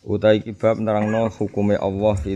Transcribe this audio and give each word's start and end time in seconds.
Utai 0.00 0.40
kibab 0.40 0.80
nerangno 0.80 1.28
hukume 1.28 1.76
Allah 1.76 2.16
fi 2.16 2.32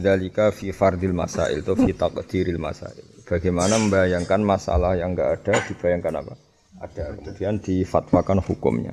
fi 0.52 0.66
fardil 0.68 1.16
masail 1.16 1.64
atau 1.64 1.72
fi 1.72 1.96
taqdiril 1.96 2.60
masail. 2.60 3.00
Bagaimana 3.24 3.80
membayangkan 3.80 4.45
masalah 4.45 5.00
yang 5.00 5.16
enggak 5.16 5.41
ada 5.41 5.64
dibayangkan 5.72 6.12
apa? 6.20 6.36
Ada. 6.84 7.16
Kemudian 7.16 7.64
difatwakan 7.64 8.45
hukumnya. 8.45 8.92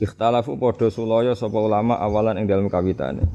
Ikhtalafu 0.00 0.56
padha 0.56 0.88
sulaya 0.88 1.36
sapa 1.36 1.60
ulama 1.60 2.00
awalan 2.00 2.40
ing 2.40 2.48
dalam 2.48 2.72
kawitane. 2.72 3.28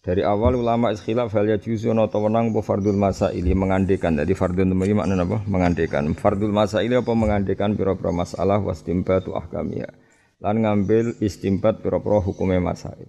Dari 0.00 0.24
awal 0.24 0.56
ulama 0.56 0.88
iskhilaf 0.88 1.28
hal 1.36 1.44
ya 1.44 1.60
juzu 1.60 1.92
ana 1.92 2.08
wenang 2.08 2.56
apa 2.56 2.64
fardul 2.64 2.96
masail 2.96 3.44
mengandekan. 3.52 4.16
Jadi 4.16 4.32
fardul 4.32 4.72
makna 4.72 5.20
apa? 5.20 5.44
Mengandekan. 5.44 6.08
Fardul 6.16 6.56
masail 6.56 6.88
apa 6.88 7.12
mengandekan 7.12 7.76
pira-pira 7.76 8.16
masalah 8.16 8.64
wastimbatu 8.64 9.36
ahkamiyah 9.36 9.99
lan 10.40 10.64
ngambil 10.64 11.20
istimbat 11.20 11.84
pira-pira 11.84 12.24
hukume 12.24 12.56
masail. 12.58 13.08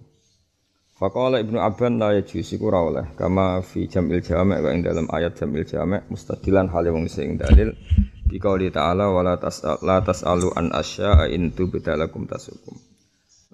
Faqala 1.02 1.42
Ibnu 1.42 1.58
Abban 1.58 1.98
la 1.98 2.14
yajuz 2.14 2.54
iku 2.54 2.70
ora 2.70 2.80
oleh 2.84 3.06
kama 3.18 3.58
fi 3.64 3.90
jamil 3.90 4.22
jami' 4.22 4.60
wa 4.62 4.70
ing 4.70 4.86
dalam 4.86 5.10
ayat 5.10 5.34
jamil 5.34 5.66
jami' 5.66 6.04
mustadilan 6.06 6.70
hal 6.70 6.86
wong 6.94 7.10
sing 7.10 7.34
dalil 7.34 7.74
di 8.22 8.38
qauli 8.38 8.70
ta'ala 8.70 9.10
wala 9.10 9.34
tas'al 9.34 9.82
la 9.82 9.98
tas'alu 9.98 10.54
an 10.54 10.70
asya'a 10.70 11.26
in 11.32 11.50
tubdalakum 11.50 12.30
tasukum. 12.30 12.78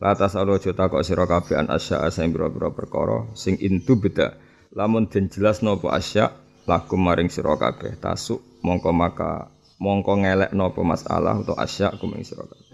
La 0.03 0.13
tas'alu 0.13 0.61
aja 0.61 0.77
takok 0.77 1.01
sira 1.01 1.25
kabeh 1.25 1.57
an 1.57 1.73
asya'a 1.73 2.13
sing 2.13 2.37
pira-pira 2.37 2.69
perkara 2.69 3.33
sing 3.33 3.57
in 3.65 3.81
tubda 3.81 4.37
lamun 4.77 5.09
den 5.09 5.33
jelas 5.33 5.65
napa 5.65 5.97
asya' 5.97 6.29
lakum 6.69 7.01
maring 7.01 7.33
sira 7.33 7.57
kabeh 7.57 7.97
tasuk 7.97 8.45
mongko 8.61 8.93
maka 8.93 9.49
mongko 9.81 10.21
ngelek 10.21 10.53
napa 10.53 10.85
masalah 10.85 11.41
atau 11.41 11.57
asya' 11.57 11.97
kuming 11.97 12.29
sira 12.29 12.45
kabeh. 12.45 12.68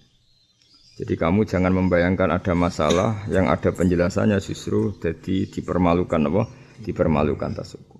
Jadi 0.95 1.19
kamu 1.19 1.43
jangan 1.43 1.75
membayangkan 1.75 2.31
ada 2.31 2.55
masalah 2.55 3.27
yang 3.27 3.51
ada 3.51 3.75
penjelasannya 3.75 4.39
justru 4.39 4.95
jadi 5.03 5.51
dipermalukan 5.51 6.23
apa? 6.31 6.47
Dipermalukan 6.87 7.51
tasukum. 7.51 7.99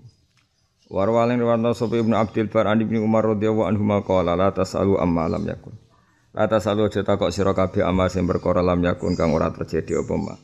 Warwalin 0.95 1.43
riwayat 1.43 1.75
sapa 1.75 1.99
Ibnu 1.99 2.15
Abdul 2.15 2.47
Bar 2.55 2.71
an 2.71 2.79
Ibnu 2.79 3.03
Umar 3.03 3.27
radhiyallahu 3.35 3.67
anhu 3.67 3.83
qala 4.07 4.39
la 4.39 4.55
tasalu 4.55 4.95
amma 5.03 5.27
lam 5.27 5.43
yakun. 5.43 5.75
La 6.31 6.47
tasalu 6.47 6.87
aja 6.87 7.03
takok 7.03 7.35
sira 7.35 7.51
kabeh 7.51 7.83
amma 7.83 8.07
sing 8.07 8.31
perkara 8.31 8.63
lam 8.63 8.79
yakun 8.79 9.19
kang 9.19 9.35
ora 9.35 9.51
terjadi 9.51 9.99
apa 9.99 10.15
ma. 10.15 10.35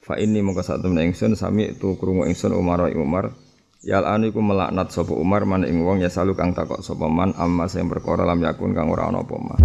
Fa 0.00 0.16
inni 0.16 0.40
mongko 0.40 0.64
sak 0.64 0.80
temne 0.80 1.04
ingsun 1.04 1.36
sami 1.36 1.76
tu 1.76 2.00
krungu 2.00 2.24
ingsun 2.24 2.56
Umar 2.56 2.88
Umar 2.96 3.36
Yal 3.80 4.04
anu 4.04 4.28
iku 4.28 4.44
melaknat 4.44 4.92
sapa 4.92 5.16
Umar 5.16 5.48
man 5.48 5.64
ing 5.64 5.80
wong 5.80 6.04
ya 6.04 6.12
salu 6.12 6.36
kang 6.36 6.52
takok 6.52 6.84
sapa 6.84 7.08
man 7.08 7.32
amma 7.36 7.64
sing 7.64 7.88
perkara 7.88 8.28
lam 8.28 8.40
yakun 8.44 8.76
kang 8.76 8.92
ora 8.92 9.08
ana 9.08 9.24
apa 9.24 9.36
ma. 9.40 9.56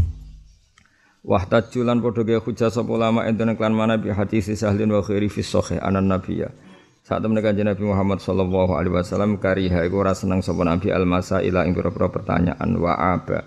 Wahtaju 1.25 1.81
lan 1.89 2.05
padha 2.05 2.21
ge 2.21 2.37
hujjah 2.37 2.69
sapa 2.69 2.85
ulama 2.85 3.25
enten 3.25 3.57
klan 3.57 3.73
mana 3.73 3.97
bi 3.97 4.13
hadis 4.13 4.45
sahlin 4.53 4.93
wa 4.93 5.01
khairi 5.01 5.25
fi 5.25 5.41
sahih 5.41 5.81
anan 5.81 6.05
nabiyya. 6.05 6.53
Saat 7.01 7.25
temen 7.25 7.41
kanjeng 7.41 7.65
Nabi 7.65 7.81
Muhammad 7.81 8.21
sallallahu 8.21 8.77
alaihi 8.77 8.93
wasallam 8.93 9.41
kariha 9.41 9.89
iku 9.89 10.05
ora 10.05 10.13
seneng 10.13 10.45
sapa 10.45 10.61
nabi 10.61 10.93
al 10.93 11.09
masaila 11.09 11.65
ing 11.65 11.73
pira-pira 11.73 12.13
pertanyaan 12.13 12.69
wa 12.77 12.93
aba. 12.93 13.41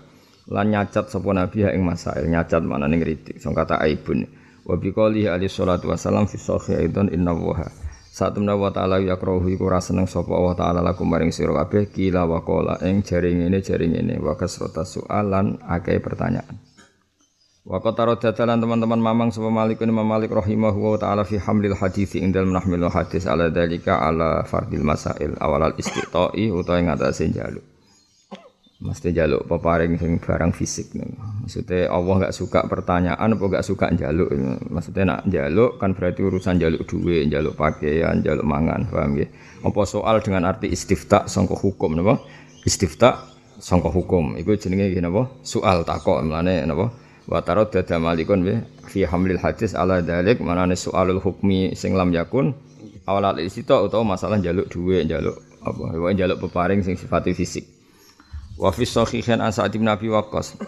Lan 0.51 0.75
nyacat 0.75 1.07
sapa 1.07 1.31
nabi 1.31 1.63
ing 1.71 1.79
masail 1.79 2.27
nyacat 2.27 2.59
mana 2.67 2.91
ning 2.91 2.99
kritik 2.99 3.39
sing 3.39 3.55
kata 3.55 3.79
aibun. 3.79 4.27
Wa 4.67 4.75
bi 4.75 4.91
qouli 4.91 5.31
alaihi 5.31 5.47
salatu 5.47 5.87
wasallam 5.87 6.27
fi 6.27 6.35
sahih 6.35 6.83
aidan 6.83 7.07
inna 7.15 7.31
wa 7.31 7.63
saat 8.11 8.35
temen 8.35 8.51
wa 8.51 8.67
ta'ala 8.75 8.99
yakrahu 8.99 9.47
iku 9.47 9.71
ora 9.71 9.79
seneng 9.79 10.03
sapa 10.03 10.35
Allah 10.35 10.55
taala 10.59 10.79
lakum 10.83 11.07
maring 11.07 11.31
sira 11.31 11.55
kabeh 11.55 11.87
kila 11.87 12.27
wa 12.27 12.43
qala 12.43 12.75
ing 12.83 13.07
jaring 13.07 13.47
ini 13.47 13.63
jaring 13.63 13.95
ini 13.95 14.19
wa 14.19 14.35
kasrata 14.35 14.83
soalan 14.83 15.55
akeh 15.63 15.95
pertanyaan. 16.03 16.68
Wa 17.69 17.77
qatara 17.77 18.17
dadalan 18.17 18.57
teman-teman 18.57 18.97
mamang 18.97 19.29
sapa 19.29 19.53
Malik 19.53 19.85
Imam 19.85 20.01
Malik 20.01 20.33
rahimahu 20.33 20.97
wa 20.97 20.97
taala 20.97 21.21
fi 21.21 21.37
hamlil 21.37 21.77
hadis 21.77 22.17
ing 22.17 22.33
dalem 22.33 22.49
nahmil 22.49 22.89
hadis 22.89 23.29
ala 23.29 23.53
dalika 23.53 24.01
ala 24.01 24.41
fardil 24.41 24.81
masail 24.81 25.37
awal 25.37 25.69
al 25.69 25.77
istiqai 25.77 26.49
utawa 26.49 26.81
ngatasé 26.81 27.29
njaluk. 27.29 27.61
Mesti 28.81 29.13
jaluk 29.13 29.45
peparing 29.45 30.01
sing 30.01 30.17
barang 30.17 30.49
fisik 30.49 30.97
nih. 30.97 31.13
Maksudnya 31.45 31.93
Allah 31.93 32.13
nggak 32.25 32.33
suka 32.33 32.65
pertanyaan 32.65 33.37
apa 33.37 33.43
nggak 33.45 33.61
suka 33.61 33.93
jaluk. 33.93 34.33
Maksudnya 34.65 35.03
nak 35.05 35.21
jaluk 35.29 35.77
kan 35.77 35.93
berarti 35.93 36.25
urusan 36.25 36.57
jaluk 36.57 36.89
duit, 36.89 37.29
jaluk 37.29 37.53
pakaian, 37.53 38.17
jaluk 38.25 38.49
mangan, 38.49 38.89
paham 38.89 39.13
ya? 39.13 39.29
Apa 39.61 39.85
soal 39.85 40.25
dengan 40.25 40.49
arti 40.49 40.73
istifta 40.73 41.29
sangka 41.29 41.53
hukum 41.53 41.93
napa? 41.93 42.17
Istifta 42.65 43.29
sangka 43.61 43.93
hukum. 43.93 44.41
Iku 44.41 44.57
jenenge 44.57 44.89
napa? 44.97 45.29
Soal 45.45 45.85
takok 45.85 46.25
mlane 46.25 46.65
napa? 46.65 47.08
Wa 47.29 47.45
tarad 47.45 47.69
dada 47.69 48.01
malikun 48.01 48.41
bi 48.41 48.57
fi 48.89 49.05
hamlil 49.05 49.37
hadis 49.37 49.77
ala 49.77 50.01
dalik 50.01 50.41
manane 50.41 50.73
soalul 50.73 51.21
hukmi 51.21 51.77
sing 51.77 51.93
lam 51.93 52.09
yakun 52.09 52.57
awal 53.05 53.37
isito 53.37 53.77
utawa 53.85 54.17
masalah 54.17 54.41
jaluk 54.41 54.65
duwe 54.65 55.05
jaluk 55.05 55.37
apa 55.61 55.93
wae 55.97 56.17
jaluk 56.17 56.41
peparing 56.41 56.81
sing 56.81 56.95
sifat 56.95 57.29
fisik. 57.35 57.67
Wa 58.59 58.75
fi 58.75 58.83
sahihan 58.83 59.39
an 59.39 59.55
sa'id 59.55 59.75
bin 59.75 59.87
abi 59.87 60.11
waqqas. 60.11 60.59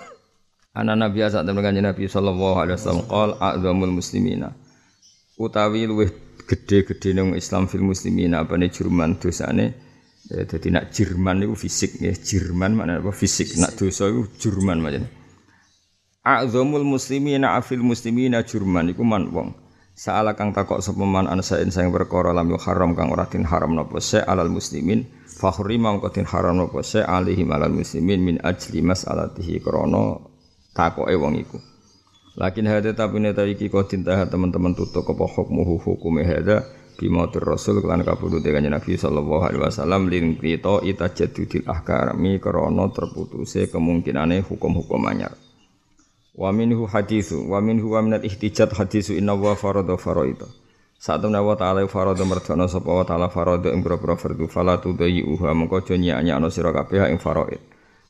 Ana 0.72 0.96
nabi 0.96 1.20
saat 1.28 1.44
temen 1.44 1.60
kanjeng 1.60 1.84
nabi 1.84 2.08
sallallahu 2.08 2.56
alaihi 2.64 2.80
wasallam 2.80 3.04
qol 3.12 3.32
a'zamul 3.36 3.92
muslimina. 3.92 4.56
Utawi 5.36 5.84
luwih 5.84 6.12
gede-gede 6.48 7.12
nang 7.12 7.36
Islam 7.36 7.68
fil 7.68 7.84
muslimina 7.84 8.44
apane 8.44 8.72
jurman 8.72 9.20
dosane 9.20 9.76
ya, 10.32 10.48
dadi 10.48 10.72
nak 10.72 10.92
Jerman 10.96 11.44
niku 11.44 11.56
fisik 11.60 12.00
ya 12.00 12.16
Jerman 12.16 12.80
maknane 12.80 13.04
apa? 13.04 13.12
Fisik. 13.12 13.60
Nak 13.60 13.76
dosa 13.76 14.08
iku 14.08 14.28
Jerman 14.40 14.80
macam 14.80 15.04
A'zamul 16.22 16.86
muslimina 16.86 17.58
afil 17.58 17.82
muslimina 17.82 18.46
jurman 18.46 18.94
iku 18.94 19.02
man 19.02 19.34
wong. 19.34 19.58
Saala 19.98 20.38
kang 20.38 20.54
takok 20.54 20.78
sapa 20.78 21.02
man 21.02 21.26
an 21.26 21.42
saen 21.42 21.74
sing 21.74 21.90
perkara 21.90 22.30
lam 22.30 22.54
haram 22.62 22.94
kang 22.94 23.10
ora 23.10 23.26
tin 23.26 23.42
haram 23.42 23.74
napa 23.74 23.98
se 23.98 24.22
alal 24.22 24.54
muslimin 24.54 25.02
fakhrima 25.26 25.90
mongko 25.90 26.14
tin 26.14 26.30
haram 26.30 26.62
napa 26.62 26.86
se 26.86 27.02
alihi 27.02 27.42
alal 27.50 27.74
muslimin 27.74 28.22
min 28.22 28.38
ajli 28.38 28.86
mas'alatihi 28.86 29.66
krana 29.66 30.22
takoke 30.78 31.18
wong 31.18 31.42
iku. 31.42 31.58
Lakin 32.38 32.70
hada 32.70 32.94
tapi 32.94 33.18
neta 33.18 33.42
iki 33.42 33.74
kok 33.74 33.90
tintah 33.90 34.22
teman-teman 34.30 34.78
tutuk 34.78 35.10
apa 35.10 35.26
hukmuhu 35.26 35.82
hukume 35.82 36.22
hada 36.22 36.70
bimotur 37.02 37.50
rasul 37.50 37.82
kelan 37.82 38.06
kabudut 38.06 38.46
kanjeng 38.46 38.78
Nabi 38.78 38.94
sallallahu 38.94 39.42
alaihi 39.42 39.66
wasallam 39.66 40.06
lin 40.06 40.38
krita 40.38 40.86
itajadudil 40.86 41.66
ahkami 41.66 42.38
krana 42.38 42.94
terputuse 42.94 43.74
kemungkinane 43.74 44.46
hukum-hukum 44.46 45.02
anyar. 45.10 45.34
Wa 46.32 46.56
minhu 46.56 46.88
hadithu 46.88 47.52
wa 47.52 47.60
minhu 47.60 47.92
wa 47.92 48.00
minal 48.00 48.24
ihtijat 48.24 48.72
hadithu 48.72 49.20
inna 49.20 49.36
wa 49.36 49.52
farada 49.52 50.00
faraida. 50.00 50.48
Saat 50.96 51.28
temen 51.28 51.36
wa 51.44 51.58
ta'ala 51.60 51.84
farada 51.92 52.24
merdana 52.24 52.72
sapa 52.72 52.88
wa 52.88 53.04
ta'ala 53.04 53.28
farada 53.28 53.74
ing 53.74 53.84
pira-pira 53.84 54.16
fardu 54.16 54.48
fala 54.48 54.80
tudayi 54.80 55.26
uha 55.28 55.52
mengko 55.52 55.84
aja 55.84 55.98
nyak-nyakno 56.00 56.48
sira 56.48 56.72
kabeh 56.72 57.12
ing 57.12 57.20
faraid. 57.20 57.60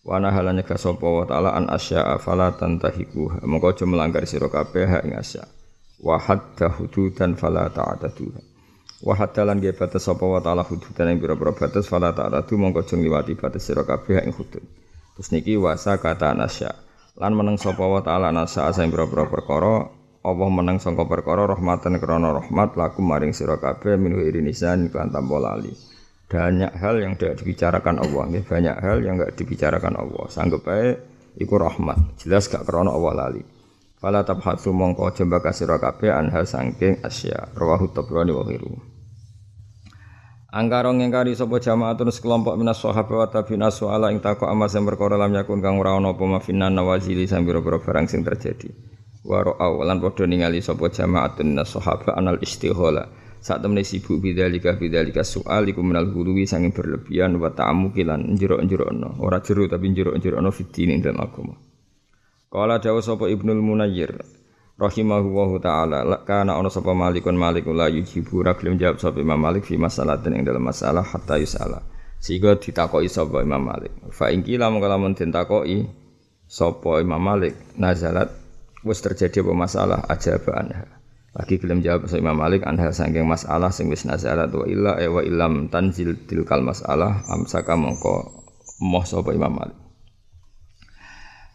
Wa 0.05 0.21
nahala 0.21 0.53
nyegah 0.53 0.77
sapa 0.77 1.01
wa 1.01 1.25
ta'ala 1.25 1.55
an 1.57 1.71
asya'a 1.71 2.21
fala 2.21 2.53
tantahiku 2.53 3.41
mengko 3.41 3.73
aja 3.73 3.85
melanggar 3.89 4.21
sira 4.29 4.53
kabeh 4.53 5.01
ing 5.07 5.17
asya. 5.17 5.47
Wa 6.03 6.21
hadda 6.21 6.77
hududan 6.77 7.33
fala 7.39 7.73
ta'taduha. 7.73 8.41
Wa 9.01 9.17
hadda 9.17 9.49
lan 9.49 9.65
ge 9.65 9.73
batas 9.73 10.05
sapa 10.05 10.29
wa 10.29 10.43
ta'ala 10.43 10.61
hududan 10.61 11.09
ing 11.09 11.17
pira-pira 11.17 11.57
batas 11.57 11.89
fala 11.89 12.13
ta'tadu 12.13 12.53
mengko 12.53 12.85
aja 12.85 12.99
ngliwati 12.99 13.33
batas 13.33 13.65
sira 13.65 13.81
kabeh 13.81 14.29
ing 14.29 14.35
hudud. 14.35 14.61
Terus 15.17 15.33
niki 15.33 15.57
wasa 15.57 15.97
kata 15.97 16.37
nasya' 16.37 16.90
lan 17.19 17.35
meneng 17.35 17.59
sapa 17.59 17.83
wa 17.83 17.99
taala 17.99 18.31
nasa 18.31 18.71
sing 18.71 18.87
pira-pira 18.87 19.27
perkara 19.27 19.89
Allah 20.21 20.49
meneng 20.53 20.77
sangka 20.77 21.09
perkara 21.09 21.49
rahmatan 21.49 21.97
krana 21.97 22.29
rahmat 22.29 22.77
laku 22.77 23.01
maring 23.01 23.33
sira 23.33 23.57
kabeh 23.57 23.97
minhu 23.97 24.21
irinisan 24.21 24.85
kan 24.93 25.09
tanpa 25.09 25.41
lali. 25.41 25.73
Banyak 26.29 26.77
hal 26.77 27.01
yang 27.01 27.17
tidak 27.17 27.41
dibicarakan 27.41 27.97
Allah 28.05 28.29
nggih. 28.29 28.45
Banyak 28.45 28.75
hal 28.85 28.97
yang 29.01 29.17
enggak 29.17 29.33
dibicarakan 29.33 29.97
Allah. 29.97 30.25
Sanggup 30.29 30.61
bae 30.61 30.93
iku 31.41 31.57
rahmat. 31.57 32.21
Jelas 32.21 32.45
gak 32.47 32.69
krana 32.69 32.93
Allah 32.93 33.13
lali. 33.17 33.41
Fala 33.97 34.21
tabhatsu 34.21 34.69
mongko 34.69 35.09
jembaka 35.17 35.49
sira 35.57 35.81
kabeh 35.81 36.13
anha 36.13 36.45
saking 36.45 37.01
asya. 37.01 37.57
Rawahu 37.57 37.89
tabrani 37.89 38.29
wa 38.29 38.45
ghiru 38.45 38.90
Angkara 40.51 40.91
ngingkari 40.91 41.31
sapa 41.31 41.63
jamaatun 41.63 42.11
sekelompok 42.11 42.59
minas 42.59 42.83
sahabat 42.83 43.15
wa 43.15 43.27
tabi'in 43.31 43.63
soala 43.71 44.11
ing 44.11 44.19
takok 44.19 44.51
amal 44.51 44.67
sing 44.67 44.83
perkara 44.83 45.15
lam 45.15 45.31
yakun 45.31 45.63
kang 45.63 45.79
ora 45.79 45.95
ana 45.95 46.11
mafinan 46.11 46.75
nawazili 46.75 47.23
pira-pira 47.23 47.79
barang 47.79 48.11
sing 48.11 48.19
terjadi. 48.19 48.67
wa 49.21 49.39
ra'au 49.45 49.85
lan 49.85 50.01
ningali 50.01 50.59
sapa 50.65 50.89
jama'atun 50.89 51.53
nas 51.53 51.69
sahaba 51.69 52.17
anal 52.17 52.41
istighala 52.41 53.05
saat 53.41 53.61
temen 53.61 53.81
sibuk 53.85 54.21
bidzalika 54.21 54.77
bidzalika 54.77 55.21
soal 55.21 55.65
iku 55.69 55.81
minal 55.81 56.09
huluwi 56.09 56.45
sanging 56.45 56.73
berlebihan 56.73 57.37
wa 57.37 57.53
ta'ammuki 57.53 58.05
lan 58.05 58.33
njero-njerokno 58.37 59.21
ora 59.21 59.41
jero 59.41 59.65
tapi 59.69 59.93
njero-njerokno 59.93 60.49
fitine 60.53 61.01
dalam 61.01 61.25
agama. 61.25 61.55
Kala 62.51 62.83
dawa 62.83 62.99
sapa 62.99 63.31
Ibnul 63.31 63.63
Munayyir 63.63 64.40
rahimahullahu 64.81 65.61
taala. 65.61 66.01
Kana 66.25 66.57
ana 66.57 66.73
sapa 66.73 66.97
malikun 66.97 67.37
malikul 67.37 67.77
la 67.77 67.85
yujibu. 67.85 68.41
Ra 68.41 68.57
gelem 68.57 68.81
jawab 68.81 68.97
sapa 68.97 69.21
Imam 69.21 69.37
Malik 69.37 69.69
fi 69.69 69.77
masalatin 69.77 70.33
ing 70.33 70.43
dalam 70.43 70.65
masalah 70.65 71.05
hatta 71.05 71.37
yusala. 71.37 71.85
Sehingga 72.17 72.57
ditakoki 72.57 73.05
sapa 73.05 73.45
Imam 73.45 73.61
Malik. 73.61 73.93
Fa 74.09 74.33
ing 74.33 74.41
kila 74.41 74.73
mongko 74.73 74.87
lamun 74.89 75.13
ditakoki 75.13 75.85
sapa 76.49 77.05
Imam 77.05 77.21
Malik 77.21 77.53
nazalat 77.77 78.33
wis 78.81 78.97
terjadi 79.05 79.45
apa 79.45 79.53
masalah 79.53 79.99
ajaba 80.09 80.51
anha. 80.57 80.85
Lagi 81.37 81.61
gelem 81.61 81.85
jawab 81.85 82.09
sapa 82.09 82.17
Imam 82.17 82.41
Malik 82.41 82.65
anha 82.65 82.89
saking 82.89 83.29
masalah 83.29 83.69
sing 83.69 83.93
wis 83.93 84.09
nazalat 84.09 84.49
wa 84.49 84.65
illa 84.65 84.97
e 84.97 85.05
wa 85.05 85.21
illam 85.21 85.69
tanzil 85.69 86.17
tilkal 86.25 86.65
masalah 86.65 87.21
amsaka 87.29 87.77
mongko 87.77 88.33
moh 88.81 89.05
sapa 89.05 89.29
Imam 89.37 89.53
Malik 89.53 89.90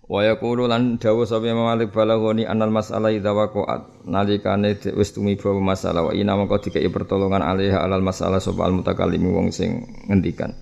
Wa 0.07 0.23
yaqulu 0.23 0.71
lan 0.71 1.03
dawu 1.03 1.27
sapa 1.27 1.51
Imam 1.51 1.67
Malik 1.67 1.91
balaghoni 1.91 2.47
anal 2.47 2.71
masalah 2.71 3.11
idza 3.11 3.35
waqa'at 3.35 4.07
nalikane 4.07 4.79
wis 4.95 5.11
tumiba 5.11 5.51
masalah 5.59 6.07
wa 6.07 6.13
ina 6.15 6.39
mongko 6.39 6.63
dikai 6.63 6.87
pertolongan 6.95 7.43
alaiha 7.43 7.83
alal 7.83 8.07
masalah 8.07 8.39
sapa 8.39 8.71
al 8.71 8.79
mutakallim 8.79 9.27
wong 9.27 9.51
sing 9.51 9.83
ngendikan. 10.07 10.55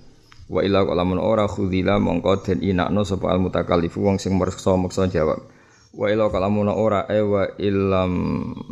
Wa 0.49 0.65
ila 0.65 0.81
lamun 0.81 1.21
ora 1.21 1.45
khudila 1.45 2.01
mongko 2.01 2.41
den 2.41 2.65
inakno 2.65 3.05
sapa 3.05 3.29
al 3.29 3.37
mutakallif 3.37 3.93
wong 4.01 4.17
sing 4.17 4.33
meksa-meksa 4.33 5.13
jawab. 5.13 5.37
Wa 5.93 6.09
ila 6.09 6.33
kalamun 6.33 6.65
ora 6.73 7.05
e 7.05 7.21
wa 7.21 7.45
illam 7.61 8.11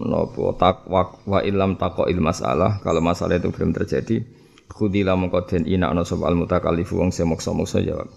nopo 0.02 0.58
tak 0.58 0.90
wa 0.90 1.40
illam 1.46 1.78
taqo 1.78 2.10
il 2.10 2.18
masalah 2.18 2.82
kalau 2.82 2.98
masalah 2.98 3.38
itu 3.38 3.54
belum 3.54 3.78
terjadi 3.78 4.26
khudila 4.74 5.14
mongko 5.14 5.46
den 5.54 5.70
inakno 5.70 6.02
sapa 6.02 6.26
al 6.26 6.34
mutakallif 6.34 6.90
wong 6.98 7.14
sing 7.14 7.30
meksa-meksa 7.30 7.86
jawab. 7.86 8.10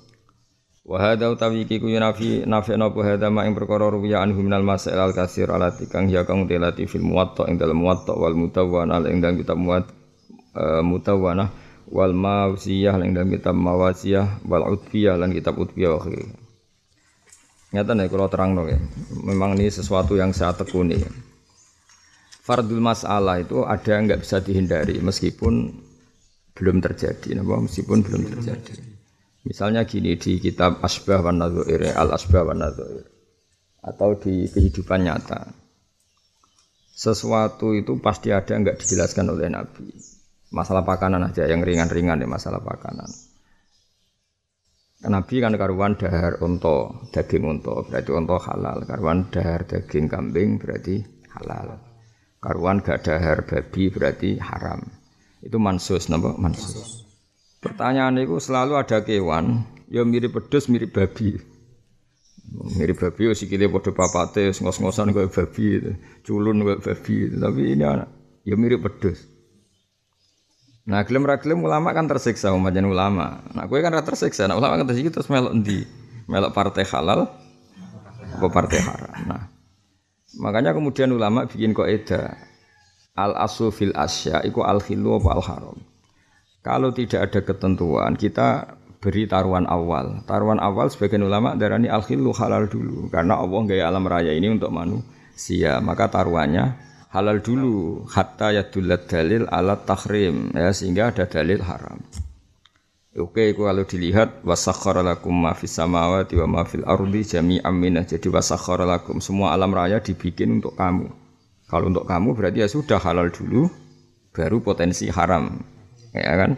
Wa 0.87 1.03
hadza 1.03 1.27
utawi 1.35 1.67
iki 1.67 1.83
ku 1.83 1.91
nafi 1.91 2.47
nafi 2.47 2.79
napa 2.79 3.03
hadza 3.03 3.27
ma 3.27 3.43
ing 3.43 3.59
perkara 3.59 3.91
ruwiya 3.91 4.23
anhu 4.23 4.39
minal 4.39 4.63
masail 4.63 5.03
al 5.03 5.11
kasir 5.11 5.51
ala 5.51 5.75
tikang 5.75 6.07
ya 6.07 6.23
kang 6.23 6.47
telati 6.47 6.87
fil 6.87 7.03
muwatta 7.03 7.51
ing 7.51 7.59
dalam 7.59 7.83
muwatta 7.83 8.15
wal 8.15 8.39
mutawwana 8.39 9.03
ing 9.11 9.19
dalam 9.19 9.35
kitab 9.35 9.59
muwat 9.59 9.91
uh, 10.55 10.87
mutawwana 10.87 11.51
wal 11.91 12.15
mawsiyah 12.15 13.03
ing 13.03 13.19
dalam 13.19 13.35
kitab 13.35 13.59
mawasiyah 13.59 14.47
wal 14.47 14.63
utfiyah 14.79 15.19
lan 15.19 15.35
kitab 15.35 15.59
utfiyah 15.59 15.91
wa 15.91 16.07
Nyata 17.75 17.99
nih 17.99 18.07
kalau 18.07 18.31
terang 18.31 18.55
dong 18.55 18.71
ya, 18.71 18.79
memang 19.27 19.59
ini 19.59 19.67
sesuatu 19.67 20.15
yang 20.15 20.31
saya 20.31 20.55
tekuni. 20.55 21.03
Fardul 22.47 22.79
masalah 22.79 23.43
itu 23.43 23.67
ada 23.67 23.99
yang 23.99 24.07
nggak 24.07 24.23
bisa 24.23 24.39
dihindari 24.39 25.03
meskipun 25.03 25.75
belum 26.55 26.79
terjadi, 26.79 27.43
meskipun 27.43 28.07
belum 28.07 28.23
terjadi. 28.39 28.96
Misalnya 29.47 29.87
gini 29.87 30.19
di 30.19 30.43
kitab 30.43 30.83
Asbah 30.83 31.23
wa 31.23 31.31
Nadhu'ir, 31.31 31.95
Al 31.95 32.11
Asbah 32.11 32.43
wa 32.43 32.55
Nadhu'ir 32.55 33.17
atau 33.87 34.19
di 34.19 34.51
kehidupan 34.51 35.07
nyata. 35.07 35.47
Sesuatu 36.91 37.71
itu 37.77 38.03
pasti 38.03 38.35
ada 38.35 38.59
nggak 38.59 38.83
dijelaskan 38.83 39.31
oleh 39.31 39.47
Nabi. 39.47 39.87
Masalah 40.51 40.83
pakanan 40.83 41.23
aja 41.23 41.47
yang 41.47 41.63
ringan-ringan 41.63 42.19
ya 42.19 42.27
masalah 42.27 42.59
pakanan. 42.59 43.07
Nabi 45.07 45.39
kan 45.39 45.55
karuan 45.55 45.95
dahar 45.95 46.43
unta, 46.43 47.07
daging 47.15 47.47
unta 47.47 47.85
berarti 47.87 48.11
unta 48.11 48.37
halal. 48.43 48.83
Karuan 48.83 49.31
dahar 49.31 49.63
daging 49.69 50.11
kambing 50.11 50.59
berarti 50.59 51.05
halal. 51.37 51.79
Karuan 52.43 52.83
gak 52.83 53.07
dahar 53.07 53.47
babi 53.47 53.93
berarti 53.93 54.41
haram. 54.41 54.83
Itu 55.45 55.63
mansus, 55.63 56.11
napa? 56.11 56.35
Mansus. 56.35 57.06
Pertanyaan 57.67 58.23
itu 58.23 58.39
selalu 58.39 58.79
ada 58.79 59.03
kewan, 59.03 59.67
ya 59.91 60.07
mirip 60.07 60.39
pedus, 60.39 60.71
mirip 60.71 60.95
babi. 60.95 61.35
Mirip 62.79 63.03
babi, 63.03 63.27
ya 63.27 63.35
sikile 63.35 63.67
padha 63.67 63.91
papate, 63.91 64.55
ngos-ngosan 64.55 65.11
kayak 65.11 65.35
babi, 65.35 65.83
culun 66.23 66.63
kayak 66.63 66.81
babi. 66.87 67.17
Tapi 67.35 67.61
ini 67.75 67.83
anak, 67.83 68.09
ya 68.47 68.55
mirip 68.55 68.87
pedus. 68.87 69.27
Nah, 70.87 71.03
gelem 71.03 71.27
ra 71.27 71.43
gelem 71.43 71.67
ulama 71.67 71.91
kan 71.91 72.07
tersiksa 72.07 72.55
umatnya 72.55 72.87
ulama. 72.87 73.43
Nah, 73.51 73.67
gue 73.67 73.83
kan 73.83 73.91
ra 73.91 74.07
tersiksa. 74.07 74.47
Nah, 74.47 74.55
ulama 74.55 74.79
kan 74.79 74.87
tersiksa 74.87 75.19
terus 75.19 75.27
melok 75.27 75.51
endi? 75.51 75.83
Melok 76.31 76.55
partai 76.55 76.87
halal 76.87 77.27
apa 78.39 78.47
partai 78.47 78.79
haram. 78.87 79.15
Nah, 79.27 79.43
makanya 80.39 80.71
kemudian 80.79 81.11
ulama 81.11 81.51
bikin 81.51 81.75
kaidah 81.75 82.39
al 83.19 83.35
asu 83.35 83.75
fil 83.75 83.91
asya 83.99 84.47
iku 84.47 84.63
al 84.63 84.79
khilu 84.79 85.19
apa 85.19 85.29
al 85.35 85.43
haram. 85.43 85.77
Kalau 86.67 86.91
tidak 86.91 87.31
ada 87.31 87.41
ketentuan, 87.47 88.19
kita 88.19 88.75
beri 88.99 89.31
taruhan 89.31 89.71
awal. 89.71 90.27
Taruhan 90.27 90.59
awal 90.59 90.91
sebagian 90.91 91.23
ulama 91.23 91.55
darani 91.55 91.87
al 91.87 92.03
khilu 92.03 92.35
halal 92.35 92.67
dulu 92.67 93.07
karena 93.07 93.39
Allah 93.39 93.61
gaya 93.71 93.85
alam 93.87 94.03
raya 94.03 94.35
ini 94.35 94.51
untuk 94.51 94.75
manusia. 94.75 95.79
Maka 95.79 96.11
taruhannya 96.11 96.75
halal 97.15 97.39
dulu 97.39 98.03
hatta 98.11 98.51
yadullat 98.51 99.07
dalil 99.07 99.47
alat 99.47 99.87
tahrim 99.87 100.51
ya 100.59 100.75
sehingga 100.75 101.15
ada 101.15 101.31
dalil 101.31 101.63
haram. 101.63 102.03
Oke, 103.15 103.55
kalau 103.55 103.87
dilihat 103.87 104.43
wasakhara 104.43 105.07
lakum 105.07 105.39
ma 105.39 105.55
fis 105.55 105.71
samawati 105.71 106.35
wa 106.43 106.51
ma 106.51 106.63
fil 106.67 106.83
ardi 106.83 107.23
jami'an 107.23 107.79
minah. 107.79 108.03
Jadi 108.11 108.27
wasakhara 108.27 108.83
lakum 108.83 109.23
semua 109.23 109.55
alam 109.55 109.71
raya 109.71 110.03
dibikin 110.03 110.59
untuk 110.59 110.75
kamu. 110.75 111.15
Kalau 111.71 111.95
untuk 111.95 112.11
kamu 112.11 112.35
berarti 112.35 112.59
ya 112.59 112.67
sudah 112.67 112.99
halal 112.99 113.31
dulu 113.31 113.71
baru 114.35 114.59
potensi 114.61 115.07
haram 115.15 115.76
ya 116.17 116.35
kan? 116.37 116.53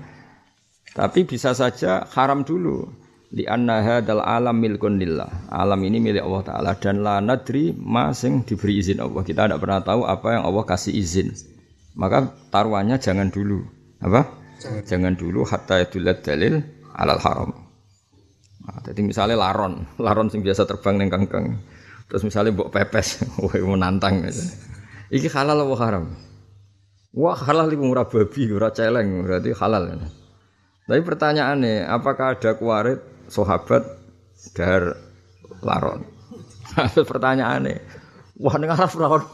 Tapi 0.95 1.27
bisa 1.29 1.55
saja 1.55 2.07
haram 2.15 2.43
dulu. 2.43 2.89
Di 3.29 3.45
anna 3.45 3.85
hadzal 3.85 4.25
alam 4.25 4.57
milkun 4.57 4.97
lillah. 4.97 5.53
Alam 5.53 5.85
ini 5.85 6.01
milik 6.01 6.25
Allah 6.25 6.43
taala 6.49 6.73
dan 6.81 7.05
la 7.05 7.21
nadri 7.21 7.77
ma 7.77 8.09
sing 8.17 8.41
diberi 8.43 8.81
izin 8.81 9.05
Allah. 9.05 9.21
Kita 9.21 9.45
tidak 9.45 9.61
pernah 9.61 9.85
tahu 9.85 10.09
apa 10.09 10.41
yang 10.41 10.49
Allah 10.49 10.65
kasih 10.65 10.97
izin. 10.97 11.37
Maka 11.93 12.33
taruhannya 12.49 12.97
jangan 12.97 13.29
dulu. 13.29 13.61
Apa? 14.01 14.25
Jangan, 14.59 14.83
jangan 14.89 15.13
dulu 15.15 15.45
hatta 15.45 15.85
yadulat 15.85 16.25
dalil 16.25 16.65
alal 16.97 17.21
haram. 17.21 17.51
Nah, 18.65 18.79
jadi 18.85 19.01
misalnya 19.01 19.37
laron, 19.39 19.87
laron 19.97 20.29
sing 20.29 20.43
biasa 20.43 20.67
terbang 20.67 20.99
neng 20.99 21.09
kangkang. 21.13 21.63
Terus 22.09 22.25
misalnya 22.25 22.57
mbok 22.57 22.73
pepes, 22.73 23.23
wah 23.45 23.55
menantang. 23.65 24.25
Gitu. 24.25 24.41
Iki 25.21 25.29
halal 25.33 25.63
apa 25.65 25.75
haram? 25.85 26.05
Wah 27.17 27.39
halal 27.41 27.73
itu 27.73 27.81
murah 27.81 28.05
babi, 28.05 28.53
murah 28.53 28.69
celeng, 28.69 29.25
berarti 29.25 29.57
halal. 29.57 29.89
Ya. 29.89 29.97
Tapi 30.89 31.01
pertanyaannya, 31.05 31.89
apakah 31.89 32.37
ada 32.37 32.53
kuarit 32.57 33.01
sahabat 33.33 33.85
dar 34.53 34.97
laron? 35.65 36.05
pertanyaannya, 37.11 37.81
wah 38.39 38.55
ning 38.61 38.71
araf 38.71 38.95
laron 39.01 39.25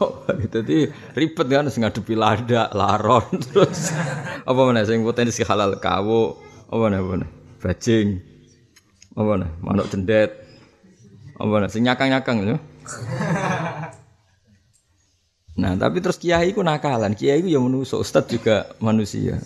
Jadi 0.49 0.87
ribet 1.13 1.47
kan 1.51 1.67
sing 1.67 1.83
ngadepi 1.83 2.15
lada, 2.15 2.71
laron 2.71 3.27
terus 3.51 3.91
apa 4.47 4.61
mana 4.63 4.87
sing 4.87 5.03
potensi 5.03 5.43
halal 5.43 5.75
kawo, 5.77 6.39
apa 6.71 6.79
mana 6.79 6.97
apa 7.03 7.27
bajing, 7.59 8.23
apa 9.19 9.27
mana 9.27 9.47
manuk 9.59 9.91
cendet, 9.91 10.31
apa 11.35 11.49
mana 11.51 11.67
sing 11.67 11.83
nyakang-nyakang 11.83 12.37
ya. 12.43 12.57
Nah, 15.55 15.79
tapi 15.79 16.03
terus 16.03 16.19
kiai 16.19 16.51
ku 16.51 16.59
nakalan. 16.61 17.15
Kiai 17.15 17.39
ku 17.39 17.47
ya 17.47 17.63
manusia, 17.63 17.95
ustad 17.95 18.27
juga 18.27 18.67
manusia. 18.83 19.39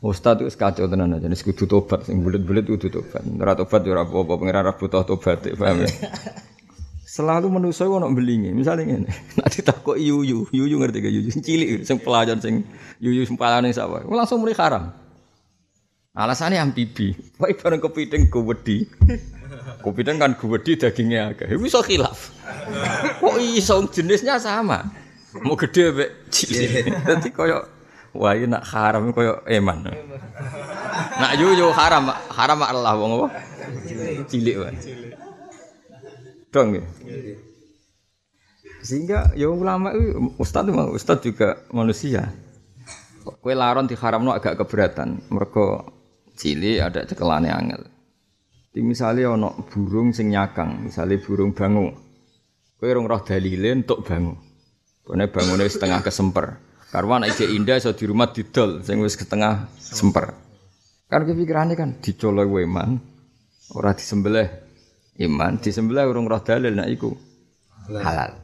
Ustad 0.00 0.40
itu 0.40 0.48
kacau 0.56 0.88
tenan 0.88 1.12
aja, 1.12 1.28
nih 1.28 1.36
kudu 1.36 1.68
tobat, 1.68 2.08
sing 2.08 2.24
bulet-bulet 2.24 2.64
kudu 2.64 2.88
tobat. 2.88 3.20
Ora 3.20 3.52
tobat 3.52 3.84
ya 3.84 3.92
ora 3.92 4.08
apa-apa, 4.08 4.32
pengiran 4.40 4.64
ora 4.64 4.72
butuh 4.72 5.04
tobat, 5.04 5.44
paham 5.44 5.84
ya? 5.84 5.92
Selalu 7.20 7.50
manusia 7.50 7.90
ono 7.90 8.06
belingi. 8.08 8.54
Misalnya 8.54 8.86
ngene, 8.86 9.10
nek 9.36 9.50
ditakok 9.50 9.98
yuyu, 9.98 10.46
yuyu 10.54 10.76
ngerti 10.78 11.02
gak 11.02 11.12
yuyu 11.12 11.28
sing 11.34 11.42
cilik, 11.42 11.82
sing 11.82 11.98
pelajar 11.98 12.38
sing 12.38 12.62
yuyu 13.02 13.26
sing 13.26 13.34
palane 13.34 13.74
sapa. 13.74 14.06
Langsung 14.06 14.40
muni 14.40 14.54
haram. 14.54 14.94
Alasannya 16.14 16.62
ambibi. 16.62 17.12
Wae 17.42 17.58
bareng 17.58 17.82
kepiting 17.82 18.30
gowedi. 18.30 18.86
Kepiting 19.84 20.16
kan 20.22 20.38
gowedi 20.38 20.78
dagingnya 20.78 21.34
agak. 21.34 21.50
Bisa 21.58 21.82
khilaf. 21.82 22.30
Kok 23.18 23.36
iso 23.42 23.82
jenisnya 23.90 24.38
sama? 24.38 24.99
Mau 25.40 25.56
gede 25.56 25.84
be 25.92 26.04
cilik. 26.28 27.04
Dadi 27.06 27.28
koyo 27.32 27.64
wah 28.12 28.32
ini 28.36 28.50
nak 28.50 28.64
haram 28.68 29.12
koyo 29.14 29.40
eman. 29.48 29.88
Nak 31.20 31.32
yuyu 31.40 31.72
haram, 31.72 32.12
haram 32.12 32.60
Allah 32.60 32.94
wong 32.96 33.10
apa? 33.20 33.28
Cilik 34.28 34.56
wae. 34.60 34.74
Dong 36.50 36.68
ya. 36.76 36.84
Sehingga 38.80 39.36
ya 39.36 39.52
ulama 39.52 39.92
itu 39.92 40.34
ustaz 40.40 40.64
itu 40.64 40.72
ustaz 40.96 41.18
juga 41.20 41.62
manusia. 41.70 42.32
Kue 43.20 43.52
laron 43.52 43.86
no 44.24 44.32
agak 44.32 44.56
keberatan. 44.56 45.20
Mereka 45.28 45.84
cilik 46.34 46.80
ada 46.80 47.04
cekelane 47.04 47.52
angel. 47.52 47.84
Di 48.70 48.80
misalnya 48.80 49.34
ono 49.34 49.66
burung 49.66 50.14
sing 50.14 50.30
nyakang, 50.30 50.86
misalnya 50.88 51.18
burung 51.20 51.52
bangu. 51.52 51.90
Kowe 52.80 52.88
rong 52.88 53.04
roh 53.04 53.20
dalile 53.20 53.76
entuk 53.76 54.06
bangun. 54.06 54.49
Kone 55.10 55.26
bangune 55.26 55.66
setengah 55.66 56.06
kesemper. 56.06 56.54
Karena 56.94 57.26
anak 57.26 57.34
indah 57.42 57.82
iso 57.82 57.90
di 57.98 58.06
rumah 58.06 58.30
didol 58.30 58.78
sing 58.86 59.02
wis 59.02 59.18
setengah 59.18 59.66
semper. 59.74 60.30
Kan 61.10 61.26
kepikirannya 61.26 61.74
kan 61.74 61.98
dicolok 61.98 62.46
iman, 62.62 62.94
ora 63.74 63.90
disembelih 63.90 64.46
iman, 65.26 65.58
disembelih 65.58 66.06
urung 66.06 66.30
roh 66.30 66.38
dalil 66.38 66.70
nak 66.78 66.86
iku 66.86 67.10
halal. 67.90 68.38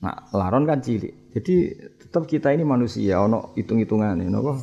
Nah, 0.00 0.16
laron 0.32 0.64
kan 0.64 0.80
cilik. 0.80 1.36
Jadi 1.36 1.76
tetap 2.00 2.24
kita 2.24 2.56
ini 2.56 2.64
manusia, 2.64 3.20
ono 3.20 3.52
hitung-hitungan 3.52 4.16
ini, 4.16 4.32
napa? 4.32 4.56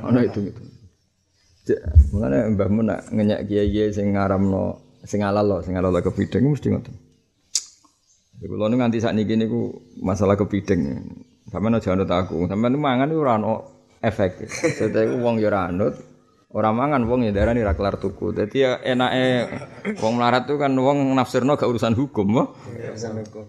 Ono 0.00 0.16
hitung-hitung. 0.16 0.68
Mulane 2.16 2.56
Mbah 2.56 2.68
Mun 2.72 2.88
nak 2.88 3.12
ngenyak 3.12 3.44
kiai-kiai 3.48 3.92
sing 3.92 4.16
ngaramno 4.16 4.80
sing 5.04 5.20
halal 5.20 5.44
lo, 5.44 5.58
sing 5.60 5.76
halal 5.76 5.92
kepideng 6.00 6.48
mesti 6.48 6.72
ngoten. 6.72 7.03
Kulo 8.44 8.68
nu 8.68 8.76
nganti 8.76 9.00
sakniki 9.00 9.40
niku 9.40 9.72
masalah 10.04 10.36
kepideng. 10.36 11.00
Sampeyan 11.48 11.80
aja 11.80 11.96
anut 11.96 12.10
aku. 12.12 12.44
Sampeyan 12.44 12.76
mangan 12.76 13.08
ora 13.16 13.40
ono 13.40 13.54
efek. 14.04 14.44
Dadi 14.92 15.16
wong 15.16 15.40
ya 15.40 15.48
ora 15.48 15.72
anut, 15.72 15.96
ora 16.52 16.68
mangan 16.68 17.08
wong 17.08 17.24
ya 17.24 17.32
darani 17.32 17.64
ra 17.64 17.72
kelar 17.72 17.96
tuku. 17.96 18.36
Dadi 18.36 18.60
ya 18.60 18.84
enake 18.84 19.48
wong 19.96 20.20
melarat 20.20 20.44
tuh 20.44 20.60
kan 20.60 20.76
wong 20.76 21.16
nafsirno 21.16 21.56
gak 21.56 21.72
urusan 21.72 21.96
hukum, 21.96 22.26
wah. 22.36 22.48
Urusan 22.68 23.24
hukum. 23.24 23.48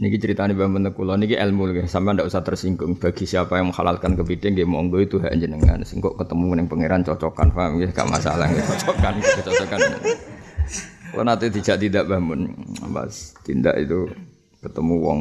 Niki 0.00 0.16
ceritanya 0.16 0.56
Mbak 0.56 0.68
Mentek 0.72 0.92
kula 0.96 1.20
niki 1.20 1.36
ilmu 1.36 1.70
nggih, 1.70 1.84
sampean 1.84 2.16
ndak 2.16 2.26
usah 2.26 2.40
tersinggung. 2.40 2.96
Bagi 2.96 3.28
siapa 3.28 3.60
yang 3.60 3.68
menghalalkan 3.68 4.16
kepiting 4.16 4.56
nggih 4.56 4.64
monggo 4.64 4.96
itu 4.96 5.20
hak 5.20 5.36
jenengan. 5.36 5.84
Sing 5.84 6.00
kok 6.00 6.16
ketemu 6.16 6.56
ning 6.56 6.66
pangeran 6.66 7.04
cocokan, 7.04 7.52
paham 7.52 7.78
nggih, 7.78 7.92
gak 7.92 8.08
masalah 8.08 8.48
nggih 8.48 8.64
cocokan, 8.64 9.14
cocokan. 9.20 9.80
Kalau 11.10 11.26
nanti 11.26 11.50
tidak 11.50 11.76
tidak 11.82 12.04
bangun, 12.06 12.54
mas 12.86 13.34
tindak 13.42 13.74
itu 13.82 14.06
ketemu 14.62 14.94
wong 15.02 15.20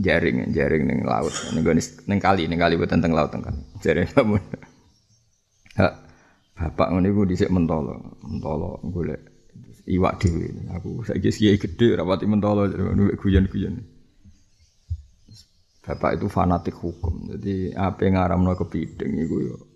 jaring, 0.00 0.48
jaring 0.56 0.88
neng 0.88 1.04
laut, 1.04 1.32
neng 1.52 1.64
neng 2.08 2.18
kali, 2.18 2.48
neng 2.48 2.56
kali 2.56 2.80
buat 2.80 2.88
tentang 2.88 3.12
laut 3.12 3.28
tengah 3.28 3.52
jaring 3.84 4.08
bangun. 4.16 4.42
Hak 5.76 5.92
bapak 6.56 6.88
ngono 6.92 7.06
iku 7.08 7.22
dhisik 7.28 7.52
mentolo, 7.52 8.20
mentolo 8.24 8.80
golek 8.88 9.20
iwak 9.88 10.20
dhewe. 10.24 10.72
Aku 10.76 11.04
saiki 11.04 11.28
kiai 11.32 11.56
gede 11.60 12.00
rapati 12.00 12.24
mentolo 12.24 12.64
ngono 12.68 13.12
guyon-guyon. 13.16 13.76
Bapak 15.80 16.20
itu 16.20 16.28
fanatik 16.28 16.76
hukum. 16.76 17.32
Jadi 17.36 17.72
apa 17.72 18.04
yang 18.04 18.20
ngaramno 18.20 18.52
kepiting 18.56 19.10
yo 19.24 19.69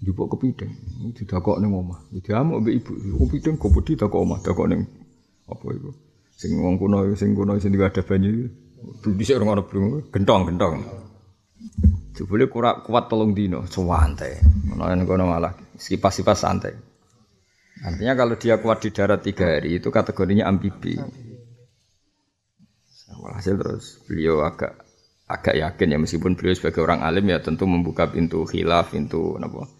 Jupuk 0.00 0.32
kepideng, 0.32 0.72
didakok 1.12 1.60
ning 1.60 1.76
omah. 1.76 2.00
Diamuk 2.24 2.64
mbek 2.64 2.74
ibu, 2.80 2.92
kepideng 3.20 3.60
kok 3.60 3.68
wedi 3.76 4.00
dakok 4.00 4.20
omah, 4.24 4.40
dakok 4.40 4.66
ning 4.72 4.80
apa 5.44 5.64
iku? 5.76 5.92
Sing 6.40 6.56
wong 6.56 6.80
kuno 6.80 7.04
sing 7.12 7.36
kuno 7.36 7.60
sing 7.60 7.76
ada 7.76 8.00
banyu. 8.00 8.48
Dhisik 9.04 9.36
ora 9.36 9.60
ono 9.60 9.68
brung, 9.68 10.08
gentong-gentong. 10.08 10.80
Jebule 12.16 12.48
kurak 12.48 12.88
kuat 12.88 13.12
tolong 13.12 13.36
dino, 13.36 13.68
suwante. 13.68 14.40
Menawa 14.72 14.96
kono 15.04 15.28
malah 15.28 15.52
sipas-sipas 15.76 16.48
santai. 16.48 16.72
Artinya 17.84 18.16
kalau 18.16 18.40
dia 18.40 18.56
kuat 18.56 18.80
di 18.80 18.96
darat 18.96 19.20
tiga 19.20 19.60
hari 19.60 19.84
itu 19.84 19.92
kategorinya 19.92 20.48
amfibi. 20.48 20.96
Hasil 23.36 23.60
terus 23.60 24.00
beliau 24.08 24.40
agak 24.48 24.80
agak 25.28 25.60
yakin 25.60 25.92
ya 25.92 25.98
meskipun 26.00 26.40
beliau 26.40 26.56
sebagai 26.56 26.80
orang 26.88 27.04
alim 27.04 27.28
ya 27.28 27.44
tentu 27.44 27.68
membuka 27.68 28.08
pintu 28.08 28.48
khilaf, 28.48 28.96
pintu 28.96 29.36
apa 29.36 29.79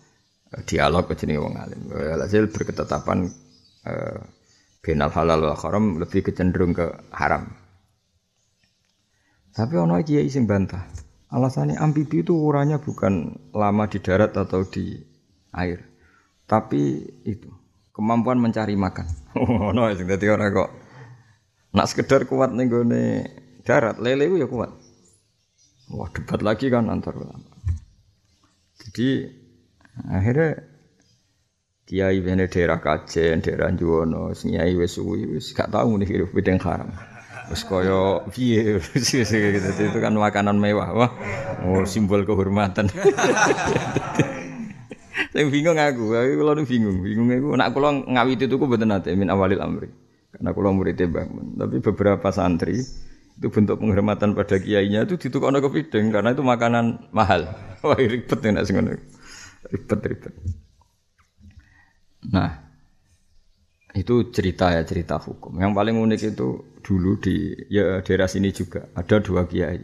dialog 0.66 1.07
ke 1.07 1.14
jenenge 1.14 1.40
wong 1.42 1.54
alim. 1.54 1.80
Hasil 1.95 2.50
berketetapan 2.50 3.30
eh, 3.87 4.19
benal 4.83 5.11
halal 5.14 5.40
wal 5.47 5.59
haram 5.59 6.00
lebih 6.00 6.26
kecenderung 6.26 6.75
ke 6.75 6.90
haram. 7.14 7.54
Tapi 9.54 9.75
ono 9.78 9.99
kiai 10.02 10.30
sing 10.30 10.47
bantah. 10.47 10.87
Alasannya 11.30 11.78
amfibi 11.78 12.26
itu 12.26 12.35
ukurannya 12.35 12.83
bukan 12.83 13.38
lama 13.54 13.87
di 13.87 14.02
darat 14.02 14.35
atau 14.35 14.66
di 14.66 14.99
air, 15.54 15.78
tapi 16.50 17.07
itu 17.23 17.47
kemampuan 17.95 18.42
mencari 18.42 18.75
makan. 18.75 19.07
Ono 19.71 19.87
sing 19.95 20.11
dadi 20.11 20.26
ora 20.26 20.50
kok 20.50 20.71
nak 21.71 21.87
sekedar 21.87 22.26
kuat 22.26 22.50
ning 22.50 22.66
gone 22.66 23.30
darat, 23.62 24.02
lele 24.02 24.26
ya 24.42 24.50
kuat. 24.50 24.75
Wah 25.95 26.11
debat 26.11 26.42
lagi 26.42 26.66
kan 26.66 26.90
antar 26.90 27.14
ulama. 27.14 27.47
Jadi 28.83 29.38
Akhirnya 30.09 30.62
Kiai 31.90 32.23
bene 32.23 32.47
daerah 32.47 32.78
Kajen, 32.78 33.42
daerah 33.42 33.75
Juwono, 33.75 34.30
nyai 34.30 34.78
wis 34.78 34.94
suwi 34.94 35.26
wis 35.26 35.50
gak 35.50 35.75
tau 35.75 35.90
nih 35.99 36.06
hidup 36.06 36.30
bidang 36.30 36.62
haram. 36.62 36.94
Wis 37.50 37.66
kaya 37.66 38.23
piye 38.30 38.78
itu 39.90 39.99
kan 39.99 40.14
makanan 40.14 40.54
mewah. 40.62 40.94
Wah, 40.94 41.11
oh, 41.66 41.82
simbol 41.82 42.23
kehormatan. 42.23 42.87
Saya 45.35 45.47
bingung 45.50 45.78
aku, 45.78 46.14
aku 46.14 46.42
nu 46.42 46.62
bingung, 46.62 47.02
bingung 47.02 47.26
aku. 47.26 47.59
Nak 47.59 47.75
kalau 47.75 48.06
ngawiti 48.06 48.47
itu 48.47 48.54
aku 48.54 48.70
betul 48.70 48.87
nanti 48.87 49.11
min 49.18 49.26
awalil 49.26 49.59
amri. 49.59 49.90
Karena 50.30 50.54
kalau 50.54 50.70
muridnya 50.70 51.11
bangun, 51.11 51.59
tapi 51.59 51.82
beberapa 51.82 52.30
santri 52.30 52.78
itu 53.40 53.49
bentuk 53.50 53.82
penghormatan 53.82 54.38
pada 54.38 54.62
kiainya 54.62 55.11
itu 55.11 55.18
ditukar 55.18 55.50
kepiting 55.59 56.14
karena 56.14 56.38
itu 56.38 56.47
makanan 56.47 57.11
mahal. 57.11 57.50
Wah 57.82 57.99
ribet 57.99 58.38
ya 58.38 58.50
nak 58.54 58.70
ribet-ribet. 59.70 60.34
Nah, 62.28 62.50
itu 63.96 64.30
cerita 64.30 64.70
ya 64.70 64.82
cerita 64.86 65.18
hukum. 65.18 65.58
Yang 65.58 65.72
paling 65.74 65.96
unik 65.98 66.20
itu 66.36 66.48
dulu 66.84 67.18
di 67.18 67.54
ya 67.72 68.04
daerah 68.04 68.28
sini 68.30 68.54
juga 68.54 68.86
ada 68.94 69.18
dua 69.18 69.46
kiai. 69.46 69.82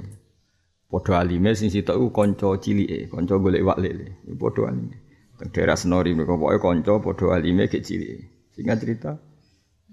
Podo 0.86 1.18
alime 1.18 1.50
sing 1.58 1.66
sitok 1.66 1.98
konco 2.14 2.54
cilike, 2.62 3.10
konco 3.10 3.42
golek 3.42 3.62
wak 3.66 3.78
lele. 3.82 4.22
Podo 4.38 4.70
alime. 4.70 5.02
Teng 5.36 5.50
daerah 5.50 5.74
Senori 5.74 6.14
mereka 6.14 6.38
pokoknya 6.38 6.60
konco 6.62 6.92
podo 7.02 7.34
alime 7.34 7.66
ke 7.66 7.82
cilike. 7.82 8.52
Singkat 8.54 8.78
cerita, 8.80 9.12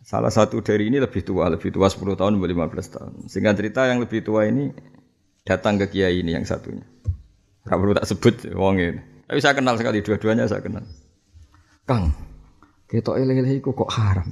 salah 0.05 0.31
satu 0.31 0.63
dari 0.63 0.87
ini 0.87 1.03
lebih 1.03 1.19
tua, 1.25 1.51
lebih 1.51 1.67
tua 1.73 1.91
10 1.91 2.15
tahun, 2.15 2.39
15 2.39 2.95
tahun. 2.95 3.11
Singkat 3.27 3.53
cerita 3.59 3.81
yang 3.91 3.99
lebih 3.99 4.23
tua 4.23 4.47
ini 4.47 4.71
datang 5.43 5.75
ke 5.75 5.91
kiai 5.91 6.23
ini 6.23 6.31
yang 6.31 6.47
satunya. 6.47 6.87
Gak 7.67 7.75
perlu 7.75 7.91
tak 7.91 8.07
sebut 8.07 8.35
wong 8.55 8.79
ini. 8.79 9.12
Tapi 9.33 9.41
saya 9.41 9.57
kenal 9.57 9.73
sekali 9.81 10.05
dua-duanya 10.05 10.45
saya 10.45 10.61
kenal. 10.61 10.85
Kang, 11.89 12.13
kita 12.85 13.17
eleh 13.17 13.57
kok 13.65 13.73
kok 13.73 13.89
haram. 13.89 14.29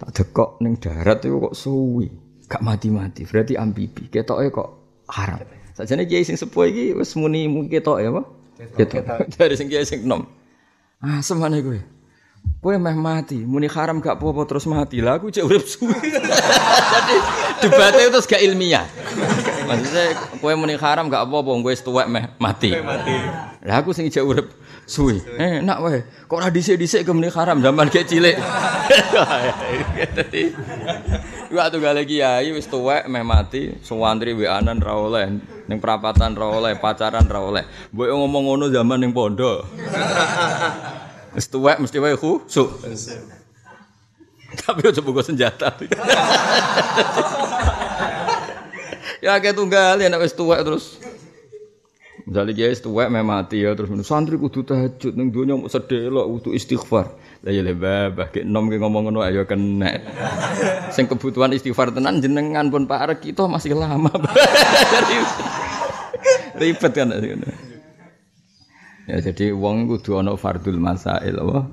Tak 0.00 0.16
dekok 0.16 0.56
neng 0.64 0.80
darat 0.80 1.20
itu 1.20 1.36
kok 1.36 1.52
suwi, 1.52 2.08
gak 2.48 2.64
mati-mati. 2.64 3.28
Berarti 3.28 3.60
ambibi. 3.60 4.08
Kita 4.08 4.40
kok 4.40 4.68
haram. 5.12 5.36
Sajane 5.76 6.08
kiai 6.08 6.24
sing 6.24 6.40
sepuh 6.40 6.72
iki 6.72 6.96
wis 6.96 7.12
muni 7.12 7.44
ketok 7.68 8.00
ya 8.00 8.08
apa? 8.08 8.24
Ketok. 8.80 9.04
Dari 9.36 9.60
sing 9.60 9.68
kiai 9.68 9.84
sing 9.84 10.08
nom. 10.08 10.24
Ah, 11.04 11.20
semane 11.20 11.60
kowe. 11.60 11.76
Kowe 12.64 12.72
meh 12.80 12.96
mati, 12.96 13.36
muni 13.44 13.68
haram 13.68 14.00
gak 14.00 14.16
apa-apa 14.16 14.48
terus 14.48 14.64
mati. 14.64 15.04
Lah 15.04 15.20
aku 15.20 15.28
cek 15.28 15.44
urip 15.44 15.68
suwi. 15.68 15.92
Jadi 16.96 17.16
debatnya 17.68 18.08
itu 18.08 18.18
gak 18.24 18.40
ilmiah. 18.48 18.88
Maksudnya 19.70 20.18
kowe 20.42 20.50
muni 20.58 20.74
haram 20.74 21.06
gak 21.06 21.30
apa-apa 21.30 21.50
kowe 21.62 21.70
wis 21.70 21.78
tuwek 21.86 22.10
meh 22.10 22.26
mati. 22.42 22.74
Mati. 22.74 23.14
Lah 23.62 23.78
aku 23.78 23.94
sing 23.94 24.10
ijek 24.10 24.26
urip 24.26 24.50
suwi. 24.82 25.22
Eh, 25.38 25.62
nak 25.62 25.78
wae. 25.86 26.02
Kok 26.26 26.34
ora 26.34 26.50
dhisik-dhisik 26.50 27.06
ke 27.06 27.10
muni 27.14 27.30
haram 27.30 27.62
zaman 27.62 27.86
kek 27.86 28.10
cilik. 28.10 28.34
Dadi 30.18 30.50
Waktu 31.50 31.76
gale 31.82 32.02
kiai 32.06 32.50
wis 32.50 32.66
tuwek 32.66 33.06
meh 33.06 33.22
mati, 33.22 33.74
suwantri 33.82 34.34
weanan 34.34 34.78
ra 34.78 34.94
oleh, 34.98 35.38
ning 35.66 35.78
perapatan 35.82 36.34
ra 36.34 36.46
oleh, 36.46 36.78
pacaran 36.78 37.26
ra 37.26 37.42
oleh. 37.42 37.66
Mbok 37.94 38.06
ngomong 38.06 38.42
ngono 38.50 38.66
zaman 38.70 38.98
ning 39.02 39.10
pondok. 39.14 39.66
Wis 41.34 41.46
tuwek 41.46 41.78
mesti 41.78 42.02
wae 42.02 42.18
khusuk. 42.18 42.82
Tapi 44.50 44.82
aja 44.82 44.98
buka 44.98 45.22
senjata. 45.22 45.70
ya 49.20 49.40
kayak 49.40 49.56
tunggal 49.56 50.00
ya 50.00 50.08
nek 50.08 50.20
wis 50.20 50.36
tuwek 50.36 50.60
terus. 50.64 51.00
Misalnya 52.24 52.52
dia 52.52 52.68
wis 52.68 52.84
tuwek 52.84 53.08
meh 53.08 53.24
mati 53.24 53.64
ya 53.64 53.72
terus 53.72 53.88
santri 54.04 54.36
kudu 54.36 54.64
tahajud 54.64 55.16
ning 55.16 55.32
donya 55.32 55.56
mau 55.56 55.68
sedelok 55.68 56.26
kudu 56.40 56.56
istighfar. 56.56 57.16
Lah 57.40 57.52
ya 57.52 57.64
lebah 57.64 58.32
ke 58.32 58.44
nom 58.44 58.68
ke 58.68 58.76
ngomong 58.76 59.08
ngono 59.08 59.24
ayo 59.24 59.48
kena. 59.48 59.96
Sing 60.92 61.08
kebutuhan 61.08 61.52
istighfar 61.56 61.92
tenan 61.92 62.20
jenengan 62.20 62.68
pun 62.68 62.84
Pak 62.84 63.24
kita 63.24 63.48
masih 63.48 63.76
lama. 63.76 64.08
Ribet 66.60 66.92
kan. 66.92 67.08
Ya 69.08 69.16
jadi 69.18 69.50
wong 69.50 69.90
kudu 69.90 70.20
ana 70.20 70.36
fardul 70.36 70.78
masail 70.78 71.34
apa? 71.34 71.66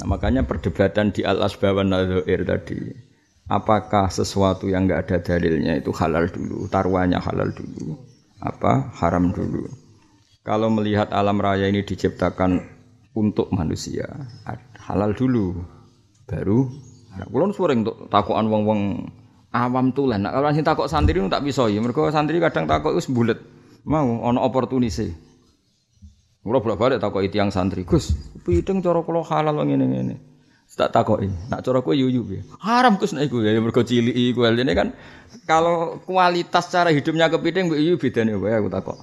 Nah, 0.00 0.06
makanya 0.08 0.48
perdebatan 0.48 1.12
di 1.12 1.28
al 1.28 1.44
asbawan 1.44 1.92
nadzair 1.92 2.40
tadi. 2.48 3.11
Apakah 3.52 4.08
sesuatu 4.08 4.64
yang 4.64 4.88
enggak 4.88 5.12
ada 5.12 5.16
dalilnya 5.20 5.76
itu 5.76 5.92
halal 5.92 6.24
dulu, 6.32 6.72
taruhannya 6.72 7.20
halal 7.20 7.52
dulu, 7.52 8.00
apa 8.40 8.88
haram 8.96 9.28
dulu. 9.28 9.68
Kalau 10.40 10.72
melihat 10.72 11.12
alam 11.12 11.36
raya 11.36 11.68
ini 11.68 11.84
diciptakan 11.84 12.64
untuk 13.12 13.52
manusia, 13.52 14.08
halal 14.88 15.12
dulu, 15.12 15.60
baru 16.24 16.64
Kulo 17.12 17.44
nu 17.44 17.52
sering 17.52 17.84
untuk 17.84 18.08
takokan 18.08 18.48
wong-wong 18.48 19.04
awam 19.52 19.92
tulen. 19.92 20.24
Nah, 20.24 20.32
kalau 20.32 20.48
sing 20.56 20.64
takok 20.64 20.88
santri 20.88 21.20
nu 21.20 21.28
tak 21.28 21.44
bisa 21.44 21.68
ya. 21.68 21.76
Mergo 21.84 22.08
santri 22.08 22.40
kadang 22.40 22.64
takok 22.64 22.96
wis 22.96 23.04
bulet. 23.12 23.36
Mau 23.84 24.24
ana 24.24 24.40
opportunity. 24.40 25.12
Kulo 26.40 26.58
bolak-balik 26.64 26.98
takoki 26.98 27.28
tiyang 27.28 27.52
santri, 27.52 27.84
"Gus, 27.84 28.16
piting 28.42 28.80
cara 28.80 29.04
kula 29.04 29.22
halal 29.22 29.60
ngene-ngene." 29.62 30.31
Tak 30.72 30.88
takoki, 30.88 31.28
nak 31.52 31.60
cara 31.60 31.84
kowe 31.84 31.92
yuyu 31.92 32.24
piye? 32.24 32.40
Haram 32.56 32.96
Gus 32.96 33.12
nek 33.12 33.28
iku 33.28 33.44
ya 33.44 33.60
mergo 33.60 33.84
cilik 33.84 34.16
iku. 34.16 34.48
Ini 34.48 34.72
kan 34.72 34.96
kalau 35.44 36.00
kualitas 36.08 36.72
cara 36.72 36.88
hidupnya 36.88 37.28
kepiting 37.28 37.68
mbek 37.68 37.76
yuyu 37.76 38.00
bedane 38.00 38.32
wae 38.40 38.56
aku 38.56 38.72
takok. 38.72 38.96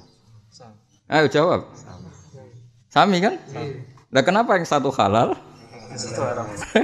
Ayo 1.05 1.29
jawab. 1.29 1.69
Sami 2.89 3.21
kan? 3.21 3.37
Nah 4.09 4.21
kenapa 4.25 4.57
yang 4.57 4.65
satu 4.65 4.89
halal? 4.89 5.37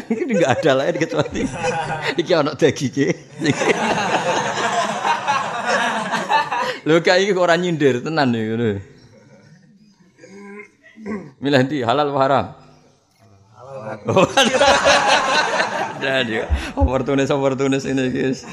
Ini 0.06 0.34
enggak 0.38 0.54
ada 0.62 0.72
lah 0.78 0.86
ya 0.90 0.98
kecuali 0.98 1.46
iki 2.22 2.32
ana 2.34 2.58
daging 2.58 2.94
Lho 6.86 7.02
kayak 7.02 7.26
iki 7.26 7.34
kok 7.34 7.46
ora 7.46 7.58
nyindir 7.58 8.02
tenan 8.06 8.30
nih 8.34 8.42
ngono. 8.54 8.70
Milih 11.42 11.62
ndi 11.66 11.82
halal 11.82 12.14
haram? 12.18 12.65
Jadi 16.02 16.34
opportunis 16.80 17.32
opportunis 17.32 17.86
ini 17.88 18.12
guys. 18.12 18.44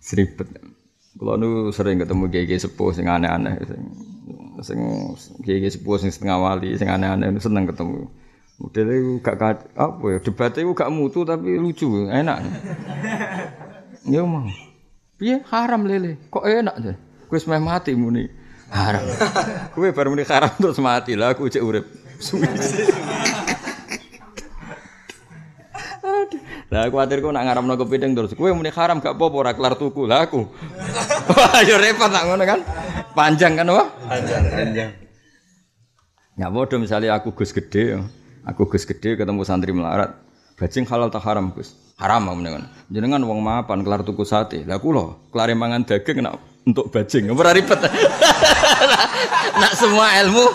Seribet. 0.00 0.48
Kalau 1.20 1.36
nu 1.36 1.68
sering 1.68 2.00
ketemu 2.00 2.32
gege 2.32 2.56
sepuh 2.56 2.96
sing 2.96 3.04
aneh-aneh 3.04 3.60
sing 4.64 4.80
gege 5.44 5.68
sepuh 5.68 6.00
sing 6.00 6.08
setengah 6.08 6.40
wali 6.40 6.72
sing 6.80 6.88
aneh-aneh 6.88 7.36
seneng 7.36 7.68
ketemu. 7.68 8.08
Modelnya 8.60 8.92
itu 8.92 9.12
gak 9.24 9.72
apa 9.72 10.04
ya 10.04 10.18
debatnya 10.20 10.60
itu 10.68 10.72
gak 10.76 10.92
mutu 10.92 11.24
tapi 11.24 11.56
lucu 11.56 12.08
enak. 12.08 12.38
Ya 14.08 14.24
mau. 14.24 14.48
Piye 15.20 15.44
haram 15.52 15.84
lele. 15.84 16.16
Kok 16.32 16.44
enak 16.44 16.74
aja. 16.80 16.94
Gue 17.28 17.38
semai 17.38 17.60
mati 17.60 17.92
muni 17.92 18.24
haram. 18.72 19.04
Gue 19.76 19.92
baru 19.92 20.12
muni 20.16 20.24
haram 20.24 20.52
terus 20.56 20.80
mati 20.80 21.16
lah 21.16 21.36
aku 21.36 21.52
cek 21.52 21.60
urip. 21.60 21.84
Suwi. 22.20 22.48
Lah 26.70 26.86
kuwatir 26.86 27.18
ku 27.18 27.34
nak 27.34 27.50
ngaramno 27.50 27.74
kepiting 27.74 28.14
terus. 28.14 28.30
Kowe 28.38 28.46
muni 28.54 28.70
haram 28.70 29.02
gak 29.02 29.18
apa-apa 29.18 29.36
ora 29.36 29.52
kelar 29.58 29.74
tuku. 29.74 30.06
Lah 30.06 30.22
aku. 30.22 30.46
Wah, 31.34 31.66
yo 31.66 31.74
repot 31.82 32.06
nak 32.06 32.30
ngono 32.30 32.46
kan. 32.46 32.62
Panjang 33.10 33.58
kan 33.58 33.66
wah? 33.74 33.90
Panjang, 34.06 34.42
panjang. 34.54 34.90
Ya 36.38 36.46
bodoh 36.48 36.78
misalnya 36.80 37.18
aku 37.18 37.34
Gus 37.36 37.52
gede, 37.52 37.98
ya. 37.98 38.00
aku 38.48 38.64
Gus 38.70 38.88
gede 38.88 39.18
ketemu 39.18 39.44
santri 39.44 39.76
melarat, 39.76 40.16
bajing 40.56 40.88
halal 40.88 41.12
tak 41.12 41.26
haram 41.26 41.52
Gus? 41.52 41.76
Haram 42.00 42.32
aku 42.32 42.40
dengan 42.40 42.64
jenengan 42.88 43.20
wong 43.20 43.44
mapan 43.44 43.84
kelar 43.84 44.00
tuku 44.00 44.24
sate, 44.24 44.64
lah 44.64 44.80
aku 44.80 44.88
loh 44.88 45.28
kelar 45.28 45.52
mangan 45.52 45.84
daging 45.84 46.24
nak 46.24 46.40
untuk 46.64 46.88
bajing, 46.88 47.28
ora 47.28 47.52
ribet. 47.52 47.76
nak 49.60 49.72
semua 49.76 50.16
ilmu 50.24 50.48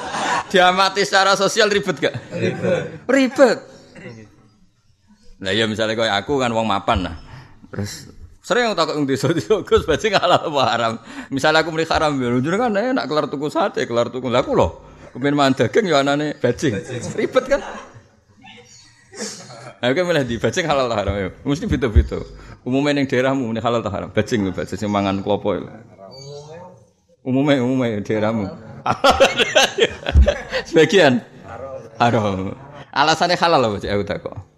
diamati 0.50 1.05
secara 1.05 1.38
sosial 1.38 1.69
ribet 1.69 2.01
gak? 2.01 2.17
Ribet. 2.34 3.05
Ribet. 3.05 3.75
Lah 5.44 5.51
ya 5.51 5.68
misalnya 5.68 6.00
kayak 6.00 6.24
aku 6.24 6.39
kan 6.39 6.51
wong 6.56 6.68
mapan 6.68 7.12
nah. 7.12 7.15
Terus 7.68 8.08
sering 8.39 8.72
aku 8.72 8.75
takut 8.77 8.96
desa 9.04 9.27
desa 9.38 9.60
Gus 9.65 9.84
bajing 9.84 10.15
halal 10.15 10.48
apa 10.48 10.62
haram. 10.72 10.94
Misalnya 11.27 11.65
aku 11.65 11.75
muni 11.75 11.84
haram 11.89 12.15
ya 12.15 12.30
jenengan 12.39 12.72
enak 12.72 13.06
kelar 13.10 13.25
tuku 13.27 13.48
sate, 13.51 13.84
kelar 13.84 14.08
tuku 14.08 14.32
lah 14.32 14.46
aku 14.46 14.56
loh. 14.56 14.72
Kepen 15.12 15.36
mangan 15.36 15.56
daging 15.65 15.86
ya 15.92 16.04
anane 16.04 16.36
bajing. 16.39 16.75
Ribet 17.15 17.46
kan? 17.48 17.62
Ayo 19.84 19.92
kan 19.92 20.04
milih 20.08 20.24
di 20.27 20.36
bajing 20.39 20.65
halal 20.68 20.88
tak 20.88 21.00
haram 21.04 21.15
ya. 21.20 21.30
Mesti 21.44 21.65
beda-beda. 21.68 22.20
Umumnya 22.65 22.98
ning 22.98 23.06
daerahmu 23.06 23.51
ini 23.51 23.62
halal 23.62 23.80
tak 23.84 23.94
haram. 23.94 24.10
Bajing 24.12 24.48
lho, 24.48 24.51
bajing 24.56 24.75
sing 24.75 24.89
mangan 24.92 25.20
klopo. 25.22 25.56
Umumnya 27.24 27.62
umumnya 27.63 28.01
daerahmu. 28.01 28.50
Sebagian 30.68 31.22
haram. 32.00 32.55
Alasannya 32.96 33.36
halal 33.36 33.59
loh, 33.59 33.79
Cik 33.79 33.92
aku 33.92 34.03
tak 34.07 34.24
kok. 34.24 34.54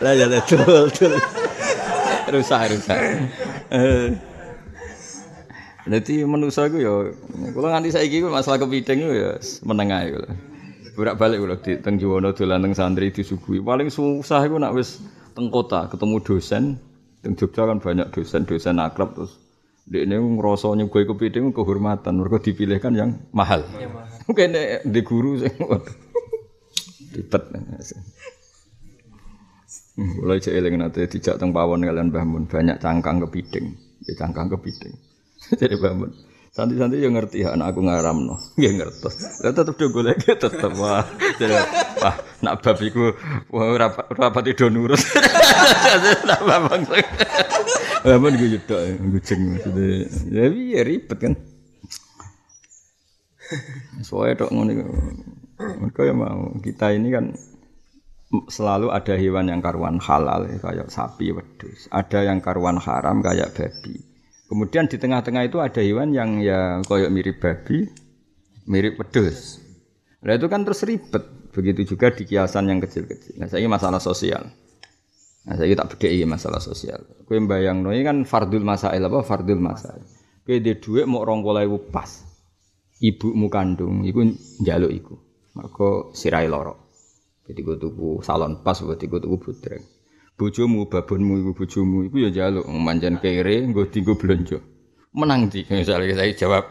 Lah 0.00 0.12
ya 0.16 0.26
lah, 0.30 0.40
betul. 0.40 1.12
Rusak 2.30 2.60
rusak. 2.72 2.98
Eh. 3.74 4.14
Jadi 5.90 6.22
manusia 6.22 6.70
itu 6.70 6.78
ya, 6.78 7.10
kalau 7.50 7.68
nganti 7.72 7.90
saya 7.90 8.06
gitu 8.06 8.30
masalah 8.30 8.62
kepiting 8.62 9.02
itu 9.02 9.14
ya 9.16 9.34
menengah 9.66 10.00
itu. 10.06 10.22
Burak 10.94 11.18
balik 11.18 11.42
kalau 11.42 11.56
di 11.58 11.72
teng 11.82 11.96
Juwono 11.98 12.30
dolan 12.30 12.62
teng 12.62 12.74
santri 12.76 13.10
disuguhi. 13.10 13.58
Paling 13.58 13.90
susah 13.90 14.46
itu 14.46 14.54
nak 14.60 14.76
wis 14.76 15.02
teng 15.34 15.50
kota 15.50 15.90
ketemu 15.90 16.16
dosen. 16.22 16.78
Teng 17.24 17.34
Jogja 17.34 17.66
kan 17.66 17.82
banyak 17.82 18.12
dosen-dosen 18.14 18.78
akrab 18.78 19.18
terus. 19.18 19.34
Dia 19.90 20.06
ini 20.06 20.14
ngerasa 20.20 20.70
nyugoi 20.78 21.08
kepiting 21.08 21.50
kehormatan. 21.50 22.22
Mereka 22.22 22.38
dipilihkan 22.46 22.92
yang 22.94 23.10
mahal. 23.34 23.66
Mungkin 24.30 24.54
di 24.86 25.00
guru 25.02 25.42
sih. 25.42 25.50
Ribet. 27.18 27.42
Mulai 29.98 30.38
cek 30.38 30.54
eling 30.54 30.78
nanti 30.78 31.02
dijak 31.10 31.42
teng 31.42 31.50
pawon 31.50 31.82
kalian 31.82 32.14
Mbah 32.14 32.46
banyak 32.46 32.78
cangkang 32.78 33.18
kepiting, 33.26 33.74
ya 34.06 34.14
cangkang 34.14 34.46
kepiting. 34.46 34.94
Jadi 35.60 35.74
Mbah 35.74 36.14
santi-santi 36.54 37.02
yang 37.02 37.18
ngerti 37.18 37.42
ya 37.42 37.58
anak 37.58 37.74
aku 37.74 37.82
ngaramno, 37.82 38.38
nggih 38.54 38.72
ngertos. 38.78 39.42
Lah 39.42 39.50
tetep 39.50 39.74
do 39.74 39.90
golek 39.90 40.22
tetep 40.22 40.72
wah. 40.78 41.02
Jadi 41.42 41.58
wah 41.98 42.14
nak 42.46 42.62
bab 42.62 42.78
iku 42.78 43.18
wah 43.50 43.74
rapat 43.74 44.06
rapat 44.14 44.54
do 44.54 44.66
nurut. 44.70 45.02
Nak 46.30 46.40
babang. 46.46 46.86
Mbah 48.06 48.16
Mun 48.22 48.38
iku 48.38 48.46
yudok 48.46 48.80
ngucing 49.04 49.40
maksudnya. 49.58 50.06
Ya 50.30 50.44
piye 50.48 50.80
ribet 50.86 51.18
kan. 51.18 51.34
Soalnya 54.00 54.46
dok 54.46 54.50
ngono. 54.54 54.72
Mereka 55.60 56.00
ya 56.08 56.14
mau 56.16 56.56
kita 56.64 56.96
ini 56.96 57.08
kan 57.12 57.36
selalu 58.46 58.94
ada 58.94 59.14
hewan 59.18 59.50
yang 59.50 59.60
karuan 59.60 59.98
halal 59.98 60.46
ya, 60.46 60.62
kayak 60.62 60.88
sapi 60.88 61.34
wedus 61.34 61.90
ada 61.90 62.22
yang 62.22 62.38
karuan 62.38 62.78
haram 62.78 63.20
kayak 63.20 63.52
babi. 63.58 63.98
Kemudian 64.46 64.86
di 64.86 64.98
tengah-tengah 64.98 65.46
itu 65.46 65.58
ada 65.58 65.82
hewan 65.82 66.14
yang 66.14 66.38
ya 66.38 66.78
kayak 66.86 67.10
mirip 67.10 67.42
babi 67.42 67.90
mirip 68.70 68.98
wedus 68.98 69.58
nah 70.20 70.36
itu 70.36 70.46
kan 70.52 70.62
terus 70.68 70.84
ribet. 70.84 71.24
Begitu 71.50 71.96
juga 71.96 72.14
di 72.14 72.22
kiasan 72.28 72.70
yang 72.70 72.78
kecil-kecil. 72.78 73.40
Nah 73.40 73.50
saya 73.50 73.66
masalah 73.66 73.98
sosial. 73.98 74.52
Nah 75.48 75.54
saya 75.56 75.72
tak 75.74 75.96
bedai 75.96 76.22
masalah 76.28 76.62
sosial. 76.62 77.02
Kue 77.26 77.42
bayang 77.42 77.82
ini 77.90 78.04
kan 78.06 78.22
fardul 78.22 78.62
masail 78.62 79.00
apa? 79.00 79.24
Fardul 79.24 79.58
masail. 79.58 80.04
Di 80.46 80.60
duit 80.78 81.08
mau 81.08 81.24
rong 81.26 81.42
pas 81.90 82.29
ibumu 83.00 83.48
kandung 83.48 84.04
iku 84.04 84.22
njaluk 84.60 84.92
iku 84.92 85.14
maka 85.56 86.14
sirai 86.14 86.46
loro 86.46 86.90
jadi 87.50 87.66
gue 87.66 87.76
tuku 87.82 88.22
salon 88.22 88.62
pas 88.62 88.78
buat 88.78 89.02
gue 89.02 89.20
tuku 89.26 89.36
putreng. 89.42 89.82
Bojomu, 90.38 90.86
babonmu, 90.86 91.42
ibu 91.42 91.50
bojomu, 91.52 92.06
ibu 92.06 92.16
ya 92.22 92.30
jaluk 92.30 92.64
manjan 92.70 93.18
kere, 93.18 93.66
gue 93.66 93.84
tinggu 93.90 94.14
belanja. 94.14 94.62
Menang 95.10 95.50
di, 95.50 95.66
misalnya 95.66 96.14
saya 96.14 96.32
jawab, 96.32 96.70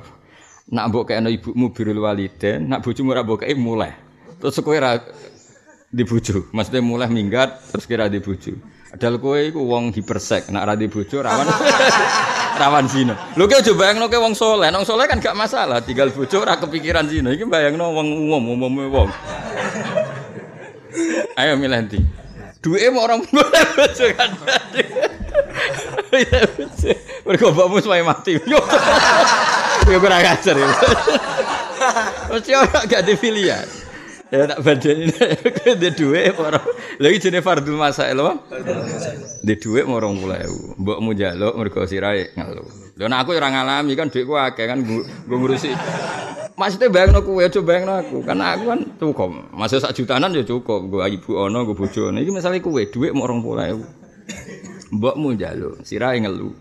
nak 0.72 0.88
mbok 0.88 1.12
kayak 1.12 1.28
ibumu 1.28 1.76
birul 1.76 2.00
waliden, 2.00 2.72
nak 2.72 2.80
bojomu 2.80 3.12
ora 3.12 3.28
mbok 3.28 3.44
mulai. 3.60 3.92
Terus 4.40 4.64
kowe 4.64 4.80
ra 4.80 5.04
di 5.92 6.08
bojo, 6.08 6.48
maksudnya 6.56 6.80
mulai 6.80 7.12
minggat, 7.12 7.60
terus 7.76 7.84
kira 7.84 8.08
di 8.08 8.24
bojo. 8.24 8.56
Padahal 8.96 9.20
kowe 9.20 9.36
iku 9.36 9.60
wong 9.60 9.92
hipersek, 9.92 10.48
nak 10.48 10.64
ra 10.64 10.74
di 10.80 10.88
bojo 10.88 11.20
rawan 11.20 11.46
rawan 12.60 12.86
zina. 12.92 13.16
Lho 13.40 13.48
kowe 13.48 13.64
coba 13.64 13.80
bayangno 13.88 14.12
kowe 14.12 14.20
wong 14.20 14.36
soleh, 14.36 14.68
wong 14.70 14.84
soleh 14.84 15.08
kan 15.08 15.24
gak 15.24 15.34
masalah, 15.34 15.80
tinggal 15.80 16.12
bojo 16.12 16.44
ora 16.44 16.60
kepikiran 16.60 17.08
zina. 17.08 17.32
Iki 17.32 17.48
bayangno 17.48 17.96
wong 17.96 18.08
umum, 18.28 18.44
umume 18.60 18.84
wong. 18.92 19.10
Ayo 21.40 21.56
milih 21.56 21.80
ndi? 21.88 22.00
Duwe 22.60 22.92
mau 22.92 23.08
orang 23.08 23.24
boleh 23.32 23.64
bojo 23.80 24.06
kan. 24.20 24.30
Iya. 26.10 26.42
Mergo 27.24 27.48
sampe 27.80 28.04
mati. 28.04 28.32
Yo. 28.44 28.60
Yo 29.88 29.98
kurang 30.02 30.20
ajar 30.20 30.56
ya. 30.58 30.68
Mesti 32.30 32.52
ora 32.54 32.80
gak 32.84 33.02
di 33.08 33.14
pilihan. 33.16 33.89
Ya 34.30 34.46
tak 34.46 34.62
badani 34.62 35.10
dia 35.82 35.90
duwe 35.90 36.30
orang. 36.38 36.62
Lagi 37.02 37.18
jenenge 37.18 37.42
fardhu 37.42 37.74
masail 37.74 38.14
apa? 38.22 38.46
Di 39.42 39.58
duwe 39.58 39.82
mau 39.90 39.98
orang 39.98 40.14
mulai. 40.22 40.46
Mbokmu 40.78 41.18
njaluk 41.18 41.54
mergo 41.58 41.82
sirahe 41.90 42.30
ngeluh. 42.38 42.70
Lho 42.94 43.06
nek 43.10 43.20
aku 43.26 43.34
ora 43.34 43.50
ngalami 43.50 43.98
kan 43.98 44.14
duitku 44.14 44.38
akeh 44.38 44.70
kan 44.70 44.86
gue 44.86 45.02
ngurusi. 45.26 45.74
Maksudnya 46.54 46.94
bayang 46.94 47.18
aku 47.18 47.42
ya 47.42 47.50
coba 47.50 47.66
bayang 47.74 47.90
aku 47.90 48.18
karena 48.22 48.46
aku 48.54 48.64
kan 48.70 48.80
cukup. 49.02 49.30
Masih 49.50 49.82
sak 49.82 49.98
jutanan 49.98 50.30
ya 50.38 50.46
cukup. 50.46 50.86
Gue 50.86 51.02
ibu 51.10 51.32
ono, 51.34 51.66
gue 51.66 51.74
bojo. 51.74 52.14
Ini 52.14 52.30
misalnya 52.30 52.62
kue 52.62 52.86
duit 52.86 53.10
mau 53.18 53.26
orang 53.26 53.42
pula 53.42 53.66
Mbokmu 54.94 55.38
njaluk, 55.38 55.82
sirahe 55.82 56.22
ngeluh. 56.22 56.54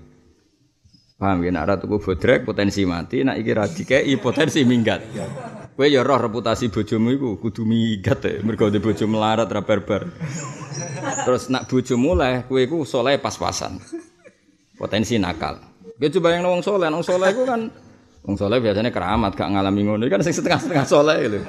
Paham 1.19 1.43
ya, 1.43 1.51
nak 1.51 1.65
ratu 1.67 1.91
bodrek 1.91 2.47
potensi 2.47 2.87
mati, 2.87 3.27
nak 3.27 3.43
iki 3.43 3.51
radikei 3.51 4.15
potensi 4.23 4.63
minggat. 4.63 5.03
Kowe 5.79 5.87
ya 5.87 6.03
roh 6.03 6.19
reputasi 6.19 6.75
bojomu 6.75 7.15
iku 7.15 7.39
kudu 7.39 7.63
migat 7.63 8.19
ya, 8.27 8.43
mergo 8.43 8.67
di 8.67 8.83
bojo 8.83 9.07
melarat 9.07 9.47
ra 9.47 9.63
barbar. 9.63 10.11
Terus 11.23 11.47
nak 11.55 11.71
bojo 11.71 11.95
mulai, 11.95 12.43
kowe 12.51 12.59
iku 12.59 12.83
soleh 12.83 13.15
pas-pasan. 13.23 13.79
Potensi 14.75 15.23
nakal. 15.23 15.63
Kowe 15.95 16.11
coba 16.19 16.35
yang 16.35 16.51
wong 16.51 16.67
soleh, 16.67 16.91
wong 16.91 17.07
soleh 17.07 17.31
iku 17.31 17.47
kan 17.47 17.71
wong 18.27 18.35
soleh 18.35 18.59
biasanya 18.59 18.91
keramat 18.91 19.39
gak 19.39 19.55
ngalami 19.55 19.87
ngono 19.87 20.03
kan 20.11 20.19
sing 20.19 20.35
setengah-setengah 20.35 20.83
soleh 20.83 21.15
lho. 21.31 21.47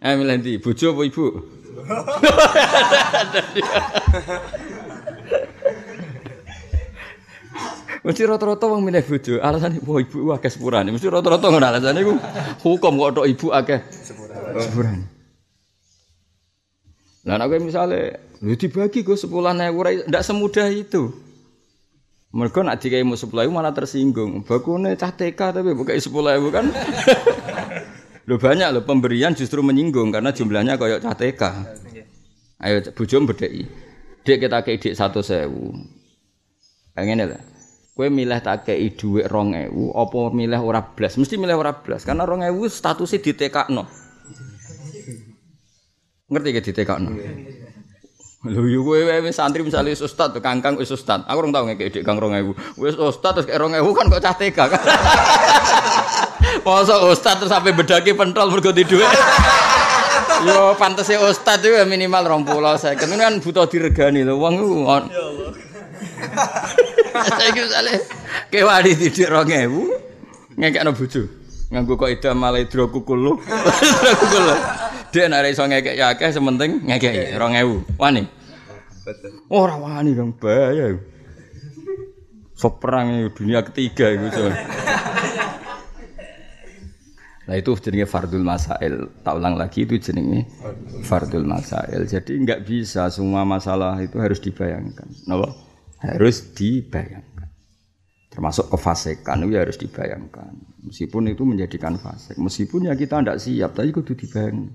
Eh 0.00 0.12
milih 0.16 0.36
ndi, 0.40 0.56
bojo 0.56 0.96
apa 0.96 1.02
ibu? 1.04 1.26
Mesti 8.06 8.22
rata-rata 8.22 8.70
wong 8.70 8.86
milih 8.86 9.02
bojo, 9.02 9.42
alasane 9.42 9.82
wah 9.82 9.98
ibu 9.98 10.30
akeh 10.30 10.46
sepurane. 10.46 10.94
Mesti 10.94 11.10
rata-rata 11.10 11.50
ngono 11.50 11.66
alasane 11.66 11.98
iku 12.06 12.14
hukum 12.62 13.02
kok 13.02 13.10
tok 13.18 13.26
ibu 13.26 13.50
akeh 13.50 13.82
sepurane. 13.90 15.10
Lah 17.26 17.34
nek 17.42 17.58
misale 17.58 18.22
lho 18.38 18.54
dibagi 18.54 19.02
go 19.02 19.18
10.000 19.18 19.74
ora 19.74 19.90
ndak 20.06 20.22
semudah 20.22 20.70
itu. 20.70 21.10
Mergo 22.30 22.62
nak 22.62 22.78
dikaimu 22.78 23.18
10.000 23.18 23.50
malah 23.50 23.74
tersinggung. 23.74 24.46
Bakune 24.46 24.94
cah 24.94 25.10
TK 25.10 25.40
tapi 25.58 25.74
bukai 25.74 25.98
10.000 25.98 26.14
kan. 26.54 26.70
Lho 28.30 28.38
banyak 28.38 28.70
lho 28.70 28.86
pemberian 28.86 29.34
justru 29.34 29.66
menyinggung 29.66 30.14
karena 30.14 30.30
jumlahnya 30.30 30.78
kayak 30.78 31.02
cah 31.02 31.18
TK. 31.18 31.42
Ayo 32.62 32.86
bojom 32.94 33.26
bedheki. 33.26 33.66
Dek 34.22 34.46
kita 34.46 34.62
kei 34.62 34.78
dik 34.78 34.94
100.000. 34.94 35.50
Pengen 36.94 37.26
ya 37.26 37.55
Kue 37.96 38.12
milih 38.12 38.44
tak 38.44 38.68
kei 38.68 38.92
dhuwit 38.92 39.24
2000 39.24 39.72
apa 39.72 40.20
milih 40.28 40.60
ora 40.60 40.84
blas? 40.84 41.16
Mesti 41.16 41.40
milih 41.40 41.56
ora 41.56 41.72
blas 41.72 42.04
karena 42.04 42.28
2000 42.28 42.52
statusnya 42.68 43.24
ditekakno. 43.24 43.88
Ngerti 46.28 46.48
gak 46.52 46.64
ditekakno? 46.68 47.16
Lho 48.52 48.62
yo 48.68 48.84
kowe 48.84 49.00
wis 49.00 49.40
santri 49.40 49.64
misale 49.64 49.96
ustaz 49.96 50.28
to 50.28 50.44
kangkang 50.44 50.76
wis 50.76 50.92
ustaz. 50.92 51.24
Aku 51.24 51.40
ora 51.40 51.48
tau 51.48 51.64
ngekek 51.72 51.88
dik 51.88 52.02
Kang 52.04 52.20
2000. 52.20 52.76
Wis 52.76 53.00
ustaz 53.00 53.32
terus 53.32 53.48
kek 53.48 53.56
2000 53.56 53.80
kan 53.96 54.04
kok 54.12 54.20
cah 54.20 54.34
TK 54.36 54.58
kan. 54.76 54.82
Masa 56.68 57.00
ustaz 57.00 57.40
terus 57.40 57.48
sampai 57.48 57.72
bedaki 57.72 58.12
pentol 58.12 58.52
mergo 58.52 58.76
di 58.76 58.84
dhuwit. 58.84 59.08
Yo 60.52 60.76
pantese 60.76 61.16
ustaz 61.16 61.64
itu 61.64 61.72
minimal 61.88 62.44
20 62.44 62.76
saya. 62.76 62.92
Kan 62.92 63.40
butuh 63.40 63.64
diregani 63.64 64.20
lho 64.20 64.36
wong 64.36 64.60
ku. 64.60 64.84
Ya 64.84 65.00
Allah. 65.00 65.48
Saiki 67.24 67.60
misale 67.64 67.92
kewani 68.52 68.90
didik 68.92 69.28
2000 69.32 70.58
ngekekno 70.60 70.90
bojo. 70.92 71.22
Nganggo 71.66 71.98
kok 71.98 72.10
ida 72.10 72.30
malah 72.30 72.62
hidro 72.62 72.86
kukul. 72.94 73.42
Kukul. 74.20 74.46
Dek 75.10 75.26
nek 75.26 75.50
iso 75.50 75.66
ngekek 75.66 75.94
ya 75.98 76.14
akeh 76.14 76.30
sementing 76.30 76.84
ngekeki 76.86 77.34
2000. 77.38 77.98
Wani. 77.98 78.22
Ora 79.50 79.74
wani 79.78 80.14
dong 80.14 80.34
bahaya. 80.38 80.94
Sok 82.56 82.80
perang 82.80 83.28
dunia 83.36 83.60
ketiga 83.66 84.14
itu. 84.16 84.44
Nah 87.46 87.54
itu 87.54 87.70
jenenge 87.78 88.10
fardul 88.10 88.42
masail. 88.42 89.06
Tak 89.22 89.38
ulang 89.38 89.54
lagi 89.54 89.86
itu 89.86 90.00
jenenge 90.02 90.50
fardul 91.06 91.46
masail. 91.46 92.02
Jadi 92.08 92.42
nggak 92.42 92.66
bisa 92.66 93.06
semua 93.12 93.46
masalah 93.46 94.00
itu 94.02 94.18
harus 94.18 94.42
dibayangkan. 94.42 95.06
Napa? 95.30 95.65
Harus 96.06 96.54
dibayangkan. 96.54 97.50
Termasuk 98.30 98.70
kefasikan 98.70 99.42
itu 99.42 99.56
harus 99.58 99.78
dibayangkan. 99.80 100.52
Meskipun 100.86 101.32
itu 101.32 101.42
menjadikan 101.42 101.98
fasik. 101.98 102.38
Meskipun 102.38 102.86
ya 102.86 102.94
kita 102.94 103.18
tidak 103.24 103.38
siap, 103.42 103.70
tapi 103.74 103.90
kudu 103.90 104.12
dibayang. 104.14 104.70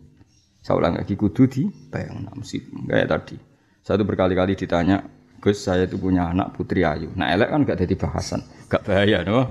Saya 0.61 0.75
ulang 0.77 0.99
lagi, 0.99 1.13
kudu 1.15 1.47
dibayangkan. 1.47 2.35
Meskipun 2.35 2.89
kayak 2.89 3.07
tadi. 3.07 3.37
Satu 3.81 4.03
berkali-kali 4.05 4.53
ditanya, 4.53 5.01
Gus 5.41 5.57
saya 5.57 5.89
itu 5.89 5.97
punya 5.97 6.29
anak 6.29 6.53
putri 6.53 6.85
ayu. 6.85 7.09
Nah 7.17 7.33
elek 7.33 7.49
kan 7.49 7.65
gak 7.65 7.81
jadi 7.81 7.97
bahasan, 7.97 8.45
gak 8.69 8.85
bahaya, 8.85 9.25
no? 9.25 9.49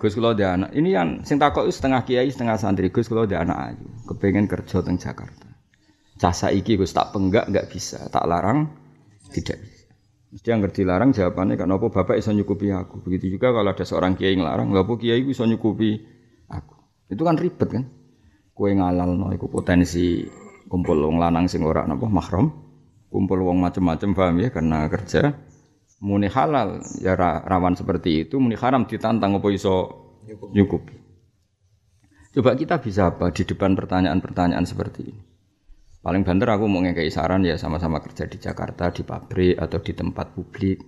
Gus 0.00 0.16
kalau 0.16 0.32
ada 0.32 0.56
anak, 0.56 0.70
ini 0.72 0.96
yang 0.96 1.20
sing 1.28 1.36
setengah 1.36 2.08
kiai, 2.08 2.32
setengah 2.32 2.56
santri. 2.56 2.88
Gus 2.88 3.04
kalau 3.04 3.28
ada 3.28 3.44
anak 3.44 3.58
ayu, 3.68 3.86
kepengen 4.08 4.48
kerja 4.48 4.80
teng 4.80 4.96
Jakarta. 4.96 5.44
Casa 6.16 6.48
iki 6.48 6.80
Gus 6.80 6.96
tak 6.96 7.12
penggak 7.12 7.52
nggak 7.52 7.68
bisa, 7.68 8.08
tak 8.08 8.24
larang 8.24 8.72
tidak 9.28 9.60
bisa. 9.60 9.77
Mesti 10.28 10.48
yang 10.52 10.60
ngerti 10.60 10.84
larang 10.84 11.16
jawabannya 11.16 11.56
kan 11.56 11.72
apa 11.72 11.88
bapak 11.88 12.20
iso 12.20 12.36
nyukupi 12.36 12.68
aku. 12.68 13.00
Begitu 13.00 13.38
juga 13.38 13.48
kalau 13.48 13.72
ada 13.72 13.84
seorang 13.84 14.12
kiai 14.12 14.36
ngelarang, 14.36 14.68
nggak 14.68 14.84
kiai 15.00 15.24
iso 15.24 15.48
nyukupi 15.48 16.04
aku. 16.52 16.76
Itu 17.08 17.24
kan 17.24 17.40
ribet 17.40 17.68
kan. 17.72 17.84
Kue 18.52 18.76
ngalal 18.76 19.16
no, 19.16 19.32
iku 19.32 19.48
potensi 19.48 20.26
kumpul 20.68 21.00
wong 21.00 21.16
lanang 21.16 21.48
sing 21.48 21.64
ora 21.64 21.88
napa 21.88 22.10
mahram, 22.10 22.52
kumpul 23.08 23.40
wong 23.40 23.62
macem-macem 23.64 24.12
paham 24.12 24.36
ya 24.42 24.52
karena 24.52 24.84
kerja 24.92 25.32
muni 25.98 26.28
halal 26.30 26.82
ya 27.00 27.16
rawan 27.18 27.74
seperti 27.74 28.28
itu, 28.28 28.36
muni 28.36 28.54
haram 28.58 28.84
ditantang 28.84 29.38
apa 29.38 29.48
iso 29.48 29.74
nyukupi. 30.52 30.94
Coba 32.36 32.52
kita 32.54 32.78
bisa 32.78 33.08
apa 33.08 33.32
di 33.32 33.42
depan 33.48 33.72
pertanyaan-pertanyaan 33.72 34.68
seperti 34.68 35.00
ini? 35.08 35.22
Paling 36.08 36.24
banter 36.24 36.48
aku 36.48 36.64
mau 36.72 36.80
ngekei 36.80 37.12
saran 37.12 37.44
ya 37.44 37.60
sama-sama 37.60 38.00
kerja 38.00 38.24
di 38.24 38.40
Jakarta, 38.40 38.88
di 38.88 39.04
pabrik 39.04 39.60
atau 39.60 39.76
di 39.76 39.92
tempat 39.92 40.32
publik. 40.32 40.80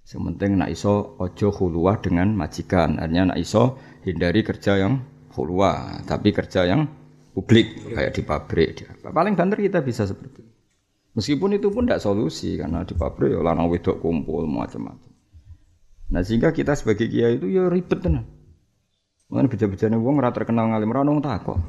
Sementing 0.00 0.64
nak 0.64 0.72
iso 0.72 1.12
ojo 1.20 1.52
huluah 1.52 2.00
dengan 2.00 2.32
majikan. 2.32 2.96
Artinya 2.96 3.36
nak 3.36 3.38
iso 3.44 3.76
hindari 4.00 4.40
kerja 4.40 4.80
yang 4.80 5.04
huluah, 5.36 6.00
tapi 6.08 6.32
kerja 6.32 6.64
yang 6.64 6.88
publik 7.36 7.84
kayak 7.92 8.16
di 8.16 8.24
pabrik. 8.24 8.88
Paling 9.04 9.36
banter 9.36 9.60
kita 9.60 9.84
bisa 9.84 10.08
seperti 10.08 10.40
itu. 10.40 10.52
Meskipun 11.20 11.52
itu 11.52 11.68
pun 11.68 11.84
tidak 11.84 12.00
solusi 12.00 12.56
karena 12.56 12.88
di 12.88 12.96
pabrik 12.96 13.28
ya 13.28 13.44
lanang 13.44 13.68
wedok 13.68 14.00
kumpul 14.00 14.48
macam-macam. 14.48 15.12
Nah 16.16 16.24
sehingga 16.24 16.48
kita 16.48 16.72
sebagai 16.80 17.12
kiai 17.12 17.36
itu 17.36 17.52
ya 17.52 17.68
ribet 17.68 18.00
tenan. 18.00 18.24
Mana 19.28 19.52
beja-bejane 19.52 20.00
wong 20.00 20.16
ora 20.16 20.32
terkenal 20.32 20.72
ngalim 20.72 20.96
ora 20.96 21.04
nong 21.04 21.20
takok. 21.20 21.60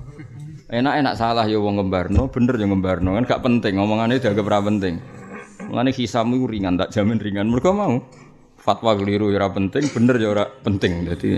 Enak-enak 0.73 1.13
salah 1.13 1.45
ya 1.45 1.61
wong 1.61 1.77
ngembarno, 1.77 2.33
bener 2.33 2.57
ya 2.57 2.65
ngembarno 2.65 3.13
kan 3.13 3.23
gak 3.29 3.45
penting 3.45 3.77
ngomongannya 3.77 4.17
dianggap 4.17 4.49
ora 4.49 4.57
penting. 4.57 4.97
Mulane 5.69 5.93
hisamu 5.93 6.49
ringan 6.49 6.81
tak 6.81 6.89
jamin 6.89 7.21
ringan. 7.21 7.45
Mergo 7.45 7.77
mau 7.77 8.01
fatwa 8.57 8.97
keliru 8.97 9.29
ya 9.29 9.45
penting, 9.53 9.85
bener 9.93 10.17
ya 10.17 10.33
ora 10.33 10.49
penting. 10.49 11.05
Dadi 11.05 11.37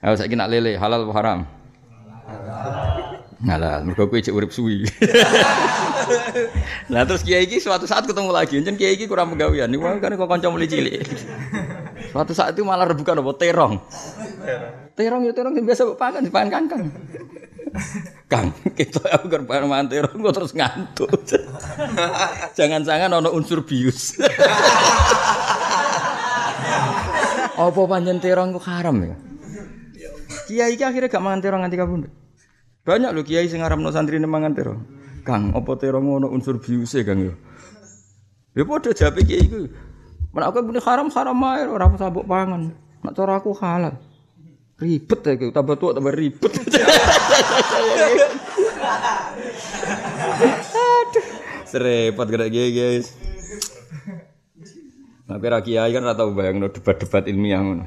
Ayo 0.00 0.16
saiki 0.16 0.32
nak 0.32 0.48
lele 0.48 0.80
halal 0.80 1.04
apa 1.04 1.12
haram? 1.12 1.40
Halal. 3.44 3.84
Mergo 3.84 4.08
kowe 4.08 4.16
cek 4.16 4.32
urip 4.32 4.48
suwi. 4.48 4.88
Nah 6.90 7.06
terus 7.06 7.22
kiai 7.22 7.46
iki 7.46 7.62
suatu 7.62 7.86
saat 7.86 8.02
ketemu 8.02 8.34
lagi, 8.34 8.58
jen 8.58 8.74
kiai 8.74 8.98
iki 8.98 9.06
kurang 9.06 9.30
pegawaian. 9.30 9.70
Niku 9.70 9.86
kan 10.02 10.10
kok 10.10 10.26
kanca 10.26 10.50
mulai 10.50 10.66
cilik. 10.66 10.98
Suatu 12.10 12.34
saat 12.34 12.58
itu 12.58 12.66
malah 12.66 12.90
rebukan 12.90 13.22
apa 13.22 13.32
terong. 13.38 13.78
Terong 14.96 15.22
ya 15.24 15.32
terong 15.32 15.54
yang 15.56 15.66
biasa 15.68 15.82
pangan 15.96 16.24
di 16.24 16.32
pangan 16.32 16.50
kangkang. 16.50 16.82
Kang, 18.26 18.50
kita 18.74 19.00
aku 19.14 19.30
gerbar 19.30 19.62
mantero 19.66 20.10
kok 20.10 20.34
terus 20.34 20.52
ngantuk. 20.54 21.10
Jangan-jangan 22.58 23.22
ono 23.22 23.30
unsur 23.30 23.62
bius. 23.62 24.18
Apa 27.60 27.80
panjen 27.86 28.18
terong 28.18 28.56
kok 28.56 28.66
haram 28.66 28.96
ya? 29.04 29.14
Kiai 30.50 30.74
iki 30.74 30.82
akhirnya 30.82 31.12
gak 31.12 31.22
mangan 31.22 31.40
terong 31.44 31.60
nganti 31.62 31.78
kabundut. 31.78 32.12
Banyak 32.82 33.14
lho 33.14 33.22
kiai 33.22 33.46
sing 33.46 33.62
ngaramno 33.62 33.92
santri 33.94 34.18
mangan 34.18 34.52
terong. 34.56 34.80
Kang, 35.22 35.54
apa 35.54 35.78
terong 35.78 36.10
ono 36.10 36.26
unsur 36.32 36.58
bius 36.58 36.96
e 36.98 37.06
Kang 37.06 37.22
ya? 37.22 37.34
Ya 38.58 38.66
padha 38.66 38.90
jawabe 38.90 39.22
kiai 39.22 39.46
iku. 39.46 39.70
Menak 40.34 40.54
aku 40.54 40.74
haram 40.82 41.06
haram 41.10 41.38
ae 41.54 41.66
ora 41.70 41.86
sabuk 41.94 42.26
pangan. 42.26 42.74
Nak 43.02 43.14
cara 43.14 43.38
aku 43.38 43.54
halal. 43.54 43.94
Ribet 44.80 45.20
ya, 45.28 45.52
tambah 45.52 45.76
tua 45.76 45.92
tambah 45.92 46.08
ribet. 46.08 46.52
Aduh, 50.80 51.26
serempet 51.68 52.26
gerak 52.32 52.48
gini 52.48 52.72
guys. 52.72 53.12
Tapi 55.28 55.44
raki 55.46 55.76
kiai 55.76 55.92
kan 55.92 56.02
rata 56.02 56.24
bayang 56.32 56.58
no 56.58 56.72
debat-debat 56.72 57.28
ilmiah 57.28 57.60
ngono. 57.60 57.84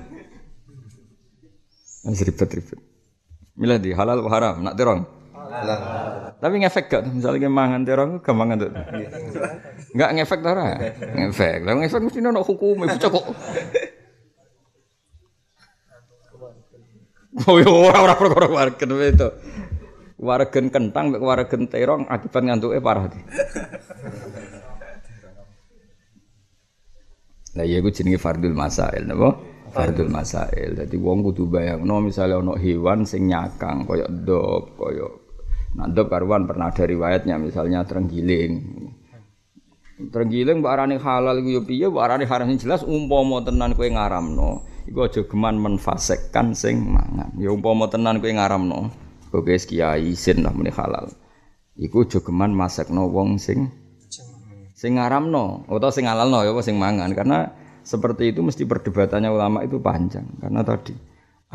Masih 2.05 2.29
ribet-ribet. 2.29 2.79
Milih 3.57 3.77
di 3.81 3.91
halal 3.91 4.21
atau 4.21 4.29
haram, 4.29 4.61
nak 4.61 4.77
terong. 4.77 5.01
Halal. 5.33 5.79
Tapi 6.39 6.55
ngefek 6.61 6.85
gak? 6.93 7.03
Misalnya 7.09 7.49
mangan 7.49 7.81
terong, 7.83 8.21
gampang 8.21 8.55
tuh. 8.55 8.71
Enggak 9.97 10.09
ngefek 10.13 10.39
tuh 10.45 10.53
Ngefek. 11.17 11.57
Lah 11.65 11.73
ngefek 11.81 12.01
mesti 12.05 12.19
nono 12.21 12.45
hukum, 12.45 12.85
ibu 12.85 12.97
cokok. 13.01 13.25
Oh 17.33 17.57
ya 17.57 17.65
ora 17.65 17.97
ora 18.05 18.13
perkara 18.13 18.47
wargen 18.49 18.89
itu. 19.01 19.29
Wargen 20.21 20.65
kentang 20.69 21.09
mek 21.09 21.21
wargen 21.21 21.65
terong 21.65 22.05
akibat 22.05 22.45
ngantuke 22.45 22.77
parah. 22.77 23.09
Lah 27.53 27.65
iya 27.65 27.81
ku 27.81 27.89
jenenge 27.89 28.21
fardul 28.21 28.53
masail 28.53 29.05
napa? 29.09 29.53
fardul 29.73 30.09
masail. 30.13 30.77
Jadi 30.77 30.95
wong 31.01 31.25
kudu 31.25 31.49
bayangno 31.49 31.97
misalnya 32.05 32.37
ono 32.37 32.53
hewan 32.53 33.09
sing 33.09 33.25
nyakang 33.25 33.89
koyok 33.89 34.09
dop, 34.21 34.77
koyok 34.77 35.13
nah 35.73 35.89
karuan 35.89 36.45
pernah 36.45 36.69
ada 36.69 36.85
riwayatnya 36.85 37.41
misalnya 37.41 37.81
terenggiling. 37.81 38.61
Terenggiling 40.13 40.61
mbok 40.61 40.69
arani 40.69 41.01
halal 41.01 41.41
iku 41.41 41.49
yo 41.49 41.61
piye, 41.65 41.89
mbok 41.89 42.03
arani 42.05 42.29
haram 42.29 42.53
jelas 42.53 42.85
umpama 42.85 43.41
tenan 43.41 43.73
kowe 43.73 43.89
ngaramno, 43.89 44.61
iku 44.87 45.07
aja 45.07 45.21
geman 45.23 45.59
menfasekkan 45.59 46.55
sing 46.57 46.83
mangan. 46.83 47.31
Ya 47.39 47.49
umpama 47.51 47.87
tenan 47.87 48.19
kowe 48.19 48.31
ngaramno, 48.31 48.91
kowe 49.29 49.41
wis 49.43 49.67
kiai 49.67 50.15
isin 50.15 50.43
lah 50.43 50.51
muni 50.51 50.71
halal. 50.71 51.11
Iku 51.79 52.05
aja 52.07 52.19
geman 52.23 52.53
masakno 52.53 53.07
wong 53.09 53.41
sing 53.41 53.83
sing 54.83 54.99
ngaramno 54.99 55.63
utawa 55.71 55.95
sing 55.95 56.11
halalno 56.11 56.43
ya 56.43 56.51
sing 56.59 56.75
mangan 56.75 57.15
karena 57.15 57.55
seperti 57.87 58.35
itu 58.35 58.43
mesti 58.43 58.67
perdebatannya 58.67 59.31
ulama 59.31 59.63
itu 59.63 59.79
panjang 59.79 60.27
karena 60.43 60.59
tadi 60.59 60.91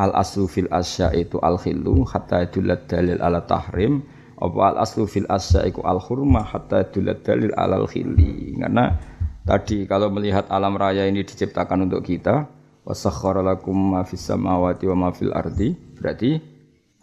al 0.01 0.17
aslu 0.17 0.49
fil 0.49 0.65
asya 0.73 1.13
itu 1.13 1.37
al 1.45 1.61
khilu 1.61 2.09
hatta 2.09 2.49
idulad 2.49 2.89
dalil 2.89 3.21
ala 3.21 3.45
tahrim 3.45 4.01
apa 4.41 4.73
al 4.73 4.77
aslu 4.81 5.05
fil 5.05 5.29
asya 5.29 5.69
itu 5.69 5.85
al 5.85 6.01
hurmah 6.01 6.41
hatta 6.41 6.89
idulad 6.89 7.21
dalil 7.21 7.53
ala 7.53 7.85
al 7.85 7.85
khili 7.85 8.57
karena 8.57 8.97
tadi 9.45 9.85
kalau 9.85 10.09
melihat 10.09 10.49
alam 10.49 10.81
raya 10.81 11.05
ini 11.05 11.21
diciptakan 11.21 11.85
untuk 11.85 12.09
kita 12.09 12.49
wasakhkhara 12.89 13.45
lakum 13.45 13.77
ma 13.77 14.01
fis 14.09 14.25
samawati 14.25 14.89
wa 14.89 14.97
ma 14.97 15.09
fil 15.13 15.37
ardi. 15.37 15.77
Berarti 15.77 16.41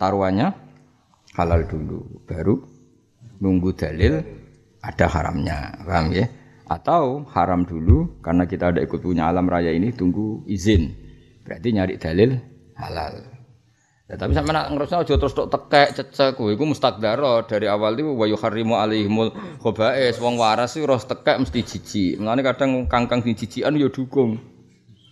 taruhannya 0.02 0.50
halal 1.38 1.70
dulu 1.70 2.26
baru 2.26 2.58
nunggu 3.38 3.70
dalil 3.78 4.26
ada 4.82 5.06
haramnya 5.06 5.86
paham 5.86 6.10
ya? 6.10 6.26
Atau 6.66 7.30
haram 7.38 7.62
dulu 7.62 8.18
karena 8.26 8.50
kita 8.50 8.74
ada 8.74 8.82
ikut 8.82 8.98
punya 8.98 9.30
alam 9.30 9.46
raya 9.46 9.70
ini 9.70 9.94
tunggu 9.94 10.42
izin. 10.50 10.90
Berarti 11.46 11.68
nyari 11.70 12.02
dalil 12.02 12.34
halal. 12.74 13.38
Ya, 14.06 14.22
tapi 14.22 14.38
sama 14.38 14.54
nak 14.54 14.70
ngerasa 14.70 15.02
aja 15.02 15.18
terus 15.18 15.34
tok 15.34 15.50
tekek 15.50 15.98
cecek 15.98 16.38
kuwi 16.38 16.54
iku 16.54 16.70
mustakdaro 16.70 17.42
dari 17.50 17.66
awal 17.66 17.98
itu 17.98 18.14
wa 18.14 18.30
yuharrimu 18.30 18.78
alaihimul 18.78 19.34
khaba'is. 19.62 20.18
Wong 20.22 20.38
waras 20.38 20.78
sih 20.78 20.86
roh 20.86 20.98
tekek 20.98 21.42
mesti 21.42 21.62
jijik. 21.66 22.14
Mulane 22.22 22.42
kadang 22.46 22.86
kangkang 22.86 23.26
sing 23.26 23.34
jijikan 23.34 23.78
ya 23.78 23.90
dukung 23.90 24.55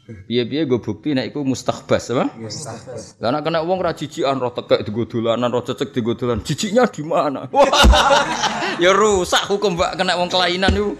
Piye-piye 0.03 0.67
gue 0.67 0.83
bukti 0.83 1.15
nek 1.15 1.31
iku 1.31 1.47
mustakbas 1.47 2.11
apa? 2.11 2.27
Mustakbas. 2.35 3.15
Lah 3.23 3.31
nek 3.31 3.47
kena 3.47 3.63
wong 3.63 3.79
ra 3.79 3.95
jijikan 3.95 4.35
roh 4.35 4.51
tekek 4.51 4.83
digo 4.83 5.07
dolanan, 5.07 5.47
roh 5.47 5.63
cecek 5.63 5.95
digo 5.95 6.11
dolan. 6.11 6.43
Jijiknya 6.43 6.91
di 6.91 7.07
mana? 7.07 7.47
ya 8.83 8.91
rusak 8.91 9.47
hukum 9.47 9.79
Mbak 9.79 9.95
kena 9.95 10.19
wong 10.19 10.27
kelainan 10.27 10.75
itu. 10.75 10.99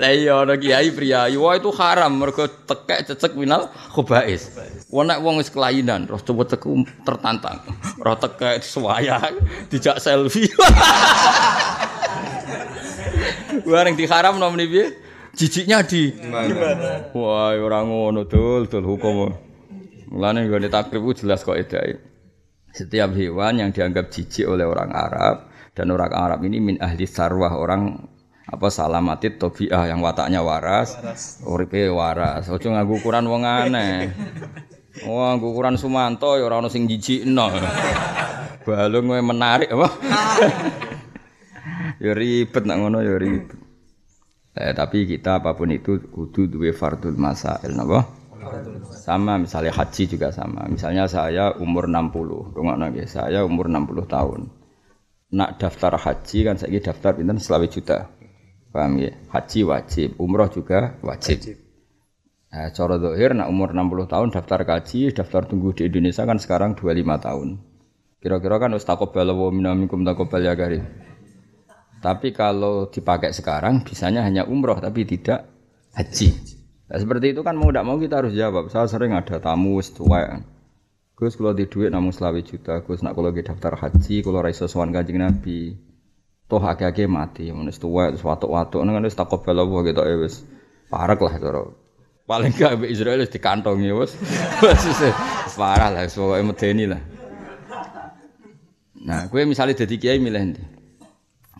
Lah 0.00 0.10
iya 0.16 0.40
ana 0.40 0.56
kiai 0.56 0.88
priayi, 0.88 1.36
wah 1.36 1.52
itu 1.60 1.68
haram 1.76 2.16
mergo 2.16 2.48
tekek 2.48 3.12
cecek 3.12 3.36
minal 3.36 3.68
khobais. 3.92 4.48
Wong 4.88 5.12
nek 5.12 5.20
wong 5.20 5.44
wis 5.44 5.52
kelainan, 5.52 6.08
roh 6.08 6.24
coba 6.24 6.48
teku 6.48 6.88
tertantang. 7.04 7.60
Roh 8.00 8.16
tekek 8.16 8.64
suwaya 8.64 9.20
dijak 9.68 10.00
selfie. 10.00 10.48
Bareng 13.68 13.92
diharam 13.92 14.40
nomene 14.40 14.64
piye? 14.64 15.04
Jijiknya 15.34 15.82
di 15.82 16.14
gimana? 16.14 17.10
Wah, 17.10 17.58
orang 17.58 17.90
ngono 17.90 18.22
dul, 18.22 18.70
dul 18.70 18.86
hukum. 18.86 19.34
Mulane 20.14 20.46
nggone 20.46 20.70
takrib 20.70 21.02
jelas 21.18 21.42
kok 21.42 21.58
edai. 21.58 21.98
Setiap 22.70 23.10
hewan 23.18 23.58
yang 23.58 23.70
dianggap 23.74 24.14
jijik 24.14 24.46
oleh 24.46 24.62
orang 24.62 24.94
Arab 24.94 25.50
dan 25.74 25.90
orang 25.90 26.14
Arab 26.14 26.42
ini 26.46 26.58
min 26.62 26.76
ahli 26.78 27.06
sarwah 27.06 27.54
orang 27.54 27.98
apa 28.46 28.66
salamatit 28.70 29.38
tobiah 29.42 29.90
yang 29.90 29.98
wataknya 30.02 30.38
waras, 30.38 30.94
uripe 31.42 31.90
waras. 31.90 32.46
Ojo 32.46 32.70
nganggo 32.70 33.02
ukuran 33.02 33.26
wong 33.26 33.42
aneh. 33.42 34.14
Wah, 35.02 35.34
nganggo 35.34 35.50
ukuran 35.50 35.74
Sumanto 35.74 36.38
ya 36.38 36.46
ora 36.46 36.62
ono 36.62 36.70
sing 36.70 36.86
jijikno. 36.86 37.50
Balung 38.62 39.10
menarik 39.10 39.74
apa? 39.74 39.88
ya 42.04 42.12
ribet 42.14 42.62
nak 42.62 42.78
ngono 42.78 43.02
ya 43.02 43.18
ribet. 43.18 43.63
Eh, 44.54 44.70
tapi 44.70 45.02
kita 45.02 45.42
apa 45.42 45.58
pun 45.58 45.66
itu 45.74 45.98
kudu 46.14 46.46
duwe 46.46 46.70
fardul 46.70 47.18
masail 47.18 47.74
napa? 47.74 48.06
Sama 49.02 49.34
misalnya 49.40 49.74
haji 49.74 50.02
juga 50.06 50.30
sama. 50.30 50.70
Misalnya 50.70 51.10
saya 51.10 51.58
umur 51.58 51.90
60, 51.90 52.54
rungokno 52.54 52.86
nggih. 52.94 53.08
Saya 53.10 53.42
umur 53.42 53.66
60 53.66 54.06
tahun. 54.06 54.40
Nak 55.34 55.50
daftar 55.58 55.98
haji 55.98 56.38
kan 56.46 56.54
saya 56.54 56.78
daftar 56.78 57.18
pinten 57.18 57.42
selawe 57.42 57.66
juta. 57.66 58.14
Paham 58.70 59.02
ya? 59.02 59.10
Haji 59.34 59.60
wajib, 59.66 60.08
umroh 60.22 60.46
juga 60.46 60.98
wajib. 61.02 61.42
wajib. 61.42 61.56
Nah, 62.54 62.70
cara 62.70 62.94
dohir 63.02 63.34
nak 63.34 63.50
umur 63.50 63.74
60 63.74 64.06
tahun 64.06 64.28
daftar 64.30 64.62
haji, 64.62 65.10
daftar 65.10 65.42
tunggu 65.50 65.74
di 65.74 65.90
Indonesia 65.90 66.22
kan 66.22 66.38
sekarang 66.38 66.78
25 66.78 67.18
tahun. 67.18 67.58
Kira-kira 68.22 68.62
kan 68.62 68.70
ustaz 68.78 68.94
taqabbal 68.94 69.34
wa 69.34 69.50
minamikum 69.50 70.06
taqabbal 70.06 70.46
ya. 70.46 70.54
Tapi 72.04 72.36
kalau 72.36 72.92
dipakai 72.92 73.32
sekarang 73.32 73.80
bisanya 73.80 74.20
hanya 74.28 74.44
umroh 74.44 74.76
tapi 74.76 75.08
tidak 75.08 75.48
haji. 75.96 76.36
Nah, 76.84 77.00
seperti 77.00 77.32
itu 77.32 77.40
kan 77.40 77.56
mau 77.56 77.72
tidak 77.72 77.84
mau 77.88 77.96
kita 77.96 78.20
harus 78.20 78.36
jawab. 78.36 78.68
Saya 78.68 78.84
sering 78.92 79.16
ada 79.16 79.40
tamu 79.40 79.80
tua. 79.80 80.44
Gus 81.16 81.32
kalau 81.40 81.56
di 81.56 81.64
duit 81.64 81.88
namun 81.88 82.12
selawi 82.12 82.44
juta. 82.44 82.84
Gus 82.84 83.00
nak 83.00 83.16
kalau 83.16 83.32
daftar 83.32 83.72
haji, 83.80 84.20
kalau 84.20 84.44
raiso 84.44 84.68
sowan 84.68 84.92
kanjeng 84.92 85.16
Nabi. 85.16 85.80
Toh 86.44 86.60
ake-ake 86.60 87.08
mati, 87.08 87.48
menulis 87.48 87.80
tua, 87.80 88.12
terus 88.12 88.20
watuk-watuk, 88.20 88.84
kan 88.84 88.92
harus 88.92 89.16
takut 89.16 89.40
bela 89.40 89.64
gitu 89.64 90.04
ya 90.04 90.16
wes. 90.20 90.44
Parah 90.92 91.16
lah 91.16 91.32
itu. 91.40 91.72
Paling 92.28 92.52
gak 92.52 92.84
Israel 92.84 93.24
di 93.24 93.40
kantongi 93.40 93.88
wes. 93.96 94.12
Parah 95.56 95.88
lah, 95.88 96.04
pokoknya 96.04 96.44
medeni 96.44 96.84
lah. 96.84 97.00
Nah, 99.00 99.24
gue 99.24 99.40
misalnya 99.48 99.72
jadi 99.72 99.96
kiai 99.96 100.20
milih 100.20 100.42
nanti 100.52 100.73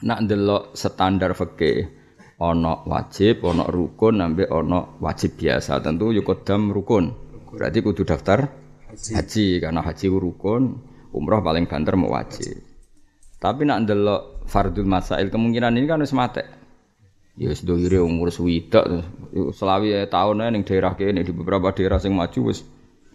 nak 0.04 0.28
ndelok 0.28 0.76
standar 0.76 1.32
fikih 1.32 1.88
ana 2.36 2.84
wajib, 2.84 3.40
ana 3.48 3.64
rukun, 3.64 4.20
nambe 4.20 4.44
ana 4.44 5.00
wajib 5.00 5.40
biasa. 5.40 5.80
Tentu 5.80 6.12
yo 6.12 6.20
kodam 6.20 6.70
rukun. 6.70 7.16
Berarti 7.54 7.80
kudu 7.80 8.04
daftar 8.04 8.50
haji, 8.90 9.10
haji 9.16 9.46
karena 9.64 9.80
haji 9.80 10.06
rukun, 10.12 10.62
umroh 11.14 11.40
paling 11.40 11.64
banter 11.64 11.94
mau 11.96 12.12
wajib. 12.12 12.60
Tapi 13.40 13.62
nak 13.64 13.88
ndelok 13.88 14.44
fardul 14.48 14.88
masail 14.88 15.32
kemungkinan 15.32 15.76
ini 15.76 15.86
kan 15.88 16.00
wis 16.04 16.12
mate. 16.12 16.44
Ya 17.34 17.50
wis 17.50 17.66
dohire 17.66 17.98
umur 17.98 18.30
swidak 18.30 18.86
selawi 19.58 20.06
tahun 20.06 20.54
ning 20.54 20.62
daerah 20.62 20.94
kene 20.94 21.26
di 21.26 21.34
beberapa 21.34 21.74
daerah 21.74 21.98
sing 21.98 22.14
maju 22.14 22.54
wis 22.54 22.62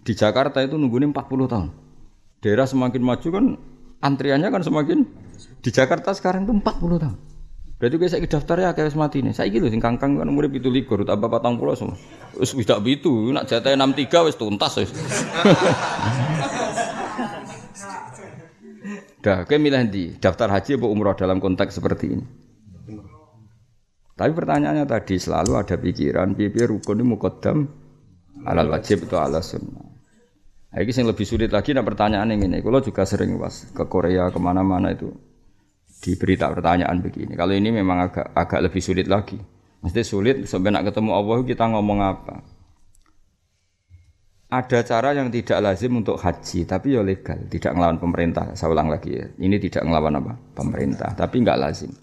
di 0.03 0.11
Jakarta 0.11 0.59
itu 0.59 0.75
nunggunya 0.75 1.07
40 1.11 1.51
tahun. 1.51 1.69
Daerah 2.39 2.67
semakin 2.67 3.01
maju 3.03 3.27
kan 3.31 3.45
antriannya 3.99 4.49
kan 4.51 4.63
semakin 4.63 4.99
di 5.59 5.69
Jakarta 5.69 6.15
sekarang 6.15 6.47
itu 6.47 6.53
40 6.55 7.03
tahun. 7.03 7.17
Berarti 7.79 7.95
gue 7.95 8.09
saya 8.11 8.27
daftar 8.27 8.59
ya 8.59 8.69
kayak 8.75 8.91
mati 8.99 9.23
nih. 9.23 9.31
Saya 9.31 9.47
gitu 9.47 9.71
sing 9.71 9.79
kangkang 9.79 10.19
kan 10.19 10.27
umur 10.27 10.51
itu 10.51 10.67
likur, 10.67 11.07
tambah 11.07 11.31
patang 11.31 11.55
pulau 11.55 11.79
semua. 11.79 11.95
Wis 12.35 12.51
tak 12.67 12.83
bitu, 12.83 13.31
nak 13.31 13.47
jatah 13.47 13.71
enam 13.71 13.95
tiga 13.95 14.27
wis 14.27 14.35
tuntas 14.35 14.75
wis. 14.83 14.91
Dah, 19.19 19.43
kayak 19.43 19.59
milih 19.59 19.79
di 19.91 20.03
daftar 20.15 20.47
haji 20.47 20.79
apa 20.79 20.87
umroh 20.87 21.15
dalam 21.15 21.43
konteks 21.43 21.79
seperti 21.79 22.19
ini. 22.19 22.25
Tapi 24.15 24.31
pertanyaannya 24.35 24.83
tadi 24.83 25.15
selalu 25.15 25.55
ada 25.55 25.75
pikiran, 25.79 26.35
pipi 26.35 26.67
rukun 26.67 26.99
ini 26.99 27.07
mukodam 27.07 27.67
alal 28.43 28.67
wajib 28.71 29.07
itu 29.07 29.15
ala 29.15 29.39
sunnah. 29.39 29.87
Nah, 30.69 30.77
ini 30.83 30.91
yang 30.91 31.07
lebih 31.15 31.23
sulit 31.23 31.51
lagi, 31.51 31.71
nah 31.71 31.83
pertanyaan 31.83 32.35
ini. 32.35 32.59
Kalau 32.59 32.83
juga 32.83 33.07
sering 33.07 33.39
was 33.39 33.71
ke 33.71 33.87
Korea 33.87 34.27
ke 34.27 34.39
mana-mana 34.39 34.91
itu 34.91 35.11
diberi 35.99 36.39
tak 36.39 36.59
pertanyaan 36.59 37.03
begini. 37.03 37.35
Kalau 37.35 37.51
ini 37.51 37.69
memang 37.75 38.07
agak 38.07 38.31
agak 38.31 38.59
lebih 38.71 38.79
sulit 38.79 39.07
lagi. 39.07 39.35
Mesti 39.79 40.01
sulit 40.03 40.43
nak 40.43 40.83
ketemu 40.91 41.11
Allah 41.15 41.37
kita 41.43 41.63
ngomong 41.71 41.99
apa? 42.03 42.35
Ada 44.49 44.81
cara 44.81 45.13
yang 45.13 45.29
tidak 45.29 45.61
lazim 45.61 45.93
untuk 45.93 46.17
haji, 46.17 46.65
tapi 46.65 46.97
ya 46.97 47.05
legal, 47.05 47.37
tidak 47.53 47.69
ngelawan 47.77 48.01
pemerintah. 48.01 48.49
Saya 48.57 48.73
ulang 48.73 48.89
lagi 48.89 49.13
ya. 49.13 49.29
Ini 49.37 49.61
tidak 49.61 49.85
ngelawan 49.85 50.17
apa? 50.17 50.33
Pemerintah, 50.57 51.13
tapi 51.13 51.45
nggak 51.45 51.59
lazim. 51.61 51.93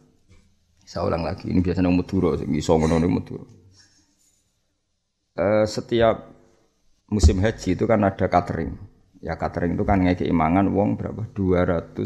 Saya 0.86 1.10
ulang 1.10 1.26
lagi, 1.26 1.50
ini 1.50 1.58
biasanya 1.58 1.90
Madura, 1.90 2.38
iso 2.38 2.78
ngono 2.78 3.02
Madura. 3.02 3.42
Uh, 5.36 5.66
setiap 5.66 6.32
musim 7.10 7.42
haji 7.42 7.74
itu 7.74 7.82
kan 7.82 7.98
ada 8.06 8.30
catering. 8.30 8.78
Ya 9.18 9.34
catering 9.34 9.74
itu 9.74 9.82
kan 9.82 10.06
ngeki 10.06 10.30
imangan 10.30 10.70
wong 10.70 10.94
berapa? 10.94 11.26
200 11.34 11.98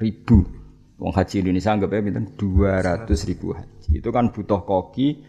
ribu 0.00 0.61
Wong 1.02 1.10
haji 1.10 1.42
Indonesia 1.42 1.74
anggap 1.74 1.90
ya 1.90 2.00
dua 2.38 2.78
ratus 2.78 3.26
ribu 3.26 3.58
haji. 3.58 3.98
Itu 3.98 4.14
kan 4.14 4.30
butuh 4.30 4.62
koki 4.62 5.26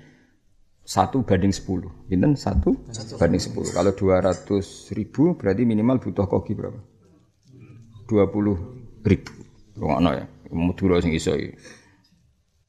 satu 0.85 1.25
banding 1.25 1.49
sepuluh. 1.49 1.89
Binten 2.05 2.37
satu, 2.37 2.77
banding 3.17 3.41
sepuluh. 3.41 3.73
Kalau 3.73 3.97
dua 3.97 4.21
ratus 4.21 4.93
ribu 4.93 5.33
berarti 5.33 5.65
minimal 5.65 5.97
butuh 5.97 6.29
koki 6.29 6.53
berapa? 6.53 6.77
Dua 8.05 8.29
puluh 8.29 8.85
ribu. 9.01 9.33
Rungokno 9.73 10.13
ya. 10.13 10.25
Madura 10.53 11.01
sing 11.01 11.17
iso 11.17 11.33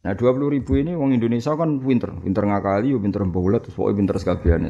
Nah 0.04 0.12
20 0.12 0.52
ribu 0.60 0.76
ini 0.76 0.92
wong 0.92 1.16
Indonesia 1.16 1.56
kan 1.56 1.80
pinter, 1.80 2.12
pinter 2.20 2.44
ngakali, 2.44 2.92
pinter 3.00 3.24
bolet, 3.24 3.64
terus 3.64 3.72
pokoknya 3.72 3.96
pinter 3.96 4.16
sekabian 4.20 4.62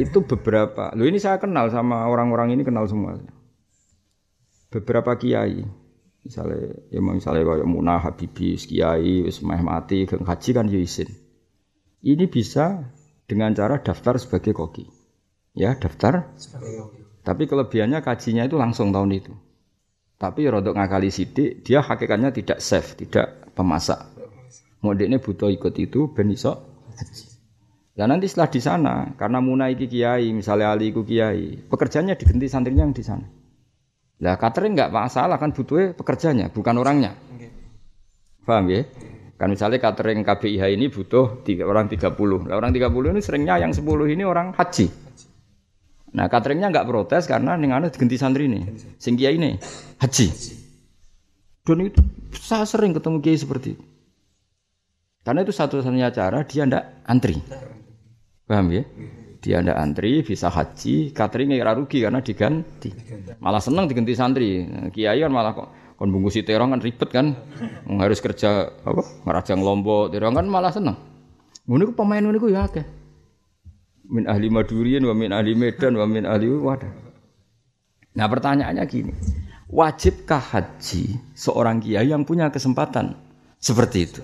Itu 0.00 0.24
beberapa, 0.24 0.96
lo 0.96 1.04
ini 1.04 1.20
saya 1.20 1.36
kenal 1.36 1.68
sama 1.68 2.08
orang-orang 2.08 2.56
ini 2.56 2.64
kenal 2.64 2.88
semua. 2.88 3.20
Beberapa 4.72 5.12
kiai, 5.20 5.60
misalnya 6.24 6.76
ya 6.92 7.00
misalnya 7.00 7.42
kayak 7.44 7.68
Munah 7.68 8.00
Habibi, 8.00 8.56
kiai, 8.56 9.24
wis 9.24 9.40
mati, 9.44 10.04
geng 10.04 10.24
haji 10.24 10.50
kan 10.52 10.66
ya 10.68 10.80
izin. 10.80 11.08
Ini 12.00 12.24
bisa 12.28 12.88
dengan 13.28 13.52
cara 13.52 13.80
daftar 13.80 14.16
sebagai 14.16 14.56
koki. 14.56 14.88
Ya, 15.52 15.76
daftar 15.76 16.32
sebagai 16.40 16.88
koki. 16.88 17.00
Tapi 17.20 17.44
kelebihannya 17.44 18.00
kajinya 18.00 18.48
itu 18.48 18.56
langsung 18.56 18.90
tahun 18.96 19.12
itu. 19.12 19.32
Tapi 20.20 20.48
rodok 20.48 20.76
ngakali 20.76 21.08
sidik, 21.08 21.64
dia 21.64 21.80
hakikatnya 21.80 22.32
tidak 22.32 22.60
safe, 22.60 22.96
tidak 22.96 23.52
pemasak. 23.56 24.08
Modeknya 24.80 25.20
butuh 25.20 25.52
ikut 25.52 25.76
itu 25.76 26.12
ben 26.12 26.32
iso 26.32 26.56
haji. 26.96 27.24
Nah 28.00 28.06
nanti 28.08 28.32
setelah 28.32 28.48
di 28.48 28.60
sana, 28.64 28.94
karena 29.20 29.44
Muna 29.44 29.68
iki 29.68 29.84
kiai, 29.84 30.32
misalnya 30.32 30.72
Ali 30.72 30.88
iku 30.88 31.04
kiai, 31.04 31.60
pekerjaannya 31.68 32.16
diganti 32.16 32.48
santrinya 32.48 32.88
yang 32.88 32.96
di 32.96 33.04
sana. 33.04 33.39
Lah 34.20 34.36
catering 34.36 34.76
nggak 34.76 34.92
masalah 34.92 35.40
kan 35.40 35.56
butuhnya 35.56 35.96
pekerjanya, 35.96 36.46
bukan 36.52 36.76
orangnya. 36.76 37.16
Paham 38.44 38.68
ya? 38.68 38.84
Kan 39.40 39.48
misalnya 39.48 39.80
catering 39.80 40.20
KBIH 40.20 40.76
ini 40.76 40.92
butuh 40.92 41.40
tiga, 41.40 41.64
orang 41.64 41.88
30. 41.88 42.12
Nah, 42.44 42.60
orang 42.60 42.76
30 42.76 43.16
ini 43.16 43.20
seringnya 43.24 43.56
yang 43.56 43.72
10 43.72 43.80
ini 44.12 44.20
orang 44.20 44.52
haji. 44.52 44.92
Nah, 46.12 46.28
cateringnya 46.28 46.68
nggak 46.68 46.84
protes 46.84 47.24
karena 47.24 47.56
ning 47.56 47.72
anu 47.72 47.88
diganti 47.88 48.20
santri 48.20 48.50
ini. 48.50 48.60
Sing 49.00 49.16
kiai 49.16 49.40
ini 49.40 49.56
haji. 50.02 50.26
Dan 51.64 51.86
itu 51.86 52.02
saya 52.36 52.68
sering 52.68 52.92
ketemu 52.92 53.16
kiai 53.24 53.38
seperti 53.40 53.78
itu. 53.78 53.84
Karena 55.24 55.40
itu 55.44 55.52
satu-satunya 55.52 56.12
cara 56.12 56.44
dia 56.44 56.68
ndak 56.68 57.04
antri. 57.08 57.40
Paham 58.44 58.74
ya? 58.74 58.82
Dia 59.40 59.64
ndak 59.64 59.78
antri, 59.80 60.20
bisa 60.20 60.52
haji, 60.52 61.16
cateringnya 61.16 61.56
ya 61.64 61.72
rugi 61.72 62.04
karena 62.04 62.20
diganti. 62.20 62.92
Malah 63.40 63.64
seneng 63.64 63.88
diganti 63.88 64.12
santri. 64.12 64.68
Kiai 64.92 65.24
kan 65.24 65.32
malah 65.32 65.56
kok 65.56 65.68
kon 65.96 66.12
bungkusi 66.12 66.44
terong 66.44 66.76
kan 66.76 66.80
ribet 66.84 67.08
kan. 67.08 67.32
Harus 67.88 68.20
kerja 68.20 68.68
apa? 68.84 69.00
Ngerajang 69.24 69.60
lombok, 69.64 70.12
terong 70.12 70.36
kan 70.36 70.44
malah 70.44 70.68
seneng. 70.68 70.96
Ngono 71.64 71.96
pemain 71.96 72.20
ngono 72.20 72.36
ya 72.52 72.68
akeh. 72.68 72.84
Min 74.12 74.28
ahli 74.28 74.52
Madurian 74.52 75.08
wa 75.08 75.14
min 75.16 75.32
ahli 75.32 75.56
Medan 75.56 75.96
wa 75.96 76.04
min 76.04 76.28
ahli 76.28 76.50
Wadah. 76.50 76.92
Nah 78.10 78.26
pertanyaannya 78.26 78.84
gini, 78.90 79.14
wajibkah 79.70 80.42
haji 80.42 81.16
seorang 81.32 81.78
kiai 81.78 82.10
yang 82.10 82.26
punya 82.26 82.50
kesempatan 82.50 83.14
seperti 83.56 83.98
itu? 84.04 84.22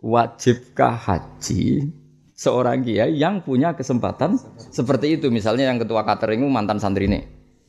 Wajibkah 0.00 0.96
haji 0.96 1.92
seorang 2.32 2.80
kiai 2.80 3.20
yang 3.20 3.44
punya 3.44 3.76
kesempatan 3.76 4.40
seperti 4.72 5.20
itu? 5.20 5.28
Misalnya 5.28 5.68
yang 5.68 5.76
ketua 5.76 6.08
cateringmu 6.08 6.48
mantan 6.48 6.80
santri 6.80 7.04
ini. 7.04 7.20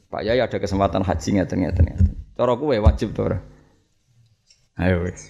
Pak 0.08 0.24
Yai 0.24 0.40
ada 0.40 0.56
kesempatan 0.56 1.04
haji 1.04 1.40
ngeten 1.40 1.58
ngeten 1.64 1.84
ngeten. 1.92 2.08
Cara 2.36 2.56
kowe 2.56 2.72
wajib 2.72 3.16
ora? 3.20 3.40
Ayo 4.80 5.08
wis. 5.08 5.28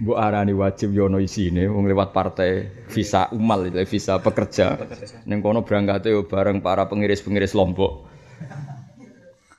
Bu 0.00 0.16
arani 0.16 0.56
wajib 0.56 0.96
yono 0.96 1.20
isine 1.20 1.68
wong 1.68 1.84
lewat 1.84 2.16
partai 2.16 2.72
visa 2.88 3.28
umal 3.36 3.68
itu 3.68 3.76
visa 3.84 4.16
pekerja. 4.16 4.80
Ning 5.28 5.44
kono 5.44 5.60
berangkate 5.60 6.08
bareng 6.24 6.64
para 6.64 6.88
pengiris-pengiris 6.88 7.52
Lombok. 7.52 8.08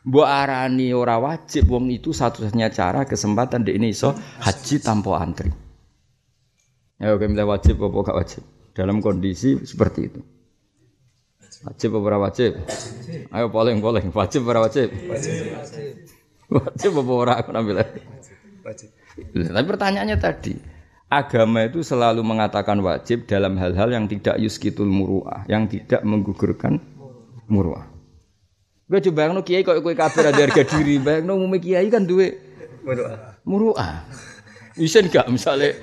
Mbok 0.02 0.26
arani 0.26 0.98
ora 0.98 1.22
wajib 1.22 1.70
wong 1.70 1.94
itu 1.94 2.10
satu-satunya 2.10 2.74
cara 2.74 3.06
kesempatan 3.06 3.62
di 3.62 3.78
ini 3.78 3.94
iso 3.94 4.17
haji 4.41 4.82
tanpa 4.82 5.22
antri. 5.22 5.70
Ya 7.01 7.17
oke 7.17 7.25
minta 7.25 7.49
wajib 7.49 7.81
apa 7.81 7.97
gak 8.05 8.17
wajib? 8.21 8.43
Dalam 8.77 9.01
kondisi 9.01 9.57
seperti 9.65 10.13
itu. 10.13 10.21
Wajib 11.65 11.97
apa 11.97 12.29
wajib? 12.29 12.61
Ayo 13.33 13.49
polling-polling, 13.49 14.13
wajib 14.13 14.45
apa 14.45 14.69
wajib? 14.69 14.93
Wajib. 15.09 15.37
Wajib 16.45 16.91
apa 17.01 17.11
ora 17.11 17.33
aku 17.41 17.49
ambil 17.57 17.81
Wajib. 18.61 18.89
Tapi 19.33 19.65
pertanyaannya 19.65 20.17
tadi, 20.21 20.53
agama 21.09 21.65
itu 21.65 21.81
selalu 21.81 22.21
mengatakan 22.21 22.77
wajib 22.85 23.25
dalam 23.25 23.57
hal-hal 23.57 23.89
yang 23.89 24.05
tidak 24.05 24.37
yuskitul 24.37 24.85
muruah, 24.85 25.41
yang 25.49 25.65
tidak 25.65 26.05
menggugurkan 26.05 26.77
muruah. 27.49 27.89
Gue 28.85 29.01
coba 29.09 29.25
bayangno 29.25 29.41
kiai 29.41 29.65
kok 29.65 29.81
kowe 29.81 29.95
kabeh 29.97 30.21
ada 30.21 30.37
harga 30.37 30.63
diri, 30.63 31.01
bayangno 31.01 31.33
umume 31.33 31.57
kiai 31.57 31.89
kan 31.89 32.05
duwe 32.05 32.37
muruah. 32.85 33.41
Muruah. 33.41 33.93
Bisa 34.71 35.03
enggak 35.03 35.27
misalnya 35.27 35.75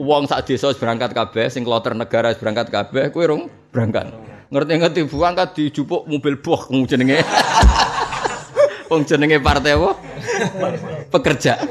uang 0.00 0.24
saat 0.24 0.48
desa 0.48 0.72
berangkat 0.72 1.12
kabeh, 1.12 1.52
sing 1.52 1.60
kloter 1.60 1.92
negara 1.92 2.32
berangkat 2.32 2.72
kabeh, 2.72 3.12
kowe 3.12 3.24
rong 3.24 3.52
berangkat. 3.68 4.08
Ngerti-ngerti 4.50 5.06
berangkat 5.06 5.48
dijupuk 5.54 6.08
mobil 6.08 6.40
boh 6.40 6.58
kamu 6.58 6.88
jenenge. 6.88 7.20
Wong 8.90 9.06
jenenge 9.06 9.38
partai 9.38 9.78
apa? 9.78 9.94
Pekerja. 11.14 11.62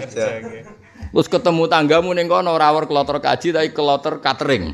Terus 1.11 1.27
ketemu 1.27 1.67
tanggamu 1.67 2.15
ning 2.15 2.31
kono 2.31 2.55
ora 2.55 2.71
kloter 2.87 3.19
kaji 3.19 3.51
tapi 3.51 3.69
kloter 3.75 4.23
catering. 4.23 4.71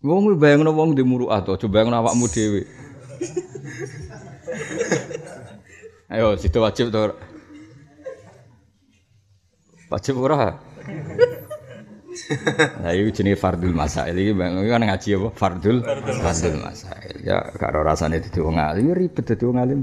Wong 0.00 0.36
bayangno 0.40 0.72
wong 0.72 0.96
di 0.96 1.04
muruah 1.04 1.44
to, 1.44 1.56
coba 1.60 1.80
bayangno 1.80 2.00
awakmu 2.00 2.24
dhewe. 2.32 2.64
Ayo, 6.12 6.36
situ 6.40 6.60
wajib 6.60 6.88
to. 6.88 7.33
Wajib 9.92 10.16
ora? 10.20 10.56
Nah, 12.80 12.92
itu 12.94 13.10
jenis 13.22 13.36
fardul 13.36 13.74
masail. 13.74 14.14
Ini 14.14 14.32
kan 14.70 14.82
ngaji 14.86 15.08
apa? 15.18 15.28
Fardul, 15.34 15.82
fardul 15.82 16.16
masail. 16.22 16.56
Ya, 17.26 17.42
karo 17.58 17.82
rasanya 17.82 18.22
itu 18.22 18.46
wong 18.46 18.56
alim, 18.56 18.94
ribet 18.94 19.26
itu 19.34 19.50
wong 19.50 19.58
alim. 19.58 19.80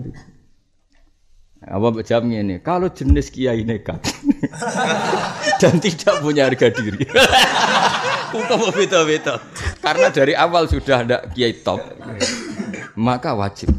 Apa 1.61 2.01
jawab 2.01 2.25
ini? 2.25 2.57
Kalau 2.65 2.89
jenis 2.89 3.29
kiai 3.29 3.61
nekat 3.61 4.01
dan 5.61 5.77
tidak 5.77 6.15
punya 6.25 6.49
harga 6.49 6.73
diri. 6.73 7.05
Hukum 8.33 8.73
beda-beda. 8.73 9.37
Karena 9.77 10.09
dari 10.09 10.33
awal 10.33 10.65
sudah 10.65 11.05
ada 11.05 11.17
kiai 11.29 11.61
top, 11.61 11.83
maka 12.97 13.37
wajib. 13.37 13.69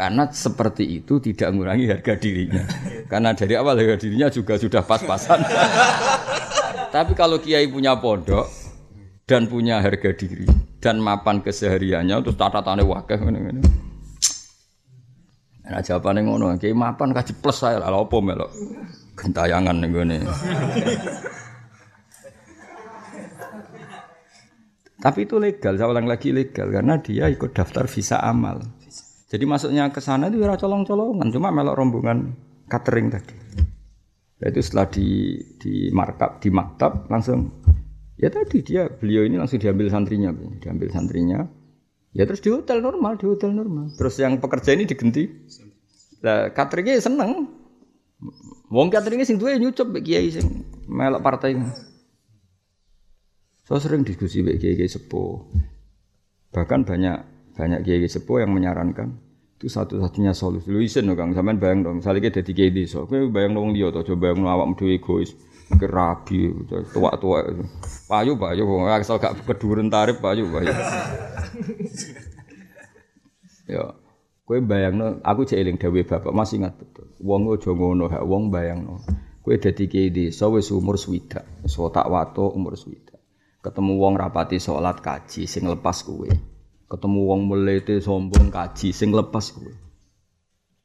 Karena 0.00 0.24
seperti 0.32 0.96
itu 0.96 1.20
tidak 1.20 1.52
mengurangi 1.52 1.84
harga 1.92 2.16
dirinya. 2.16 2.64
Karena 3.04 3.36
dari 3.36 3.52
awal 3.52 3.76
harga 3.76 4.00
dirinya 4.00 4.32
juga 4.32 4.56
sudah 4.56 4.80
pas-pasan. 4.80 5.44
Tapi 6.96 7.12
kalau 7.12 7.36
kiai 7.36 7.68
punya 7.68 8.00
pondok 8.00 8.48
dan 9.28 9.44
punya 9.44 9.84
harga 9.84 10.16
diri 10.16 10.48
dan 10.80 11.04
mapan 11.04 11.44
kesehariannya 11.44 12.16
terus 12.24 12.40
tata 12.40 12.64
tane 12.64 12.80
wakeh 12.80 13.20
ngene-ngene. 13.20 13.60
Nah 15.68 15.84
jawabannya 15.84 16.24
ngono, 16.24 16.56
kiai 16.56 16.72
mapan 16.72 17.12
kasih 17.12 17.36
plus 17.36 17.60
saya 17.60 17.76
lah 17.76 17.92
apa 17.92 18.16
melok 18.24 18.48
gentayangan 19.20 19.84
gue 19.84 20.04
Tapi 25.00 25.18
itu 25.28 25.36
legal, 25.36 25.76
saya 25.76 25.92
ulang 25.92 26.08
lagi 26.08 26.32
legal 26.32 26.72
karena 26.72 26.96
dia 26.96 27.28
ikut 27.28 27.52
daftar 27.52 27.84
visa 27.84 28.16
amal. 28.24 28.79
Jadi 29.30 29.44
masuknya 29.46 29.86
ke 29.94 30.02
sana 30.02 30.26
itu 30.26 30.42
ya 30.42 30.58
colong-colongan, 30.58 31.30
cuma 31.30 31.54
melok 31.54 31.78
rombongan 31.78 32.34
catering 32.66 33.14
tadi. 33.14 33.34
Nah, 34.40 34.46
itu 34.48 34.60
setelah 34.64 34.86
di 34.90 35.36
di 35.60 35.92
markup 35.92 36.40
di 36.40 36.48
maktab 36.48 37.06
langsung 37.12 37.52
ya 38.16 38.32
tadi 38.32 38.64
dia 38.64 38.88
beliau 38.88 39.22
ini 39.28 39.36
langsung 39.36 39.60
diambil 39.60 39.86
santrinya, 39.86 40.34
diambil 40.34 40.88
santrinya. 40.90 41.46
Ya 42.10 42.26
terus 42.26 42.42
di 42.42 42.50
hotel 42.50 42.82
normal, 42.82 43.22
di 43.22 43.30
hotel 43.30 43.54
normal. 43.54 43.94
Terus 43.94 44.18
yang 44.18 44.42
pekerja 44.42 44.74
ini 44.74 44.82
digenti. 44.82 45.30
Lah 46.26 46.50
cateringnya 46.50 46.98
seneng. 46.98 47.46
Wong 48.66 48.90
cateringnya 48.90 49.28
sing 49.28 49.38
duwe 49.38 49.54
nyucup 49.62 49.94
kiai 50.02 50.26
sing 50.26 50.66
melok 50.90 51.22
partai. 51.22 51.54
Saya 53.62 53.78
sering 53.78 54.02
diskusi 54.02 54.42
dengan 54.42 54.58
kiai 54.58 54.90
sepuh. 54.90 55.54
Bahkan 56.50 56.82
banyak 56.82 57.16
banyak 57.54 57.80
kiai 57.86 58.08
sepuh 58.10 58.42
yang 58.42 58.50
menyarankan 58.50 59.29
itu 59.60 59.68
satu-satunya 59.68 60.32
solusi. 60.32 60.72
Lu 60.72 60.80
dong, 60.80 61.12
Kang, 61.20 61.30
sampean 61.36 61.60
bayang 61.60 61.84
dong. 61.84 62.00
Misalnya 62.00 62.32
kita 62.32 62.40
di 62.40 62.56
kiai 62.56 62.72
desa, 62.72 63.04
kowe 63.04 63.20
bayang 63.28 63.52
dong 63.52 63.76
dia 63.76 63.92
tuh, 63.92 64.00
coba 64.08 64.32
bayang 64.32 64.48
awak 64.48 64.72
dhewe 64.80 64.96
egois. 64.96 65.36
Mikir 65.68 65.92
rabi, 65.92 66.48
tua-tua. 66.64 67.44
Payu, 68.08 68.40
payu, 68.40 68.64
asal 68.88 69.20
gak 69.20 69.44
keduren 69.44 69.92
tarif, 69.92 70.16
payu, 70.24 70.48
payu. 70.48 70.72
ya, 73.76 73.92
kowe 74.48 74.58
bayang 74.64 75.20
aku 75.20 75.44
cek 75.44 75.76
dewi 75.76 76.08
bapak 76.08 76.32
masih 76.32 76.64
ingat 76.64 76.80
betul. 76.80 77.12
Wong 77.20 77.44
ojo 77.52 77.76
ngono, 77.76 78.08
wong 78.08 78.48
bayang 78.48 78.88
no. 78.88 79.04
Kowe 79.44 79.60
dadi 79.60 79.92
kiai 79.92 80.08
desa 80.08 80.48
wis 80.48 80.72
umur 80.72 80.96
swidak, 80.96 81.44
tak 81.68 82.06
wato 82.08 82.48
umur 82.48 82.80
swidak 82.80 83.20
ketemu 83.60 84.00
wong 84.00 84.16
rapati 84.16 84.56
sholat 84.56 85.04
kaji 85.04 85.44
sing 85.44 85.68
lepas 85.68 86.00
kue 86.00 86.32
ketemu 86.90 87.20
wong 87.22 87.40
melete 87.46 88.02
sombong 88.02 88.50
kaji 88.50 88.90
sing 88.90 89.14
lepas 89.14 89.54
kue 89.54 89.70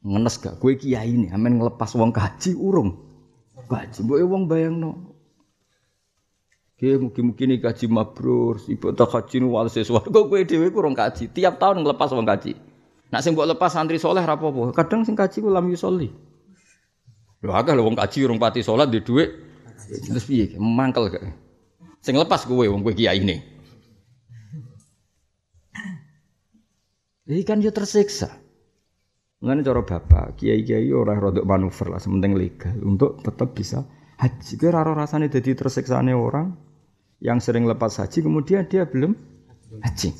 Ngenes 0.06 0.38
gak 0.38 0.62
kowe 0.62 0.70
kiai 0.78 1.18
ini 1.18 1.34
amen 1.34 1.58
ngelepas 1.58 1.90
wong 1.98 2.14
kaji 2.14 2.54
urung. 2.54 2.94
Kaji 3.66 4.06
mbok 4.06 4.22
wong 4.22 4.46
bayangno. 4.46 5.18
Ki 6.78 6.94
mugi-mugi 6.94 7.50
nih 7.50 7.58
kaji 7.58 7.90
mabrur, 7.90 8.62
ibu 8.70 8.94
tak 8.94 9.10
kaji 9.10 9.42
nu 9.42 9.50
wal 9.50 9.66
sesuatu. 9.66 10.06
Kok 10.14 10.30
kowe 10.30 10.38
dhewe 10.46 10.70
kurang 10.70 10.94
kaji, 10.94 11.26
tiap 11.34 11.58
tahun 11.58 11.82
ngelepas 11.82 12.14
wong 12.14 12.22
kaji. 12.22 12.54
Nak 13.10 13.20
sing 13.26 13.34
mbok 13.34 13.50
lepas 13.50 13.74
santri 13.74 13.98
soleh 13.98 14.22
ra 14.22 14.38
apa-apa. 14.38 14.70
Kadang 14.70 15.02
sing 15.02 15.18
kaji 15.18 15.42
ku 15.42 15.50
lam 15.50 15.66
yusolli. 15.66 16.06
Lho 17.42 17.50
akeh 17.50 17.74
lho 17.74 17.82
wong 17.82 17.98
kaji 17.98 18.30
urung 18.30 18.38
pati 18.38 18.62
salat 18.62 18.86
di 18.86 19.02
dhuwit. 19.02 19.30
Terus 19.90 20.22
piye? 20.22 20.54
Mangkel 20.54 21.10
gak? 21.10 21.22
Sing 21.98 22.14
lepas 22.14 22.46
kowe 22.46 22.62
wong 22.62 22.86
kowe 22.86 22.94
kiai 22.94 23.18
ini. 23.18 23.55
Ini 27.26 27.42
kan 27.42 27.58
dia 27.58 27.74
tersiksa. 27.74 28.30
Mengenai 29.42 29.66
cara 29.66 29.82
bapak, 29.82 30.38
kiai-kiai 30.38 30.88
orang 30.94 31.18
rodok 31.18 31.44
manuver 31.44 31.92
lah, 31.92 32.00
sementing 32.00 32.38
legal 32.38 32.72
untuk 32.86 33.20
tetap 33.20 33.52
bisa 33.52 33.82
haji. 34.16 34.52
Kira 34.56 34.80
raro 34.80 34.94
rasanya 34.94 35.28
jadi 35.28 35.58
tersiksanya 35.58 36.14
orang 36.14 36.54
yang 37.20 37.42
sering 37.42 37.66
lepas 37.66 37.98
haji, 37.98 38.22
kemudian 38.22 38.64
dia 38.70 38.86
belum 38.86 39.12
haji. 39.82 40.10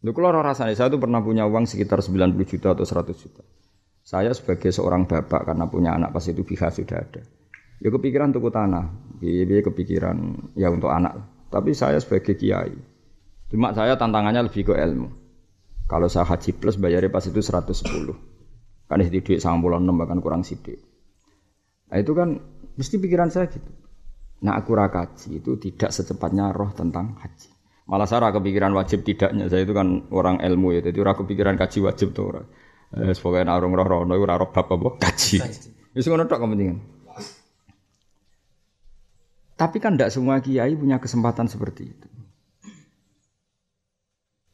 Lu 0.00 0.16
kalau 0.16 0.40
rasanya 0.40 0.72
saya 0.72 0.88
tuh 0.88 0.96
pernah 0.96 1.20
punya 1.20 1.44
uang 1.44 1.68
sekitar 1.68 2.00
90 2.00 2.40
juta 2.48 2.72
atau 2.72 2.88
100 2.88 3.12
juta. 3.20 3.44
Saya 4.00 4.32
sebagai 4.32 4.72
seorang 4.72 5.04
bapak 5.04 5.52
karena 5.52 5.68
punya 5.68 5.92
anak 5.92 6.16
pas 6.16 6.24
itu 6.24 6.40
biha 6.40 6.72
sudah 6.72 6.96
ada. 6.96 7.22
Ya 7.78 7.88
kepikiran 7.92 8.32
tuku 8.32 8.48
tanah, 8.48 8.88
ya 9.20 9.60
kepikiran 9.60 10.16
ya 10.56 10.72
untuk 10.72 10.88
anak. 10.88 11.44
Tapi 11.52 11.76
saya 11.76 12.00
sebagai 12.00 12.34
kiai, 12.40 12.72
cuma 13.50 13.74
saya 13.74 13.98
tantangannya 13.98 14.46
lebih 14.46 14.70
ke 14.70 14.74
ilmu. 14.78 15.08
Kalau 15.90 16.06
saya 16.06 16.22
haji 16.22 16.54
plus 16.54 16.78
bayarnya 16.78 17.10
pas 17.10 17.26
itu 17.26 17.42
110. 17.42 17.82
Kan 18.86 18.98
itu 19.02 19.22
duit 19.22 19.42
sama 19.42 19.58
bulan 19.58 19.82
6 19.82 19.90
bahkan 19.98 20.18
kurang 20.22 20.42
sidik. 20.46 20.78
Nah 21.90 21.98
itu 21.98 22.14
kan 22.14 22.38
mesti 22.78 22.96
pikiran 23.02 23.28
saya 23.34 23.50
gitu. 23.50 23.66
Nah 24.46 24.54
aku 24.54 24.72
rakaji 24.72 25.42
itu 25.42 25.58
tidak 25.58 25.90
secepatnya 25.90 26.54
roh 26.54 26.70
tentang 26.70 27.18
haji. 27.18 27.50
Malah 27.90 28.06
saya 28.06 28.30
kepikiran 28.30 28.70
wajib 28.70 29.02
tidaknya. 29.02 29.50
Saya 29.50 29.66
itu 29.66 29.74
kan 29.74 30.06
orang 30.14 30.38
ilmu 30.38 30.78
ya. 30.78 30.80
Jadi 30.86 31.02
aku 31.02 31.26
pikiran 31.26 31.58
kaji 31.58 31.82
wajib 31.82 32.14
tuh 32.14 32.30
orang. 32.30 32.46
Eh, 32.94 33.14
sebagai 33.14 33.42
narung 33.42 33.74
roh 33.74 33.86
roh, 33.86 34.02
itu 34.06 34.26
roh 34.26 34.50
bab 34.50 34.66
apa 34.70 34.88
kaji. 35.10 35.42
Itu 35.94 36.06
tok 36.06 36.38
kepentingan. 36.38 36.78
Tapi 39.58 39.76
kan 39.76 39.98
tidak 39.98 40.14
semua 40.14 40.40
kiai 40.40 40.72
punya 40.72 41.02
kesempatan 41.02 41.50
seperti 41.50 41.82
itu. 41.90 42.08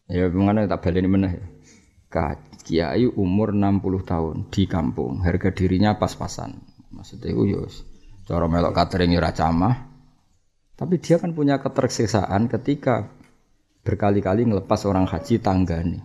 Ya 0.06 0.30
mengenai 0.30 0.70
tak 0.70 0.86
baleni 0.86 1.10
meneh 1.10 1.32
ya. 1.34 1.46
Kiai 2.66 3.06
umur 3.06 3.54
60 3.54 4.02
tahun 4.02 4.36
di 4.50 4.64
kampung, 4.66 5.22
harga 5.22 5.54
dirinya 5.54 5.94
pas-pasan. 5.98 6.58
Maksudnya 6.90 7.30
itu 7.30 7.42
ya 7.54 7.62
cara 8.26 8.46
melok 8.50 8.74
catering 8.74 9.14
ya 9.14 9.30
camah. 9.30 9.74
Tapi 10.76 10.98
dia 10.98 11.16
kan 11.22 11.32
punya 11.32 11.62
ketersiksaan 11.62 12.50
ketika 12.50 13.12
berkali-kali 13.86 14.48
ngelepas 14.50 14.82
orang 14.88 15.06
haji 15.06 15.38
tangga 15.38 15.78
nih. 15.80 16.02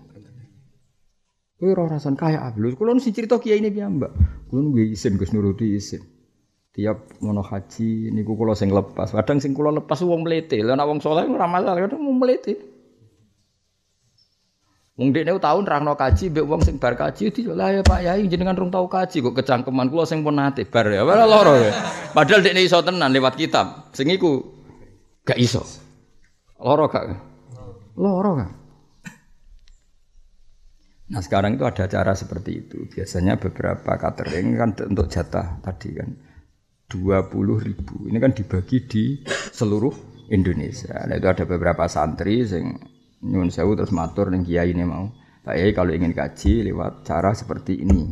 Kowe 1.62 1.78
ora 1.78 1.98
rasan 1.98 2.18
kaya 2.18 2.42
ablus. 2.42 2.74
Kulo 2.74 2.98
sing 2.98 3.14
cerita 3.14 3.38
kiai 3.38 3.62
ini 3.62 3.70
Mbak? 3.70 4.12
Kulo 4.50 4.74
nggih 4.74 4.98
isin 4.98 5.14
Gus 5.18 5.30
nuruti 5.30 5.78
isin. 5.78 6.02
Tiap 6.74 7.22
ngono 7.22 7.46
haji 7.46 8.10
niku 8.16 8.34
kula 8.34 8.58
sing 8.58 8.74
lepas. 8.74 9.14
Kadang 9.14 9.38
sing 9.38 9.54
kula 9.54 9.70
lepas 9.70 10.02
wong 10.02 10.26
mlete. 10.26 10.64
Lah 10.66 10.74
nek 10.74 10.88
wong 10.90 11.00
saleh 11.04 11.30
ora 11.30 11.46
masalah, 11.46 11.78
kadang 11.86 12.02
mau 12.02 12.18
mlete. 12.18 12.71
Wong 15.00 15.16
dekne 15.16 15.40
tahun 15.40 15.64
rangno 15.64 15.96
kaji 15.96 16.36
mbek 16.36 16.46
wong 16.46 16.62
sing 16.68 16.76
bar 16.76 17.00
kaji 17.00 17.32
lah 17.56 17.72
ya 17.72 17.80
Pak 17.80 18.00
Yai 18.04 18.28
jenengan 18.28 18.60
rung 18.60 18.68
tau 18.68 18.92
kaji 18.92 19.24
kok 19.24 19.40
kecangkeman 19.40 19.88
kula 19.88 20.04
sing 20.04 20.20
pun 20.20 20.36
nate 20.36 20.68
bar 20.68 20.92
ya. 20.92 21.08
Ora 21.08 21.24
loro 21.24 21.56
ya. 21.56 21.72
Padahal 22.12 22.44
dekne 22.44 22.60
iso 22.60 22.84
tenan 22.84 23.16
lewat 23.16 23.40
kitab. 23.40 23.96
Sing 23.96 24.12
iku 24.12 24.44
gak 25.24 25.40
iso. 25.40 25.64
Loro 26.60 26.92
gak? 26.92 27.08
Loro 27.96 28.32
gak? 28.36 28.52
Nah 31.12 31.20
sekarang 31.24 31.56
itu 31.56 31.64
ada 31.64 31.88
cara 31.88 32.12
seperti 32.12 32.52
itu. 32.68 32.88
Biasanya 32.92 33.40
beberapa 33.40 33.96
catering 33.96 34.48
kan 34.60 34.70
untuk 34.92 35.08
jatah 35.08 35.60
tadi 35.64 35.96
kan 35.96 36.20
20 36.92 37.32
ribu. 37.64 38.12
Ini 38.12 38.20
kan 38.20 38.36
dibagi 38.36 38.84
di 38.92 39.04
seluruh 39.56 39.92
Indonesia. 40.36 41.00
Nah 41.08 41.16
itu 41.16 41.28
ada 41.32 41.44
beberapa 41.48 41.88
santri 41.88 42.44
yang 42.44 42.76
nyun 43.22 43.54
sewu 43.54 43.78
terus 43.78 43.94
matur 43.94 44.34
ning 44.34 44.42
kiai 44.42 44.74
ini 44.74 44.84
mau. 44.86 45.10
Pak 45.42 45.58
Yai 45.58 45.74
kalau 45.74 45.90
ingin 45.90 46.14
kaji 46.14 46.70
lewat 46.70 47.02
cara 47.02 47.34
seperti 47.34 47.82
ini. 47.82 48.06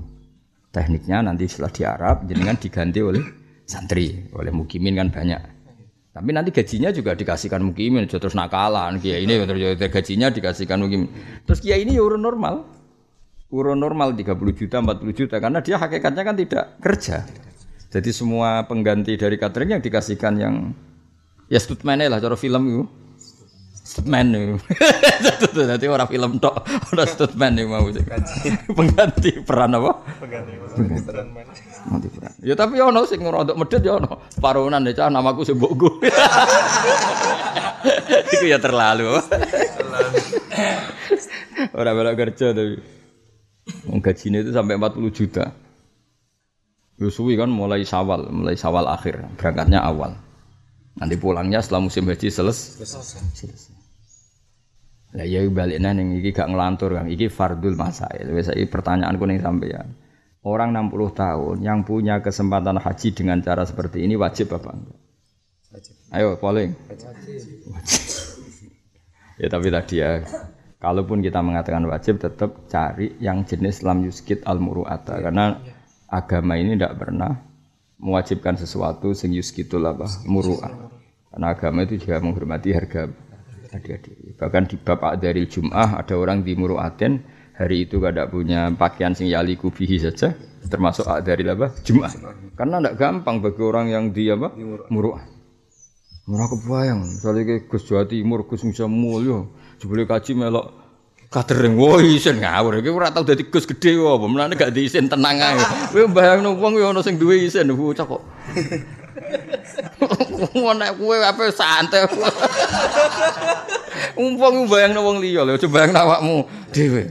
Tekniknya 0.69 1.25
nanti 1.25 1.45
setelah 1.45 1.71
di 1.73 1.81
Arab 1.85 2.17
jenengan 2.25 2.57
diganti 2.57 2.99
oleh 3.01 3.21
santri, 3.65 4.29
oleh 4.33 4.49
mukimin 4.49 4.97
kan 4.97 5.09
banyak. 5.13 5.41
Tapi 6.09 6.29
nanti 6.33 6.49
gajinya 6.49 6.89
juga 6.89 7.13
dikasihkan 7.13 7.61
mukimin, 7.61 8.09
terus 8.09 8.33
nakalan 8.33 8.97
kiai 8.97 9.29
ini 9.29 9.37
terus 9.45 9.77
gajinya 9.77 10.33
dikasihkan 10.33 10.77
mukimin. 10.81 11.09
Terus 11.45 11.61
kiai 11.61 11.85
ini 11.85 11.97
ya 11.97 12.01
urun 12.01 12.21
normal. 12.21 12.65
Urun 13.49 13.81
normal 13.81 14.13
30 14.13 14.29
juta, 14.53 14.77
40 14.77 15.09
juta 15.13 15.35
karena 15.41 15.57
dia 15.61 15.81
hakikatnya 15.81 16.23
kan 16.25 16.35
tidak 16.37 16.65
kerja. 16.81 17.25
Jadi 17.89 18.09
semua 18.13 18.61
pengganti 18.69 19.17
dari 19.17 19.41
catering 19.41 19.73
yang 19.73 19.81
dikasihkan 19.81 20.33
yang 20.37 20.55
ya 21.49 21.57
statementnya 21.57 22.13
lah 22.13 22.21
cara 22.21 22.37
film 22.37 22.63
itu 22.69 22.83
stuntman 23.89 24.29
nih. 24.29 24.53
Nanti 25.69 25.85
orang 25.89 26.05
film 26.05 26.37
tok, 26.37 26.61
orang 26.93 27.09
stuntman 27.09 27.57
nih 27.57 27.65
mau 27.65 27.89
sih. 27.89 28.05
Pengganti 28.69 29.41
peran 29.41 29.73
apa? 29.73 30.05
Pengganti 30.21 30.53
peran. 30.61 31.25
Pengganti 31.33 32.07
peran. 32.13 32.31
Ya 32.45 32.53
tapi 32.53 32.77
ya 32.77 32.93
ono 32.93 33.01
sing 33.09 33.25
untuk 33.25 33.57
medhit 33.57 33.81
ya 33.81 33.97
ono. 33.97 34.21
Paronan 34.37 34.85
ya 34.85 34.93
cah 34.93 35.09
namaku 35.09 35.41
sing 35.41 35.57
mbokku. 35.57 35.89
Iku 38.37 38.45
ya 38.45 38.61
terlalu. 38.61 39.17
Terlalu. 39.25 40.19
Orang 41.73 41.93
bela 41.97 42.13
kerja 42.13 42.53
tapi. 42.53 42.77
Wong 43.89 44.01
gajine 44.01 44.45
itu 44.45 44.53
sampai 44.53 44.77
40 44.77 45.17
juta. 45.17 45.45
Yusui 46.99 47.39
kan 47.39 47.47
mulai 47.47 47.87
sawal, 47.87 48.27
mulai 48.27 48.59
sawal 48.59 48.83
akhir, 48.91 49.23
berangkatnya 49.39 49.79
awal. 49.79 50.19
Nanti 50.99 51.15
pulangnya 51.15 51.63
setelah 51.63 51.87
musim 51.87 52.03
haji 52.03 52.27
selesai. 52.27 52.83
selesai. 52.83 53.78
Lah 55.09 55.25
ya 55.25 55.41
baliknya 55.49 55.89
ning 55.89 56.21
iki 56.21 56.29
gak 56.29 56.53
ngelantur 56.53 56.93
Kang. 56.93 57.09
Iki 57.09 57.33
fardul 57.33 57.73
masail. 57.73 58.29
Wis 58.29 58.53
iki 58.53 58.69
pertanyaanku 58.69 59.25
ning 59.25 59.41
sampeyan. 59.41 59.97
Orang 60.45 60.71
60 60.71 61.19
tahun 61.19 61.57
yang 61.65 61.83
punya 61.83 62.23
kesempatan 62.23 62.79
haji 62.79 63.11
dengan 63.11 63.43
cara 63.43 63.67
seperti 63.67 64.05
ini 64.05 64.15
wajib 64.15 64.55
apa 64.55 64.71
enggak? 64.71 64.99
Wajib. 65.75 65.93
Ayo 66.15 66.27
polling. 66.39 66.71
Wajib. 66.87 67.09
ya 69.41 69.47
tapi 69.51 69.67
tadi 69.67 69.95
ya 69.99 70.23
kalaupun 70.79 71.19
kita 71.19 71.43
mengatakan 71.43 71.83
wajib 71.91 72.23
tetap 72.23 72.69
cari 72.71 73.19
yang 73.19 73.43
jenis 73.43 73.83
lam 73.83 74.03
yuskit 74.07 74.47
al 74.47 74.63
muruata 74.63 75.19
karena 75.19 75.59
agama 76.07 76.55
ini 76.55 76.79
tidak 76.79 76.95
pernah 77.03 77.35
mewajibkan 77.99 78.55
sesuatu 78.55 79.11
sing 79.11 79.35
yuskitul 79.35 79.83
apa 79.83 80.07
muruah. 80.23 80.71
Karena 81.29 81.47
agama 81.51 81.83
itu 81.83 81.99
juga 81.99 82.23
menghormati 82.23 82.71
harga 82.71 83.11
adik-adik. 83.73 84.37
Bahkan 84.37 84.63
di 84.69 84.75
bapak 84.77 85.21
dari 85.21 85.45
Jum'ah 85.45 86.01
ada 86.01 86.15
orang 86.17 86.41
di 86.41 86.53
Muru'aten 86.57 87.21
hari 87.55 87.85
itu 87.85 87.99
gak 87.99 88.15
ada 88.15 88.25
punya 88.31 88.71
pakaian 88.73 89.11
sing 89.13 89.27
yali 89.27 89.59
kubihi 89.59 89.99
saja 89.99 90.33
termasuk 90.67 91.05
dari 91.23 91.45
apa? 91.47 91.71
Jum'ah. 91.85 92.11
Karena 92.57 92.81
tidak 92.81 92.95
gampang 92.97 93.41
bagi 93.41 93.61
orang 93.61 93.87
yang 93.89 94.05
di 94.11 94.29
apa? 94.29 94.53
Muru'ah. 94.89 95.39
Murah 96.29 96.45
kebayang, 96.45 97.01
soalnya 97.09 97.57
ke 97.57 97.65
Gus 97.65 97.89
Jawa 97.89 98.05
Timur, 98.05 98.45
Gus 98.45 98.61
Musa 98.61 98.85
Mulyo, 98.85 99.49
sebelum 99.81 100.05
kaji 100.05 100.37
melok 100.37 100.69
kadering 101.33 101.73
wah 101.73 101.97
isin 102.05 102.37
ngawur. 102.37 102.85
Iki 102.85 102.89
ora 102.93 103.09
tau 103.09 103.25
dadi 103.25 103.49
Gus 103.49 103.65
gedhe 103.65 103.97
apa. 103.97 104.25
Menane 104.29 104.53
gak 104.53 104.69
diisin 104.69 105.09
tenang 105.09 105.41
ae. 105.41 105.57
Kowe 105.89 106.05
bayangno 106.05 106.53
wong 106.53 106.77
yo 106.77 106.93
ana 106.93 107.01
sing 107.01 107.17
duwe 107.17 107.49
isin. 107.49 107.73
Bocah 107.73 108.05
kok 108.05 108.21
nek 110.79 110.91
kowe 110.97 111.15
apa 111.19 111.43
santai 111.51 112.07
Umpang 114.19 114.67
bayangno 114.67 115.03
wong 115.03 115.17
liya 115.23 115.43
lho, 115.47 115.55
coba 115.59 115.83
bayangno 115.83 115.99
awakmu 115.99 116.37
dhewe. 116.71 117.03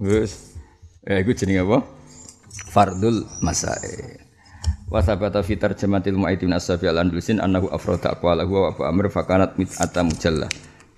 Wes. 0.00 0.56
Eh 1.04 1.20
iku 1.20 1.36
jenenge 1.36 1.62
apa? 1.64 1.78
Fardul 2.72 3.28
Masail. 3.44 4.24
Wa 4.88 5.00
sabata 5.00 5.40
fi 5.40 5.56
tarjamatil 5.56 6.16
mu'aidin 6.16 6.52
as-safi 6.52 6.88
al-andalusin 6.88 7.40
annahu 7.40 7.72
afrada 7.72 8.16
aqwalahu 8.16 8.52
wa 8.52 8.70
fa 8.76 8.92
amr 8.92 9.08
fa 9.08 9.24
kanat 9.24 9.56
mit'ata 9.56 10.04
mujalla. 10.04 10.48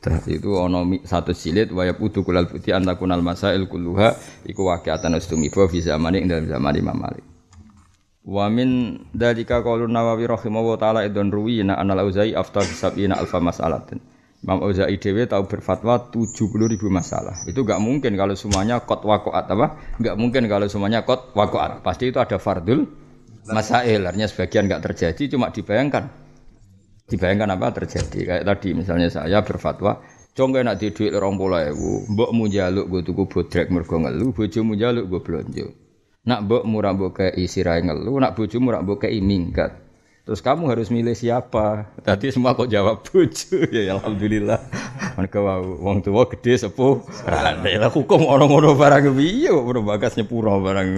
Terus 0.02 0.24
itu 0.30 0.54
ono 0.54 0.86
satu 1.02 1.34
silit 1.34 1.74
wa 1.74 1.82
yabudu 1.82 2.22
kulal 2.22 2.46
putih 2.46 2.74
antakunal 2.78 3.22
masail 3.22 3.66
kulluha 3.66 4.14
iku 4.46 4.70
waqi'atan 4.70 5.18
ustumifa 5.18 5.66
fi 5.66 5.82
zamani 5.82 6.22
ing 6.22 6.30
dalam 6.30 6.46
zaman 6.46 6.74
Imam 6.78 6.98
Malik. 6.98 7.35
Wa 8.26 8.50
min 8.50 8.98
dalika 9.14 9.62
qaulun 9.62 9.94
Nawawi 9.94 10.26
rahimahullah 10.26 10.78
taala 10.82 11.00
idon 11.06 11.30
ruwina 11.30 11.78
anal 11.78 12.02
auzai 12.02 12.34
aftar 12.34 12.66
sabina 12.66 13.14
alfa 13.22 13.38
mas'alatin. 13.38 14.02
Imam 14.46 14.62
Auza'i 14.62 15.00
dewe 15.00 15.26
tahu 15.26 15.48
berfatwa 15.48 16.12
70 16.12 16.70
ribu 16.70 16.86
masalah. 16.86 17.34
Itu 17.48 17.66
nggak 17.66 17.80
mungkin 17.82 18.14
kalau 18.14 18.36
semuanya 18.38 18.78
kot 18.84 19.02
wakoat 19.02 19.48
apa? 19.48 19.98
Nggak 19.98 20.14
mungkin 20.14 20.42
kalau 20.46 20.70
semuanya 20.70 21.02
kot 21.02 21.32
wakoat. 21.34 21.82
Pasti 21.82 22.14
itu 22.14 22.22
ada 22.22 22.36
fardul 22.38 22.86
masail. 23.48 24.06
Artinya 24.06 24.28
sebagian 24.30 24.70
nggak 24.70 24.82
terjadi, 24.86 25.34
cuma 25.34 25.50
dibayangkan. 25.50 26.04
Dibayangkan 27.10 27.48
apa 27.58 27.66
terjadi? 27.74 28.18
Kayak 28.22 28.44
tadi 28.46 28.68
misalnya 28.76 29.08
saya 29.10 29.42
berfatwa, 29.42 30.04
Congke 30.36 30.60
nak 30.60 30.76
di 30.76 30.92
duit 30.92 31.16
orang 31.16 31.40
pola 31.40 31.64
ibu, 31.64 32.04
mbok 32.12 32.30
mu 32.36 32.44
jaluk 32.44 32.92
gue 32.92 33.02
tuku 33.08 33.24
bodrek 33.24 33.72
mergo 33.72 33.96
bojo 34.36 34.60
mu 34.68 34.76
jaluk 34.76 35.08
gue 35.08 35.20
belanja. 35.24 35.64
Nak 36.26 36.42
mbok 36.42 36.66
murah 36.66 36.90
mbok 36.90 37.22
ke 37.22 37.26
isi 37.38 37.62
rai 37.62 37.86
ngelu, 37.86 38.10
nak 38.18 38.34
bojo 38.34 38.58
murah 38.58 38.82
mbok 38.82 39.06
ke 39.06 39.14
minggat. 39.22 39.86
Terus 40.26 40.42
kamu 40.42 40.74
harus 40.74 40.90
milih 40.90 41.14
siapa? 41.14 41.86
Tadi 42.02 42.34
semua 42.34 42.58
kok 42.58 42.66
jawab 42.66 43.06
bojo. 43.06 43.62
ya 43.70 43.94
alhamdulillah. 43.94 44.58
Mereka 45.14 45.38
wow, 45.38 45.62
wong 45.78 46.02
tua 46.02 46.26
gede 46.26 46.66
sepuh. 46.66 46.98
Rane 47.22 47.78
lah 47.78 47.94
hukum 47.94 48.26
orang-orang 48.26 48.74
barang 48.74 49.14
piye 49.14 49.54
kok 49.54 49.62
ora 49.70 49.80
bagas 49.86 50.18
nyepuro 50.18 50.58
barang. 50.58 50.88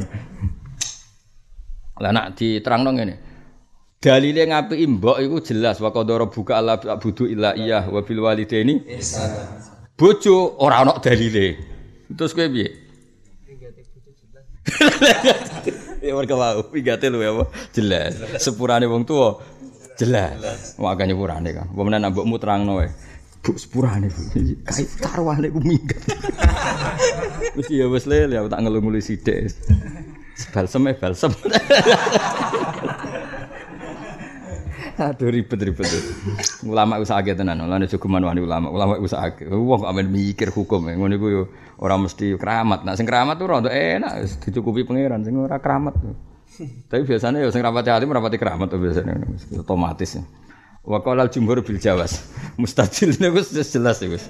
Lah 2.01 2.11
nak 2.17 2.41
diterangno 2.41 2.97
ngene. 2.97 3.15
Dalile 4.01 4.49
ngapi 4.49 4.81
mbok 4.97 5.21
iku 5.21 5.45
jelas 5.45 5.77
wa 5.85 5.93
qadara 5.93 6.25
buka 6.25 6.57
Allah 6.57 6.81
budu 6.81 7.29
illa 7.29 7.53
iya 7.53 7.85
wa 7.85 8.01
bil 8.01 8.25
walidaini 8.25 8.81
bojo 9.93 10.57
ora 10.57 10.89
ana 10.89 10.97
dalile. 11.05 11.61
Terus 12.17 12.33
kowe 12.33 12.49
piye? 12.49 12.88
Ya 15.99 16.15
mereka 16.15 16.39
mau 16.39 16.63
pigate 16.71 17.11
lho 17.11 17.19
ya? 17.19 17.35
Jelas. 17.75 18.15
Sepurane 18.39 18.87
wong 18.87 19.03
tua 19.03 19.43
jelas. 19.99 20.79
Makanya 20.79 21.19
sepurane 21.19 21.51
kan. 21.51 21.67
Pemenan 21.75 22.15
mbokmu 22.15 22.39
terangno 22.39 22.79
wae. 22.79 22.89
Bu 23.43 23.59
sepurane 23.59 24.07
Bu. 24.07 24.23
Kait 24.63 24.91
karwane 25.03 25.51
ku 25.51 25.59
minggat. 25.59 25.99
Wis 27.59 27.67
ya 27.67 27.91
wis 27.91 28.07
le 28.07 28.31
ya 28.31 28.47
tak 28.47 28.63
ngelu-ngelu 28.63 29.03
sithik. 29.03 29.51
Balsem 30.55 30.87
eh 30.87 30.95
balsem. 30.95 31.35
Aduh 34.99 35.31
ribet-ribet. 35.31 35.87
Ulama 36.67 36.99
usah 36.99 37.23
akeh 37.23 37.35
tenan. 37.39 37.63
Lan 37.63 37.87
jogeman 37.87 38.23
wani 38.23 38.43
ulama. 38.43 38.67
Ulama 38.71 38.99
usah 38.99 39.31
akeh. 39.31 39.47
Wong 39.47 39.87
amen 39.87 40.11
mikir 40.11 40.51
hukum. 40.51 40.91
Ngono 40.91 41.15
iku 41.15 41.27
yo 41.31 41.43
ora 41.79 41.95
mesti 41.95 42.35
keramat. 42.35 42.83
Nah 42.83 42.95
sing 42.99 43.07
keramat 43.07 43.39
tuh 43.39 43.47
rada 43.47 43.71
enak 43.71 44.43
dicukupi 44.43 44.83
pangeran. 44.83 45.23
Sing 45.23 45.35
ora 45.39 45.63
keramat. 45.63 45.95
Tapi 46.91 47.03
biasanya 47.07 47.39
yo 47.43 47.55
sing 47.55 47.63
rapati 47.63 47.91
hati 47.91 48.05
rapati 48.07 48.37
keramat 48.37 48.67
tuh 48.71 48.79
biasanya 48.83 49.15
otomatis. 49.63 50.19
Wa 50.83 50.99
qala 51.01 51.31
jumhur 51.31 51.63
bil 51.63 51.79
jawas. 51.79 52.27
Mustajil 52.61 53.15
niku 53.17 53.43
jelas 53.55 54.03
ya 54.03 54.09
wis. 54.11 54.27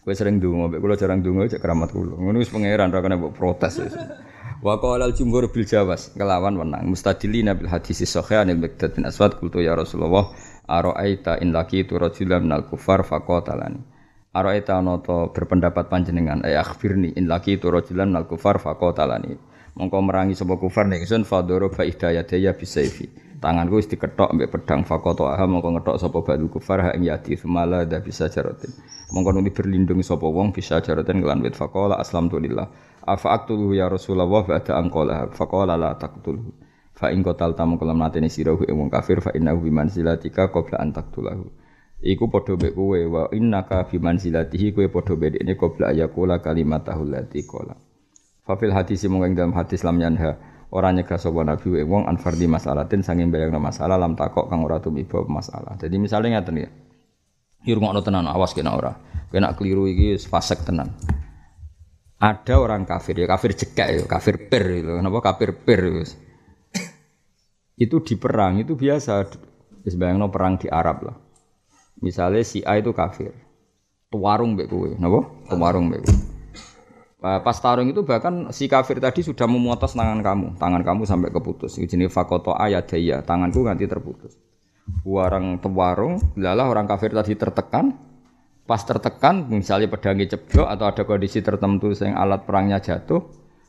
Kowe 0.00 0.16
sering 0.16 0.40
ndonga, 0.40 0.72
mek 0.72 0.80
kula 0.80 0.96
jarang 0.96 1.20
ndonga 1.20 1.52
cek 1.52 1.60
keramat 1.60 1.92
kula. 1.92 2.16
Ngono 2.16 2.40
wis 2.40 2.48
pangeran 2.48 2.88
ra 2.88 3.04
kena 3.04 3.20
mbok 3.20 3.36
protes. 3.36 3.84
Wa 4.64 4.80
qala 4.80 5.08
al 5.08 5.12
jumhur 5.12 5.48
bil 5.52 5.64
jawas 5.68 6.12
kelawan 6.16 6.56
wenang 6.56 6.88
mustadilina 6.88 7.56
bil 7.56 7.68
hadis 7.68 8.04
sahih 8.04 8.44
anil 8.44 8.60
Miqdad 8.60 8.96
bin 8.96 9.08
Aswad 9.08 9.36
qultu 9.36 9.60
ya 9.60 9.72
Rasulullah 9.72 10.32
araaita 10.68 11.40
in 11.40 11.56
laqitu 11.56 11.96
rajulan 11.96 12.44
minal 12.44 12.68
kufar 12.68 13.00
faqatalani 13.00 13.80
Araaita 14.30 14.78
noto 14.78 15.34
berpendapat 15.34 15.90
panjenengan 15.90 16.46
ay 16.46 16.54
akhbirni 16.54 17.18
in 17.18 17.26
laqitu 17.26 17.66
rajulan 17.66 18.14
minal 18.14 18.30
kufar 18.30 18.62
faqatalani 18.62 19.34
mongko 19.74 19.98
merangi 20.06 20.38
sapa 20.38 20.54
kufar 20.54 20.86
nek 20.86 21.02
sun 21.02 21.26
fadoro 21.26 21.66
fa 21.66 21.82
idayataya 21.82 22.54
bisayfi 22.54 23.10
tanganku 23.42 23.82
wis 23.82 23.90
diketok 23.90 24.30
mbek 24.30 24.54
pedang 24.54 24.86
faqata 24.86 25.34
aha 25.34 25.50
mongko 25.50 25.74
ngetok 25.74 25.96
sapa 25.98 26.22
badu 26.22 26.46
kufar 26.46 26.78
ha 26.78 26.90
ing 26.94 27.10
yati 27.10 27.34
semala 27.34 27.82
da 27.82 27.98
bisa 27.98 28.30
jarotin 28.30 28.70
mongko 29.10 29.34
nuli 29.34 29.50
berlindung 29.50 29.98
sapa 30.06 30.30
wong 30.30 30.54
bisa 30.54 30.78
jarotin 30.78 31.26
kelan 31.26 31.42
wit 31.42 31.58
faqala 31.58 31.98
aslamtu 31.98 32.38
lillah. 32.38 32.70
Afa 33.00 33.34
aktuluhu 33.34 33.74
ya 33.74 33.90
Rasulullah 33.90 34.28
ba'da 34.28 34.78
angqala 34.78 35.32
faqala 35.34 35.74
la 35.74 35.98
taqtulhu 35.98 36.54
fa 36.94 37.10
in 37.10 37.26
qatal 37.26 37.56
tamu 37.58 37.80
kalam 37.80 37.98
natene 37.98 38.28
ing 38.28 38.76
wong 38.78 38.92
kafir 38.92 39.18
fa 39.24 39.34
innahu 39.34 39.66
bi 39.66 39.74
manzilatika 39.74 40.52
qabla 40.52 40.78
an 40.78 40.92
taqtulahu 40.94 41.48
iku 42.00 42.32
padha 42.32 42.56
mek 42.56 42.72
kowe 42.72 43.00
wa 43.08 43.22
innaka 43.32 43.84
bi 43.84 44.00
manzilatihi 44.00 44.72
kowe 44.72 44.88
padha 44.88 45.14
bedene 45.16 45.52
qabla 45.56 45.92
ayakula 45.92 46.40
kalimatahu 46.40 47.04
lati 47.04 47.44
qala. 47.44 47.76
Fa 48.44 48.56
fil 48.56 48.72
hadis 48.72 49.04
mung 49.06 49.24
ing 49.28 49.36
dalam 49.36 49.52
hadis 49.52 49.84
lam 49.84 50.00
yanha 50.00 50.40
ora 50.72 50.90
nyegah 50.96 51.20
sapa 51.20 51.44
nabi 51.44 51.84
wong 51.84 52.08
an 52.08 52.16
fardhi 52.16 52.48
masalatin 52.48 53.04
sanging 53.04 53.28
bayangna 53.28 53.60
masalah 53.60 54.00
lam 54.00 54.16
takok 54.16 54.48
kang 54.48 54.64
ora 54.64 54.80
tumiba 54.80 55.20
masalah. 55.28 55.76
Jadi 55.76 55.96
misalnya 56.00 56.40
ngaten 56.40 56.56
ya 56.56 56.70
Irungokno 57.60 58.00
tenan 58.00 58.24
awas 58.24 58.56
kena 58.56 58.72
ora. 58.72 58.96
Kena 59.28 59.52
keliru 59.52 59.84
iki 59.84 60.16
fasek 60.16 60.64
tenan. 60.64 60.96
Ada 62.16 62.56
orang 62.56 62.88
kafir 62.88 63.20
ya 63.20 63.28
kafir 63.28 63.52
jekak 63.52 63.88
ya 63.92 64.04
kafir 64.08 64.48
per 64.48 64.64
itu 64.72 64.92
kenapa 64.96 65.32
kafir 65.32 65.56
per 65.56 65.80
itu 65.88 66.04
itu 67.80 67.96
di 68.00 68.14
perang 68.16 68.60
itu 68.60 68.72
biasa. 68.76 69.28
Sebayangno 69.80 70.28
perang 70.28 70.60
di 70.60 70.68
Arab 70.68 71.08
lah 71.08 71.29
misalnya 72.00 72.42
si 72.44 72.64
A 72.66 72.76
itu 72.80 72.92
kafir. 72.92 73.32
Tuwarung 74.10 74.58
mbek 74.58 74.66
kowe 74.66 74.90
napa? 74.98 75.30
Tuwarung 75.46 75.86
mbek 75.92 76.02
pas 77.20 77.52
tarung 77.60 77.84
itu 77.84 78.00
bahkan 78.00 78.48
si 78.48 78.64
kafir 78.64 78.96
tadi 78.96 79.20
sudah 79.20 79.44
memutus 79.44 79.92
tangan 79.92 80.24
kamu. 80.24 80.56
Tangan 80.56 80.80
kamu 80.80 81.04
sampai 81.04 81.28
keputus. 81.28 81.76
Ini 81.76 81.84
jenis 81.84 82.08
fakoto 82.08 82.56
ayat 82.56 82.88
daya. 82.88 83.20
Tanganku 83.20 83.60
nanti 83.60 83.84
terputus. 83.84 84.40
Warang 85.04 85.60
tewarung 85.60 86.16
lalah 86.40 86.66
orang 86.66 86.88
kafir 86.88 87.12
tadi 87.12 87.36
tertekan. 87.36 87.92
Pas 88.64 88.80
tertekan 88.80 89.52
misalnya 89.52 89.92
pedangnya 89.92 90.32
ceblok 90.32 90.64
atau 90.64 90.86
ada 90.88 91.02
kondisi 91.04 91.44
tertentu 91.44 91.92
yang 92.00 92.16
alat 92.16 92.46
perangnya 92.48 92.78
jatuh 92.78 93.18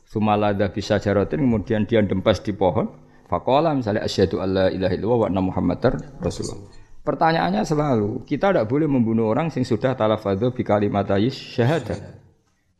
sumalada 0.06 0.68
bisa 0.68 1.00
jarotin 1.00 1.42
kemudian 1.42 1.88
dia 1.88 2.04
dempes 2.04 2.44
di 2.44 2.52
pohon 2.52 2.86
fakola 3.26 3.72
misalnya 3.72 4.04
asyhadu 4.04 4.44
alla 4.44 4.68
ilaha 4.68 4.92
illallah 4.92 5.20
wa 5.24 5.26
anna 5.32 5.40
muhammadar 5.40 5.92
rasulullah 6.20 6.68
pertanyaannya 7.02 7.62
selalu 7.66 8.22
kita 8.26 8.54
tidak 8.54 8.66
boleh 8.70 8.86
membunuh 8.86 9.30
orang 9.30 9.50
yang 9.50 9.66
sudah 9.66 9.94
talafadhu 9.98 10.54
bi 10.54 10.62
kalimatai 10.62 11.30
syahadat 11.30 11.98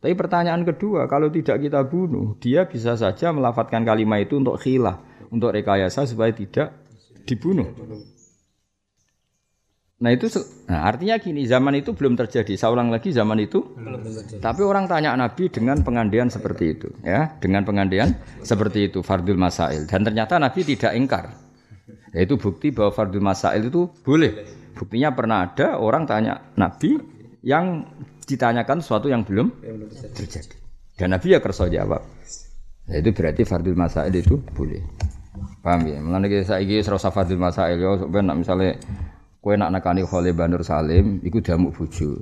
tapi 0.03 0.15
pertanyaan 0.19 0.67
kedua 0.67 1.07
kalau 1.07 1.31
tidak 1.31 1.63
kita 1.63 1.83
bunuh 1.87 2.39
dia 2.39 2.67
bisa 2.67 2.99
saja 2.99 3.31
melafatkan 3.31 3.83
kalimat 3.87 4.23
itu 4.23 4.39
untuk 4.39 4.59
khilah 4.59 4.99
untuk 5.31 5.55
rekayasa 5.55 6.07
supaya 6.07 6.31
tidak 6.31 6.75
dibunuh 7.27 7.71
Nah 10.03 10.11
itu 10.11 10.27
nah 10.67 10.91
artinya 10.91 11.15
gini 11.23 11.47
zaman 11.47 11.79
itu 11.79 11.95
belum 11.95 12.19
terjadi. 12.19 12.59
Saya 12.59 12.75
ulang 12.75 12.91
lagi 12.91 13.15
zaman 13.15 13.39
itu. 13.39 13.63
Tapi 14.43 14.61
orang 14.67 14.91
tanya 14.91 15.15
Nabi 15.15 15.47
dengan 15.47 15.79
pengandian 15.87 16.27
seperti 16.27 16.75
itu, 16.75 16.91
ya, 17.07 17.39
dengan 17.39 17.63
pengandian 17.63 18.19
seperti 18.43 18.91
itu 18.91 18.99
fardul 19.07 19.39
masail 19.39 19.87
dan 19.87 20.03
ternyata 20.03 20.43
Nabi 20.43 20.67
tidak 20.67 20.99
ingkar. 20.99 21.42
Yaitu 22.17 22.39
bukti 22.39 22.71
bahwa 22.71 22.91
fardul 22.95 23.25
masail 23.25 23.69
itu 23.69 23.91
boleh. 24.03 24.45
Buktinya 24.73 25.13
pernah 25.13 25.47
ada 25.47 25.77
orang 25.77 26.09
tanya 26.09 26.53
Nabi 26.57 26.97
yang 27.45 27.87
ditanyakan 28.25 28.81
sesuatu 28.81 29.11
yang 29.11 29.27
belum 29.27 29.53
terjadi. 30.15 30.57
Dan 30.97 31.13
Nabi 31.13 31.35
ya 31.35 31.41
kerso 31.43 31.67
jawab. 31.69 32.03
Nah, 32.83 32.97
itu 32.99 33.11
berarti 33.15 33.43
fardul 33.47 33.79
masail 33.79 34.11
itu 34.15 34.39
boleh. 34.55 34.83
Paham 35.63 35.87
ya? 35.87 35.99
Mulane 36.03 36.43
saya 36.43 36.63
ini 36.63 36.83
serasa 36.83 37.15
fardul 37.15 37.39
masail 37.39 37.79
ya, 37.79 37.95
sebenarnya 37.99 38.35
misalnya 38.35 38.71
Kue 39.43 39.59
nak 39.59 39.75
nakani 39.75 40.07
Khole 40.07 40.31
Banur 40.39 40.63
Salim, 40.63 41.19
iku 41.27 41.43
damuk 41.43 41.75
bojo. 41.75 42.15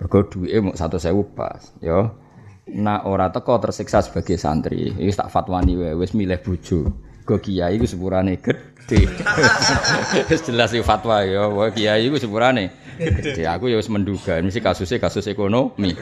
Mergo 0.00 0.24
duwike 0.24 0.56
mung 0.64 0.72
100.000 0.72 1.12
pas, 1.36 1.60
ya. 1.84 2.16
Nak 2.64 3.04
ora 3.04 3.28
teko 3.28 3.60
tersiksa 3.60 4.00
sebagai 4.00 4.40
santri, 4.40 4.88
iki 4.88 5.12
tak 5.12 5.28
fatwani 5.28 5.76
wae 5.76 5.92
wis 5.92 6.16
milih 6.16 6.40
bojo. 6.40 6.96
Go 7.28 7.36
kiai 7.36 7.76
iku 7.76 7.84
sepurane 7.84 8.40
gede. 8.90 9.22
Wis 10.30 10.42
jelas 10.42 10.74
iki 10.74 10.82
fatwa 10.82 11.22
ya, 11.22 11.46
wae 11.46 11.70
kiai 11.70 12.10
iku 12.10 12.18
sepurane 12.18 12.74
gede. 12.98 13.46
Aku 13.46 13.70
ya 13.70 13.80
wis 13.80 13.88
menduga, 13.88 14.36
mesti 14.42 14.60
kasusnya 14.60 14.98
kasus 15.00 15.24
ekonomi. 15.30 15.94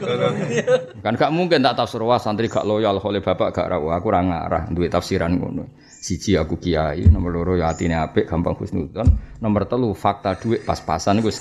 kan 0.99 1.13
gak 1.15 1.31
mungkin 1.31 1.63
tak 1.63 1.79
tafsir 1.79 2.01
wah 2.03 2.19
santri 2.19 2.51
gak 2.51 2.67
loyal 2.67 2.99
oleh 2.99 3.21
bapak 3.23 3.55
gak 3.55 3.67
rawuh. 3.71 3.95
Aku 3.95 4.11
ora 4.11 4.21
ngarah 4.25 4.63
duwe 4.73 4.91
tafsiran 4.91 5.37
ngono. 5.37 5.69
Siji 5.99 6.39
aku 6.39 6.55
kiai, 6.55 7.11
nomor 7.11 7.35
loro 7.35 7.53
ya 7.59 7.75
atine 7.75 7.99
apik, 7.99 8.23
gampang 8.23 8.55
husnudzon. 8.55 9.07
Nomor 9.43 9.67
telu 9.67 9.91
fakta 9.91 10.39
duit 10.39 10.63
pas-pasan 10.63 11.19
iku 11.19 11.31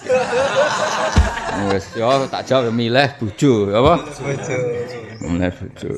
wis 1.75 1.87
yo 1.99 2.07
tak 2.31 2.47
jawab 2.47 2.71
milih 2.71 3.19
bojo, 3.19 3.71
apa? 3.75 3.95
Bojo. 4.03 4.57
Milih 5.27 5.51
bojo. 5.55 5.91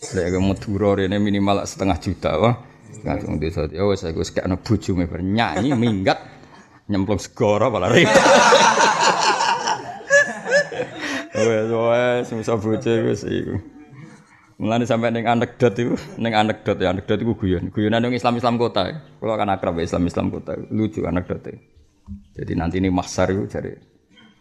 Lek 0.00 0.26
ke 0.32 0.38
Madura 0.40 0.96
rene 0.96 1.20
minimal 1.20 1.66
setengah 1.68 1.98
juta, 2.00 2.32
wah. 2.40 2.69
Langsung 3.06 3.40
desa 3.40 3.64
ya 3.70 3.86
wis 3.86 4.04
aku 4.04 4.20
sekekno 4.26 4.60
bojo 4.60 4.92
me 4.98 5.06
nyanyi 5.08 5.72
minggat 5.72 6.18
nyemplung 6.90 7.22
segara 7.22 7.70
malah 7.70 7.88
repot. 7.88 8.10
Wes 11.40 11.70
wes 11.72 12.26
musa 12.36 12.54
bojo 12.58 12.90
wis 13.06 13.22
iku. 13.24 13.56
Mulane 14.60 14.84
sampai 14.84 15.08
neng 15.08 15.24
anekdot 15.24 15.72
itu, 15.72 15.96
neng 16.20 16.36
anekdot 16.36 16.76
ya 16.76 16.92
anekdot 16.92 17.16
itu 17.16 17.32
guyon. 17.32 17.72
Guyonan 17.72 18.04
yang 18.04 18.12
Islam 18.12 18.36
Islam 18.36 18.60
kota. 18.60 18.92
Kalau 19.16 19.34
kan 19.40 19.48
akrab 19.48 19.80
ya 19.80 19.88
Islam 19.88 20.04
Islam 20.04 20.28
kota. 20.28 20.52
Lucu 20.68 21.00
anekdotnya. 21.08 21.56
Jadi 22.36 22.52
nanti 22.52 22.76
ini 22.76 22.92
mahsar 22.92 23.32
itu 23.32 23.48
jadi 23.48 23.72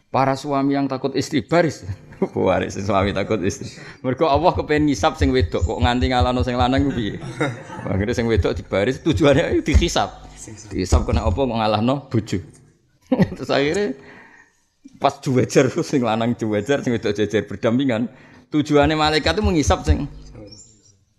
para 0.10 0.34
suami 0.34 0.74
yang 0.76 0.90
takut 0.90 1.14
istri 1.14 1.46
baris. 1.46 1.86
Baris 2.36 2.76
suami 2.76 3.16
takut 3.16 3.40
istri. 3.48 3.72
Mergo 4.04 4.28
Allah 4.28 4.52
kepengen 4.52 4.92
ngisap 4.92 5.16
sing 5.16 5.32
wedok 5.32 5.64
kok 5.64 5.80
nganti 5.80 6.12
ngalano 6.12 6.44
sing 6.44 6.60
lanang 6.60 6.90
ku 6.90 6.92
piye. 6.92 7.16
Akhirnya 7.92 8.12
sing 8.12 8.28
wedok 8.28 8.60
dibaris 8.60 9.00
tujuannya 9.00 9.64
dihisap. 9.64 10.28
Dihisap 10.68 11.08
kena 11.08 11.24
apa 11.24 11.40
kok 11.40 11.56
ngalahno 11.56 12.12
bojo. 12.12 12.44
Terus 13.40 13.50
akhirnya 13.50 13.96
pas 15.00 15.16
juwejer 15.24 15.72
sing 15.80 16.04
lanang 16.04 16.36
juwejer 16.36 16.84
sing 16.84 16.92
wedok 16.92 17.16
jejer 17.16 17.48
berdampingan. 17.48 18.12
Tujuannya 18.52 19.00
malaikat 19.00 19.40
itu 19.40 19.44
mengisap 19.46 19.88
sing 19.88 20.04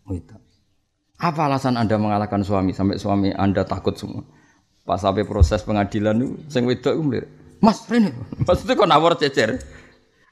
wedok. 0.04 0.36
Apa 1.20 1.48
alasan 1.48 1.80
Anda 1.80 1.96
mengalahkan 1.96 2.44
suami 2.44 2.76
sampai 2.76 3.00
suami 3.00 3.28
Anda 3.32 3.64
takut 3.64 3.96
semua? 3.96 4.20
Pas 4.84 5.00
sampai 5.00 5.24
proses 5.24 5.64
pengadilan 5.64 6.16
itu 6.16 6.28
sing 6.48 6.64
wedok 6.64 6.96
melihat, 7.00 7.28
Mas 7.60 7.84
Rene, 7.84 8.16
maksudnya 8.40 8.72
kok 8.72 8.88
nawar 8.88 9.20
cecer. 9.20 9.60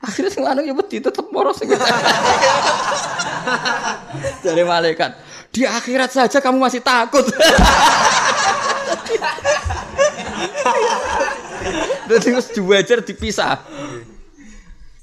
Akhirnya 0.00 0.30
sing 0.32 0.40
lanang 0.40 0.64
ya 0.64 0.72
wedi 0.72 1.02
tetep 1.02 1.28
moro 1.28 1.52
sing 1.52 1.68
Dari 4.44 4.64
malaikat, 4.64 5.18
di 5.52 5.68
akhirat 5.68 6.08
saja 6.08 6.40
kamu 6.40 6.56
masih 6.56 6.80
takut. 6.80 7.28
Dan 12.08 12.18
terus 12.24 12.48
juwajar 12.56 13.04
dipisah. 13.04 13.60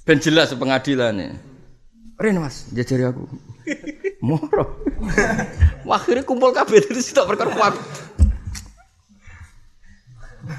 Ben 0.02 0.18
jelas 0.18 0.50
pengadilannya. 0.58 1.38
Ren 2.18 2.42
mas, 2.42 2.66
jajari 2.74 3.06
aku. 3.06 3.30
Moro. 4.26 4.82
Akhirnya 5.86 6.26
kumpul 6.26 6.50
kabeh 6.56 6.82
dari 6.82 7.02
situ 7.04 7.22
perkara 7.28 7.54
kuat. 7.54 7.78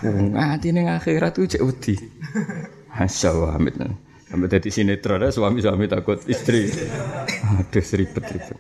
Nganti 0.02 0.68
ning 0.74 0.90
akhirat 0.90 1.36
tuh 1.36 1.46
cek 1.46 1.62
wedi. 1.62 1.94
Masya 2.96 3.28
Allah, 3.32 3.50
Hamid. 3.56 3.74
Sampai 4.26 4.50
dari 4.50 4.70
sinetron 4.74 5.22
ada 5.22 5.30
suami-suami 5.30 5.86
takut 5.86 6.18
istri. 6.26 6.66
Aduh, 7.62 7.84
seribet-ribet. 7.84 8.58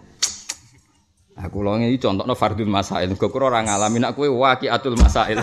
Aku 1.36 1.60
lo 1.60 1.76
ini 1.76 2.00
contohnya 2.00 2.32
fardul 2.32 2.64
masail. 2.64 3.12
Kau 3.20 3.28
kira 3.28 3.52
orang 3.52 3.68
ngalamin 3.68 4.08
aku 4.08 4.24
atul 4.72 4.96
masail. 4.96 5.36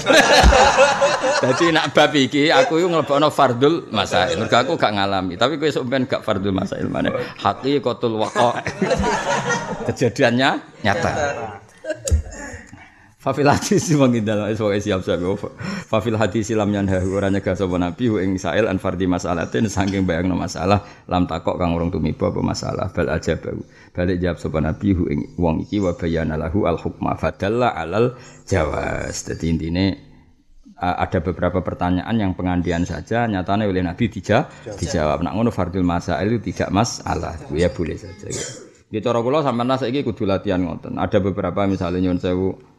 Jadi 1.45 1.69
nak 1.69 1.93
bab 1.93 2.09
iki 2.17 2.49
aku 2.49 2.81
itu 2.81 2.89
ngelebokno 2.89 3.29
fardul 3.29 3.93
masail. 3.93 4.41
Mergo 4.41 4.57
aku 4.57 4.73
gak 4.73 4.97
ngalami, 4.97 5.37
tapi 5.37 5.61
kowe 5.61 5.69
sampean 5.69 6.09
gak 6.09 6.25
fardul 6.25 6.49
masail 6.49 6.89
mana? 6.89 7.13
kotul 7.77 8.17
waqa. 8.17 8.65
Kejadiannya 9.85 10.81
nyata. 10.81 11.11
Fafil 13.23 13.47
hadis 13.47 13.87
mengindal 13.95 14.51
sebagai 14.51 14.83
siap 14.83 14.99
siap 14.99 15.23
Fafil 15.87 16.19
hadis 16.19 16.51
silam 16.51 16.67
yanha 16.75 16.99
ora 17.07 17.31
nyegah 17.31 17.55
sapa 17.55 17.79
nabi 17.79 18.11
ing 18.19 18.35
sail 18.35 18.67
an 18.67 18.83
fardi 18.83 19.07
masalatin 19.07 19.71
saking 19.71 20.03
bayangno 20.03 20.35
masalah 20.35 20.83
lam 21.07 21.23
takok 21.23 21.55
kang 21.55 21.71
urung 21.71 21.87
tumiba 21.87 22.27
apa 22.27 22.43
masalah 22.43 22.91
bal 22.91 23.07
aja 23.07 23.39
bau. 23.39 23.63
Balik 23.95 24.19
jawab 24.19 24.37
sapa 24.43 24.59
nabi 24.59 24.91
ing 24.91 25.39
wong 25.39 25.63
iki 25.63 25.79
wa 25.79 25.95
bayana 25.95 26.35
lahu 26.35 26.67
al 26.67 26.75
hukma 26.75 27.15
fadalla 27.15 27.71
alal 27.71 28.19
jawaz. 28.43 29.23
Dadi 29.23 29.45
intine 29.47 29.85
ada 30.83 31.23
beberapa 31.23 31.63
pertanyaan 31.63 32.19
yang 32.19 32.35
pengandian 32.35 32.83
saja 32.83 33.23
nyatanya 33.23 33.71
oleh 33.71 33.87
Nabi 33.87 34.11
dijawab, 34.11 34.75
dijawab. 34.75 35.23
Nak 35.23 35.31
ngono 35.31 35.47
fardul 35.47 35.87
masail 35.87 36.27
itu 36.27 36.51
tidak 36.51 36.75
masalah. 36.75 37.39
Ya 37.55 37.71
boleh 37.71 37.95
saja. 37.95 38.27
Di 38.91 38.99
cara 38.99 39.23
kula 39.23 39.47
sampean 39.47 39.79
saiki 39.79 40.03
kudu 40.03 40.27
latihan 40.27 40.59
ngoten. 40.59 40.99
Ada 40.99 41.23
beberapa 41.23 41.63
misalnya 41.71 42.03
nyuwun 42.03 42.19
sewu 42.19 42.72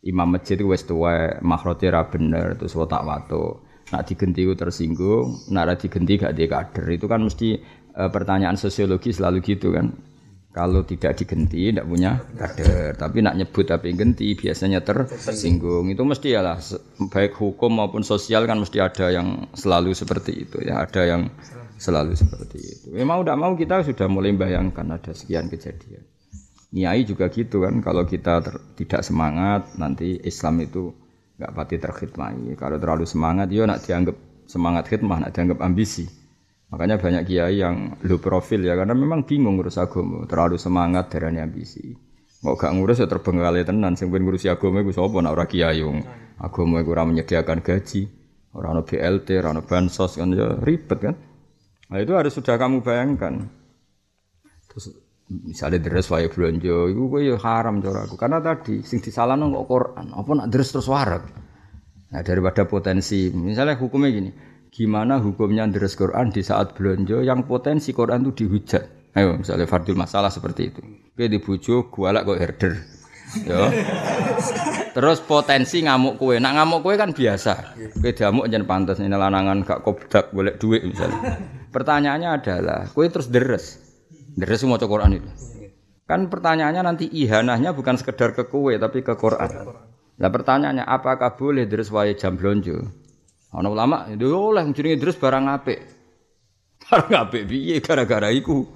imam 0.00 0.32
masjid 0.32 0.56
wis 0.64 0.88
tuwa 0.88 1.40
makhrote 1.44 1.92
ra 1.92 2.08
bener 2.08 2.56
terus 2.56 2.72
tak 2.72 3.04
watu 3.04 3.60
nak 3.90 4.06
digenti 4.06 4.46
tersinggung 4.54 5.50
nak 5.52 5.64
ra 5.66 5.74
digenti 5.76 6.16
gak 6.16 6.34
dia 6.38 6.46
kader. 6.48 6.86
Itu 6.94 7.06
kan 7.10 7.26
mesti 7.26 7.58
e, 7.90 8.02
pertanyaan 8.08 8.56
sosiologi 8.56 9.10
selalu 9.12 9.42
gitu 9.44 9.74
kan. 9.74 9.92
Kalau 10.50 10.82
tidak 10.82 11.14
digenti 11.14 11.70
tidak 11.70 11.86
punya 11.86 12.18
kader. 12.34 12.98
Tapi 12.98 13.18
nak 13.22 13.38
nyebut 13.38 13.66
tapi 13.66 13.94
genti 13.94 14.34
biasanya 14.34 14.82
tersinggung. 14.82 15.90
Itu 15.90 16.02
mesti 16.06 16.34
ya 16.34 16.42
lah 16.42 16.58
baik 17.10 17.38
hukum 17.38 17.78
maupun 17.78 18.02
sosial 18.02 18.46
kan 18.50 18.58
mesti 18.58 18.78
ada 18.82 19.10
yang 19.14 19.50
selalu 19.54 19.94
seperti 19.94 20.48
itu 20.48 20.58
ya. 20.62 20.82
Ada 20.82 21.02
yang 21.06 21.22
selalu 21.78 22.14
seperti 22.14 22.58
itu. 22.58 22.86
Memang 22.94 23.22
udah 23.22 23.34
mau 23.38 23.54
kita 23.54 23.82
sudah 23.86 24.06
mulai 24.10 24.34
bayangkan 24.34 24.86
ada 24.90 25.14
sekian 25.14 25.50
kejadian 25.50 26.09
Niai 26.70 27.02
juga 27.02 27.26
gitu 27.26 27.66
kan, 27.66 27.82
kalau 27.82 28.06
kita 28.06 28.38
ter, 28.46 28.54
tidak 28.78 29.02
semangat 29.02 29.74
nanti 29.74 30.22
Islam 30.22 30.62
itu 30.62 30.94
nggak 31.34 31.50
pati 31.50 31.76
terkhidmati. 31.82 32.54
Kalau 32.54 32.78
terlalu 32.78 33.10
semangat, 33.10 33.50
yo 33.50 33.66
nak 33.66 33.82
dianggap 33.82 34.14
semangat 34.46 34.86
khidmah, 34.86 35.18
nak 35.26 35.34
dianggap 35.34 35.58
ambisi. 35.66 36.06
Makanya 36.70 37.02
banyak 37.02 37.26
kiai 37.26 37.58
yang 37.58 37.98
low 38.06 38.22
profil 38.22 38.62
ya, 38.62 38.78
karena 38.78 38.94
memang 38.94 39.26
bingung 39.26 39.58
ngurus 39.58 39.82
agama, 39.82 40.22
terlalu 40.30 40.62
semangat 40.62 41.10
darahnya 41.10 41.42
ambisi. 41.42 41.90
Mau 42.46 42.54
gak 42.54 42.72
ngurus 42.72 43.02
ya 43.02 43.10
terbengkalai 43.10 43.66
tenan, 43.66 43.98
sing 43.98 44.06
ngurusi 44.08 44.46
agama 44.46 44.80
itu 44.80 44.94
sapa 44.94 45.18
nak 45.20 45.34
ora 45.34 45.44
kiai 45.50 45.82
yang 45.82 46.06
agama 46.38 46.80
itu 46.80 46.90
ora 46.94 47.02
menyediakan 47.02 47.58
gaji, 47.66 48.06
ora 48.54 48.70
ono 48.70 48.86
BLT, 48.86 49.28
ora 49.42 49.50
ono 49.52 49.66
bansos 49.66 50.16
kan 50.16 50.30
ya 50.30 50.54
ribet 50.62 50.98
kan. 51.02 51.14
Nah 51.90 51.98
itu 51.98 52.14
harus 52.14 52.32
sudah 52.32 52.54
kamu 52.54 52.86
bayangkan. 52.86 53.50
Terus 54.70 54.94
misalnya 55.30 55.78
deres 55.78 56.10
wae 56.10 56.26
blonjo 56.26 56.90
iku 56.90 57.02
kowe 57.06 57.22
ya 57.22 57.38
haram 57.38 57.78
cara 57.78 58.04
aku. 58.04 58.18
Karena 58.18 58.42
tadi 58.42 58.82
sing 58.82 58.98
disalahno 58.98 59.48
kok 59.54 59.66
Quran. 59.70 60.06
Apa 60.10 60.30
nak 60.34 60.46
deres 60.50 60.74
terus 60.74 60.90
warak? 60.90 61.22
Nah 62.10 62.22
daripada 62.26 62.66
potensi 62.66 63.30
misalnya 63.30 63.78
hukumnya 63.78 64.10
gini. 64.10 64.30
Gimana 64.70 65.22
hukumnya 65.22 65.66
deres 65.70 65.94
Quran 65.94 66.34
di 66.34 66.42
saat 66.42 66.74
blonjo 66.74 67.22
yang 67.22 67.46
potensi 67.46 67.94
Quran 67.94 68.26
itu 68.26 68.44
dihujat? 68.44 69.14
Ayo 69.14 69.38
misalnya 69.38 69.66
fardul 69.70 69.94
masalah 69.94 70.30
seperti 70.30 70.74
itu. 70.74 70.82
Kowe 71.14 71.26
dibujuk 71.26 71.94
gua 71.94 72.18
kok 72.26 72.38
herder. 72.38 72.74
Ya 73.46 73.70
terus 74.90 75.22
potensi 75.22 75.86
ngamuk 75.86 76.18
kue 76.18 76.42
nak 76.42 76.58
ngamuk 76.58 76.82
kue 76.82 76.94
kan 76.98 77.14
biasa. 77.14 77.78
Kue 77.94 78.10
diamuk 78.10 78.50
jangan 78.50 78.66
pantas 78.66 78.98
ini 78.98 79.14
lanangan 79.14 79.62
gak 79.62 79.86
kobdak 79.86 80.34
boleh 80.34 80.58
duit 80.58 80.82
misalnya. 80.82 81.38
Pertanyaannya 81.70 82.28
adalah 82.42 82.80
kue 82.90 83.06
terus 83.06 83.30
deres 83.30 83.89
dari 84.40 84.56
semua 84.56 84.80
Quran 84.80 85.20
itu. 85.20 85.30
Kan 86.08 86.26
pertanyaannya 86.26 86.82
nanti 86.82 87.06
ihanahnya 87.06 87.70
bukan 87.76 87.94
sekedar 87.94 88.34
ke 88.34 88.48
kue 88.48 88.74
tapi 88.80 89.04
ke 89.04 89.14
Quran. 89.14 89.70
Nah 90.20 90.30
pertanyaannya 90.32 90.82
apakah 90.82 91.38
boleh 91.38 91.68
terus 91.70 91.92
wae 91.92 92.16
jam 92.18 92.34
blonjo? 92.34 92.82
Ana 93.54 93.68
ulama 93.70 94.10
itu 94.10 94.26
oleh 94.32 94.66
jenenge 94.74 94.98
terus 94.98 95.16
barang 95.20 95.46
apik. 95.46 95.78
Barang 96.90 97.28
apik 97.28 97.46
piye 97.46 97.78
gara-gara 97.78 98.32
iku 98.32 98.66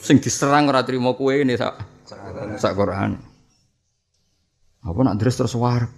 sing 0.00 0.18
diserang 0.18 0.66
ora 0.66 0.82
trimo 0.82 1.14
kue 1.14 1.44
ini 1.44 1.54
sak 1.54 1.78
sak 2.58 2.72
Quran. 2.74 3.20
Apa 4.82 4.98
nak 5.04 5.18
terus 5.20 5.38
terus 5.38 5.54
warep? 5.54 5.92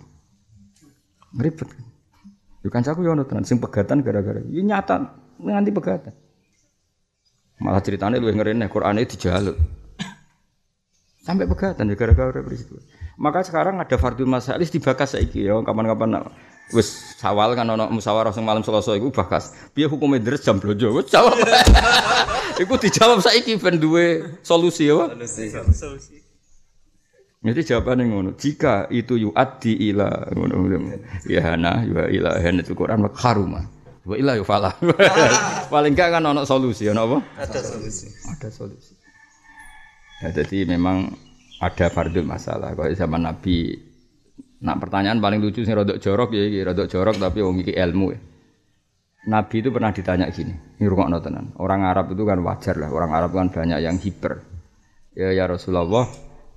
Ngribet. 1.36 1.70
Yo 2.60 2.68
kancaku 2.68 3.06
yo 3.06 3.16
ono 3.16 3.24
tenan 3.24 3.46
sing 3.46 3.62
pegatan 3.62 4.04
gara-gara. 4.04 4.42
Ini 4.44 4.60
nyata 4.60 4.96
nganti 5.40 5.70
pegatan. 5.72 6.12
Malah 7.60 7.84
ceritanya 7.84 8.16
lu 8.16 8.32
ngeri 8.32 8.56
nih 8.56 8.72
Quran 8.72 8.96
itu 8.98 9.20
dijaluk. 9.20 9.56
Sampai 11.20 11.44
pegatan 11.44 11.92
ya 11.92 11.94
gara-gara 11.94 12.40
peristiwa. 12.40 12.80
Maka 13.20 13.44
sekarang 13.44 13.76
ada 13.76 13.96
fardhu 14.00 14.24
masalis 14.24 14.72
dibakas 14.72 15.12
saiki 15.12 15.44
ya 15.44 15.60
kapan-kapan 15.60 16.24
wis 16.72 17.20
sawal 17.20 17.52
kan 17.52 17.68
ono 17.68 17.92
musyawarah 17.92 18.32
sing 18.32 18.48
malam 18.48 18.64
Selasa 18.64 18.96
iku 18.96 19.12
bakas. 19.12 19.52
Piye 19.76 19.84
hukume 19.84 20.16
deres 20.16 20.40
jam 20.40 20.56
blojo? 20.56 20.96
Wis 20.96 21.12
jawab. 21.12 21.36
iku 22.64 22.80
dijawab 22.80 23.20
saiki 23.20 23.60
ben 23.60 23.76
duwe 23.76 24.24
solusi 24.40 24.88
ya. 24.88 25.12
Solusi. 25.76 26.16
Jadi 27.40 27.60
jawabannya 27.64 28.04
ngono. 28.08 28.30
Jika 28.40 28.88
itu 28.88 29.20
yu'addi 29.20 29.92
ila 29.92 30.32
ngono. 30.32 30.80
Ya 31.28 31.44
hana 31.52 31.84
ya 31.84 32.08
ila 32.08 32.40
hana 32.40 32.64
itu 32.64 32.72
Quran 32.72 33.04
haruma. 33.12 33.68
Wa 34.10 34.16
illa 34.18 34.34
yo 34.34 34.42
falah. 34.42 34.74
Paling 35.72 35.94
enggak 35.94 36.18
kan 36.18 36.22
ono 36.26 36.42
solusi, 36.42 36.90
ono 36.90 37.06
apa? 37.06 37.18
Ada 37.46 37.62
solusi. 37.62 38.10
Ada 38.26 38.48
solusi. 38.50 38.98
Ya, 40.26 40.34
jadi 40.34 40.66
memang 40.66 41.14
ada 41.62 41.86
fardul 41.94 42.26
masalah. 42.26 42.74
Kalau 42.74 42.90
zaman 42.90 43.22
Nabi, 43.22 43.70
nak 44.66 44.82
pertanyaan 44.82 45.22
paling 45.22 45.38
lucu 45.38 45.62
sih 45.62 45.70
rodok 45.70 46.02
jorok 46.02 46.34
ya, 46.34 46.42
rodok 46.66 46.90
jorok 46.90 47.16
tapi 47.22 47.38
wong 47.38 47.62
iki 47.62 47.72
ilmu 47.78 48.06
ya. 48.10 48.20
Nabi 49.30 49.60
itu 49.60 49.68
pernah 49.68 49.92
ditanya 49.92 50.32
gini, 50.32 50.56
ini 50.80 50.88
tenan. 51.20 51.52
Orang 51.60 51.84
Arab 51.84 52.08
itu 52.16 52.24
kan 52.24 52.40
wajar 52.40 52.80
lah, 52.80 52.88
orang 52.88 53.12
Arab 53.12 53.36
kan 53.36 53.52
banyak 53.52 53.84
yang 53.84 54.00
hiper. 54.00 54.40
Ya 55.12 55.36
ya 55.36 55.44
Rasulullah, 55.44 56.08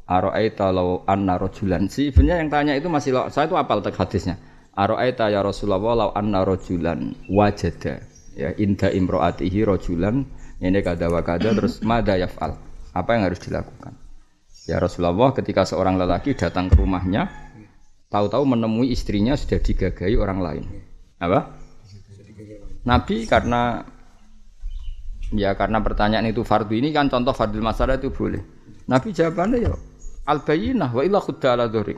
aro'aita 0.07 0.71
law 0.71 1.03
anna 1.03 1.35
rojulan. 1.35 1.91
Sebenarnya 1.91 2.39
yang 2.39 2.49
tanya 2.49 2.73
itu 2.79 2.87
masih 2.87 3.11
saya 3.27 3.51
itu 3.51 3.59
apal 3.59 3.83
teks 3.83 3.99
hadisnya. 3.99 4.39
Aro'aita 4.73 5.29
ya 5.29 5.45
Rasulullah 5.45 5.93
law 5.93 6.09
anna 6.17 6.41
rajulan 6.41 7.13
wajada 7.29 8.01
ya 8.33 8.49
inda 8.57 8.89
imro'atihi 8.89 9.69
rajulan 9.69 10.25
ini 10.57 10.79
kada 10.81 11.13
wa 11.13 11.21
kada 11.21 11.53
terus 11.53 11.81
mada 11.89 12.17
yaf'al 12.17 12.57
apa 12.93 13.09
yang 13.13 13.29
harus 13.29 13.37
dilakukan 13.37 13.93
ya 14.65 14.81
Rasulullah 14.81 15.29
ketika 15.37 15.61
seorang 15.69 16.01
lelaki 16.01 16.33
datang 16.33 16.73
ke 16.73 16.81
rumahnya 16.81 17.29
tahu-tahu 18.09 18.49
menemui 18.49 18.89
istrinya 18.89 19.37
sudah 19.37 19.61
digagai 19.61 20.17
orang 20.17 20.41
lain 20.41 20.65
Apa? 21.23 21.39
Nabi 22.83 23.23
karena 23.23 23.79
ya 25.31 25.55
karena 25.55 25.79
pertanyaan 25.79 26.27
itu 26.27 26.43
fardu 26.43 26.75
ini 26.75 26.91
kan 26.91 27.07
contoh 27.07 27.31
fardil 27.31 27.63
masalah 27.63 27.95
itu 27.95 28.11
boleh. 28.11 28.43
Nabi 28.91 29.15
jawabannya 29.15 29.57
ya 29.63 29.73
al 30.27 30.43
bayyinah 30.43 30.91
wa 30.91 31.01
illa 31.07 31.23
khudda 31.23 31.55
ala 31.55 31.71
dhurik. 31.71 31.95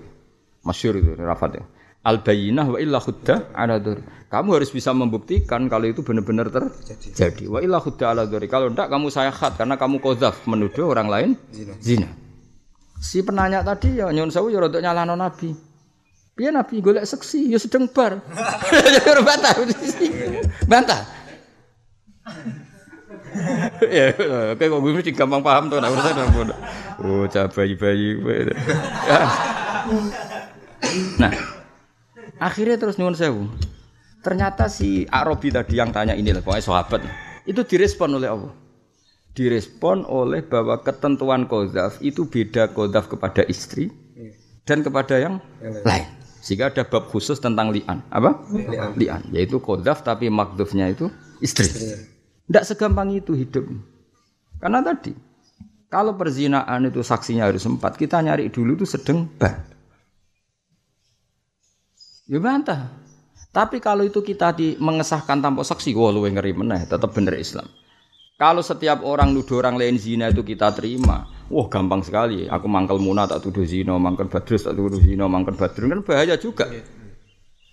Masyhur 0.62 1.02
itu 1.02 1.18
Rafat 1.18 1.58
ya. 1.58 1.66
Al 2.06 2.22
bayyinah 2.22 2.66
wa 2.70 2.78
illa 2.78 3.02
khudda 3.02 3.50
ala 3.58 3.82
dhurik. 3.82 4.06
Kamu 4.30 4.50
harus 4.54 4.70
bisa 4.70 4.94
membuktikan 4.94 5.66
kalau 5.66 5.90
itu 5.90 6.06
benar-benar 6.06 6.54
terjadi. 6.54 7.50
Wa 7.50 7.66
illa 7.66 7.82
khudda 7.82 8.14
ala 8.14 8.30
dhurik. 8.30 8.46
Kalau 8.46 8.70
enggak 8.70 8.94
kamu 8.94 9.10
saya 9.10 9.34
khat 9.34 9.58
karena 9.58 9.74
kamu 9.74 9.98
kozaf 9.98 10.46
menuduh 10.46 10.86
orang 10.86 11.10
lain 11.10 11.30
zina. 11.82 12.06
Si 13.02 13.26
penanya 13.26 13.66
tadi 13.66 13.98
ya 13.98 14.14
nyun 14.14 14.30
sewu 14.30 14.54
ya 14.54 14.62
rodok 14.62 14.86
nyalano 14.86 15.18
Nabi. 15.18 15.50
Piye 16.36 16.52
Nabi 16.54 16.84
golek 16.84 17.10
seksi 17.10 17.50
ya 17.50 17.58
sedang 17.58 17.90
bar. 17.90 18.22
Ya 19.06 19.22
bantah. 19.26 19.56
Bantah. 20.72 21.02
ya, 23.98 24.16
oke 24.56 24.64
kok 24.64 24.80
mesti 24.80 25.12
gampang 25.12 25.44
paham 25.44 25.68
tuh, 25.68 25.80
nah 25.84 25.92
urusan 25.92 26.16
apa? 26.16 26.56
Oh, 27.04 27.24
cah 27.28 27.52
bayi-bayi. 27.52 28.16
Ya. 29.08 29.20
Nah, 31.20 31.32
akhirnya 32.40 32.78
terus 32.80 32.96
nyuwun 33.00 33.16
sewu. 33.16 33.44
Ternyata 34.26 34.66
si 34.66 35.06
Arabi 35.14 35.54
tadi 35.54 35.78
yang 35.78 35.94
tanya 35.94 36.18
ini 36.18 36.34
lah, 36.34 36.42
pokoknya 36.42 36.66
sahabat. 36.66 37.06
Itu 37.46 37.62
direspon 37.62 38.18
oleh 38.18 38.30
Allah. 38.34 38.54
Direspon 39.38 40.08
oleh 40.10 40.42
bahwa 40.42 40.82
ketentuan 40.82 41.46
kodaf 41.46 42.02
itu 42.02 42.26
beda 42.26 42.74
kodaf 42.74 43.06
kepada 43.06 43.46
istri 43.46 43.94
dan 44.66 44.82
kepada 44.82 45.22
yang 45.22 45.38
lain. 45.62 46.10
Sehingga 46.42 46.74
ada 46.74 46.86
bab 46.86 47.10
khusus 47.10 47.38
tentang 47.38 47.70
li'an. 47.70 48.02
Apa? 48.10 48.42
Li'an. 48.50 48.92
li'an. 48.98 49.22
Yaitu 49.30 49.62
kodaf 49.62 50.02
tapi 50.02 50.32
makdufnya 50.34 50.90
itu 50.90 51.14
istri. 51.42 51.70
Tidak 52.50 52.64
segampang 52.66 53.14
itu 53.14 53.38
hidup. 53.38 53.66
Karena 54.58 54.82
tadi, 54.82 55.14
kalau 55.90 56.18
perzinaan 56.18 56.90
itu 56.90 57.06
saksinya 57.06 57.46
harus 57.46 57.66
empat, 57.66 57.98
kita 57.98 58.22
nyari 58.22 58.50
dulu 58.50 58.74
itu 58.74 58.86
sedang 58.90 59.30
bah. 59.38 59.75
Ya 62.26 62.42
bantah. 62.42 62.90
Tapi 63.54 63.78
kalau 63.80 64.04
itu 64.04 64.20
kita 64.20 64.52
di, 64.52 64.76
mengesahkan 64.82 65.40
tanpa 65.40 65.62
saksi, 65.64 65.96
wah 65.96 66.12
lu 66.12 66.26
ngeri 66.26 66.52
meneh, 66.52 66.84
tetap 66.90 67.14
bener 67.14 67.38
Islam. 67.38 67.70
Kalau 68.36 68.60
setiap 68.60 69.00
orang 69.08 69.32
nuduh 69.32 69.64
orang 69.64 69.80
lain 69.80 69.96
zina 69.96 70.28
itu 70.28 70.44
kita 70.44 70.76
terima, 70.76 71.24
wah 71.48 71.68
gampang 71.72 72.04
sekali. 72.04 72.52
Aku 72.52 72.68
mangkel 72.68 73.00
muna 73.00 73.24
tak 73.24 73.48
tuduh 73.48 73.64
zina, 73.64 73.96
mangkel 73.96 74.28
badrus 74.28 74.68
tak 74.68 74.76
tuduh 74.76 75.00
zina, 75.00 75.32
mangkel 75.32 75.56
badrun 75.56 75.88
kan 75.96 76.02
bahaya 76.04 76.36
juga. 76.36 76.68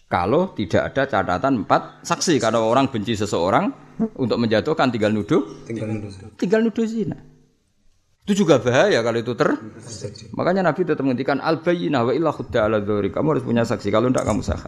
Kalau 0.07 0.55
tidak 0.55 0.92
ada 0.92 1.03
catatan 1.09 1.66
empat 1.66 2.07
saksi, 2.07 2.38
karena 2.38 2.62
orang 2.62 2.86
benci 2.92 3.18
seseorang 3.18 3.72
untuk 4.20 4.38
menjatuhkan 4.38 4.92
tinggal 4.92 5.11
nuduh, 5.11 5.64
tinggal 5.66 5.88
nuduh, 5.88 6.12
tinggal 6.38 6.61
nuduh 6.62 6.86
zina. 6.86 7.16
Itu 8.22 8.46
juga 8.46 8.62
bahaya 8.62 9.02
kalau 9.02 9.18
itu 9.18 9.34
ter. 9.34 9.50
Makanya 10.38 10.62
Nabi 10.70 10.86
tetap 10.86 11.02
menghentikan 11.02 11.42
al 11.42 11.58
bayyinah 11.58 12.06
wa 12.06 12.12
illa 12.14 12.30
khudda 12.30 12.70
ala 12.70 12.78
Kamu 12.78 13.26
harus 13.34 13.42
punya 13.42 13.66
saksi, 13.66 13.90
kalau 13.90 14.14
tidak 14.14 14.30
kamu 14.30 14.46
sah. 14.46 14.62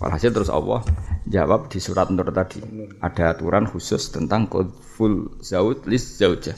Walhasil 0.00 0.32
terus 0.32 0.48
Allah 0.48 0.80
jawab 1.28 1.68
di 1.68 1.76
surat 1.76 2.08
Nur 2.08 2.24
tadi 2.32 2.64
ada 3.04 3.36
aturan 3.36 3.68
khusus 3.68 4.08
tentang 4.08 4.48
full 4.96 5.36
zaud 5.44 5.84
lis 5.84 6.16
zaujah. 6.16 6.56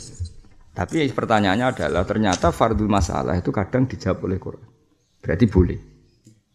Tapi 0.74 1.06
pertanyaannya 1.10 1.66
adalah 1.70 2.02
ternyata 2.02 2.50
fardul 2.50 2.90
masalah 2.90 3.38
itu 3.38 3.50
kadang 3.54 3.86
dijawab 3.86 4.26
oleh 4.26 4.38
Quran. 4.42 4.66
Berarti 5.22 5.46
boleh. 5.46 5.78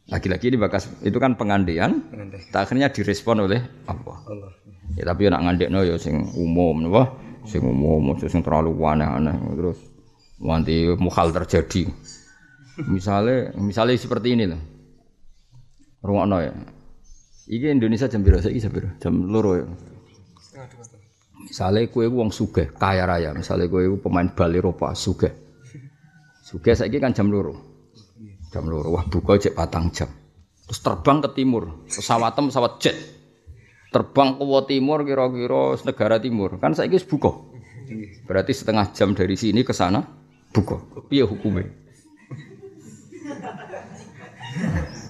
Lagi-lagi 0.10 0.50
ini 0.50 0.58
bakas 0.58 0.90
itu 1.06 1.16
kan 1.22 1.38
pengandian, 1.38 2.10
akhirnya 2.52 2.90
direspon 2.90 3.46
oleh 3.46 3.62
Allah. 3.86 4.18
Allah. 4.26 4.52
Ya 4.98 5.06
tapi 5.06 5.30
nak 5.30 5.46
ngandekno 5.46 5.86
ya 5.86 5.96
sing 6.02 6.34
umum 6.34 6.82
napa? 6.82 7.29
Sing 7.50 7.66
umum, 7.66 8.14
sing 8.22 8.46
terlalu 8.46 8.78
aneh-aneh 8.78 9.34
terus 9.58 9.82
nanti 10.38 10.86
mukhal 11.02 11.34
terjadi. 11.34 11.90
Misalnya, 12.86 13.52
misalnya 13.58 13.98
seperti 13.98 14.38
ini 14.38 14.46
loh. 14.48 14.62
Rungokno 16.00 16.38
ya. 16.40 16.54
Iki 17.50 17.68
Indonesia 17.76 18.08
jam 18.08 18.22
berapa 18.22 18.46
saiki 18.46 18.62
jam 18.62 18.72
berapa? 18.72 18.94
Jam 19.02 19.14
loro 19.26 19.52
ya. 19.58 19.66
Misalnya 21.50 21.90
kue 21.90 22.06
wong 22.06 22.30
sugih, 22.30 22.70
kaya 22.78 23.10
raya. 23.10 23.34
Misalnya 23.34 23.66
kue 23.68 23.90
pemain 24.00 24.30
bal 24.32 24.54
Eropa, 24.54 24.94
sugih. 24.94 25.34
Sugih 26.46 26.78
saiki 26.78 27.02
kan 27.02 27.12
jam 27.12 27.28
loro. 27.34 27.58
Jam 28.54 28.70
loro. 28.70 28.94
Wah 28.94 29.04
buka 29.10 29.42
cek 29.42 29.58
patang 29.58 29.90
jam. 29.92 30.08
Terus 30.70 30.80
terbang 30.86 31.20
ke 31.26 31.30
timur. 31.34 31.90
Pesawat 31.90 32.38
pesawat 32.38 32.78
jet. 32.78 32.96
Terbang 33.90 34.38
ke 34.38 34.46
timur 34.70 35.02
kira-kira 35.02 35.74
negara 35.82 36.22
timur. 36.22 36.62
Kan 36.62 36.78
saiki 36.78 37.02
buka. 37.10 37.34
Berarti 38.30 38.54
setengah 38.54 38.94
jam 38.94 39.18
dari 39.18 39.34
sini 39.34 39.66
ke 39.66 39.74
sana 39.74 40.06
buka. 40.54 40.78
Piye 41.10 41.26
hukumnya? 41.26 41.66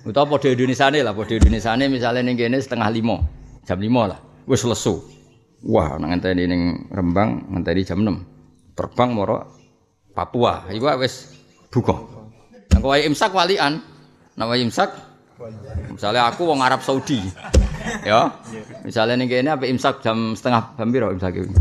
Utawa 0.07 0.25
padha 0.35 0.47
Indonesiane 0.55 1.03
lah, 1.03 1.11
padha 1.11 1.35
Indonesiane 1.35 1.91
misalnya 1.91 2.23
ning 2.23 2.39
kene 2.39 2.55
setengah 2.55 2.87
lima, 2.87 3.19
jam 3.67 3.83
lima 3.83 4.15
lah, 4.15 4.19
wis 4.47 4.63
lesu. 4.63 5.03
Wah, 5.59 5.99
nang 5.99 6.15
ngenteni 6.15 6.47
ning 6.47 6.87
Rembang 6.87 7.51
ngenteni 7.51 7.83
jam 7.83 7.99
enam, 7.99 8.23
Terbang 8.79 9.11
moro 9.11 9.43
Papua, 10.15 10.71
iku 10.71 10.87
wis 11.03 11.35
buka. 11.67 11.99
Nang 12.71 12.79
kowe 12.79 12.95
imsak 12.95 13.35
walian. 13.35 13.83
Nama 14.39 14.55
imsak 14.55 15.09
Misalnya 15.91 16.27
aku 16.27 16.43
wong 16.43 16.59
Arab 16.59 16.83
Saudi. 16.83 17.23
ya. 18.03 18.27
Misalnya 18.89 19.21
ning 19.21 19.29
kene 19.29 19.53
apa 19.53 19.69
imsak 19.69 20.01
jam 20.01 20.33
setengah 20.33 20.73
jam 20.73 20.89
piro 20.89 21.13
imsak 21.13 21.37
iki? 21.37 21.53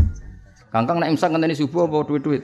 Kangkang 0.73 0.97
nek 0.97 1.13
imsak 1.13 1.29
ngenteni 1.29 1.53
subuh 1.53 1.85
apa 1.85 2.01
duit-duit? 2.09 2.41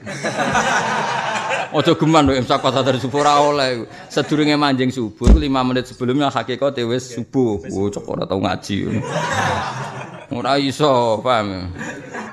Ojo 1.76 1.98
geman 1.98 2.30
lho 2.30 2.38
imsak 2.38 2.62
pas 2.62 2.70
dari 2.70 3.02
subuh 3.02 3.26
ora 3.26 3.42
oleh. 3.42 3.82
Sedurunge 4.06 4.54
manjing 4.54 4.94
subuh 4.94 5.26
5 5.26 5.42
menit 5.42 5.90
sebelumnya 5.90 6.30
hakikate 6.30 6.86
wis 6.86 7.18
subuh. 7.18 7.66
Oh 7.74 7.90
cok 7.90 8.06
ora 8.06 8.22
tau 8.30 8.38
ngaji. 8.38 8.78
Ora 10.36 10.58
iso, 10.58 11.22
paham. 11.22 11.70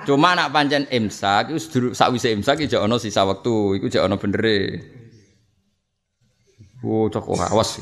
Cuma 0.04 0.34
nak 0.34 0.50
pancen 0.50 0.90
imsak 0.90 1.54
iku 1.54 1.94
sakwise 1.94 2.34
imsak 2.34 2.66
iki 2.66 2.74
ana 2.74 2.98
sisa 2.98 3.22
wektu, 3.22 3.78
iku 3.78 3.86
jek 3.86 4.02
ana 4.02 4.18
benere. 4.18 4.82
Oh 6.84 7.08
cok 7.08 7.26
ora 7.32 7.48
awas. 7.48 7.80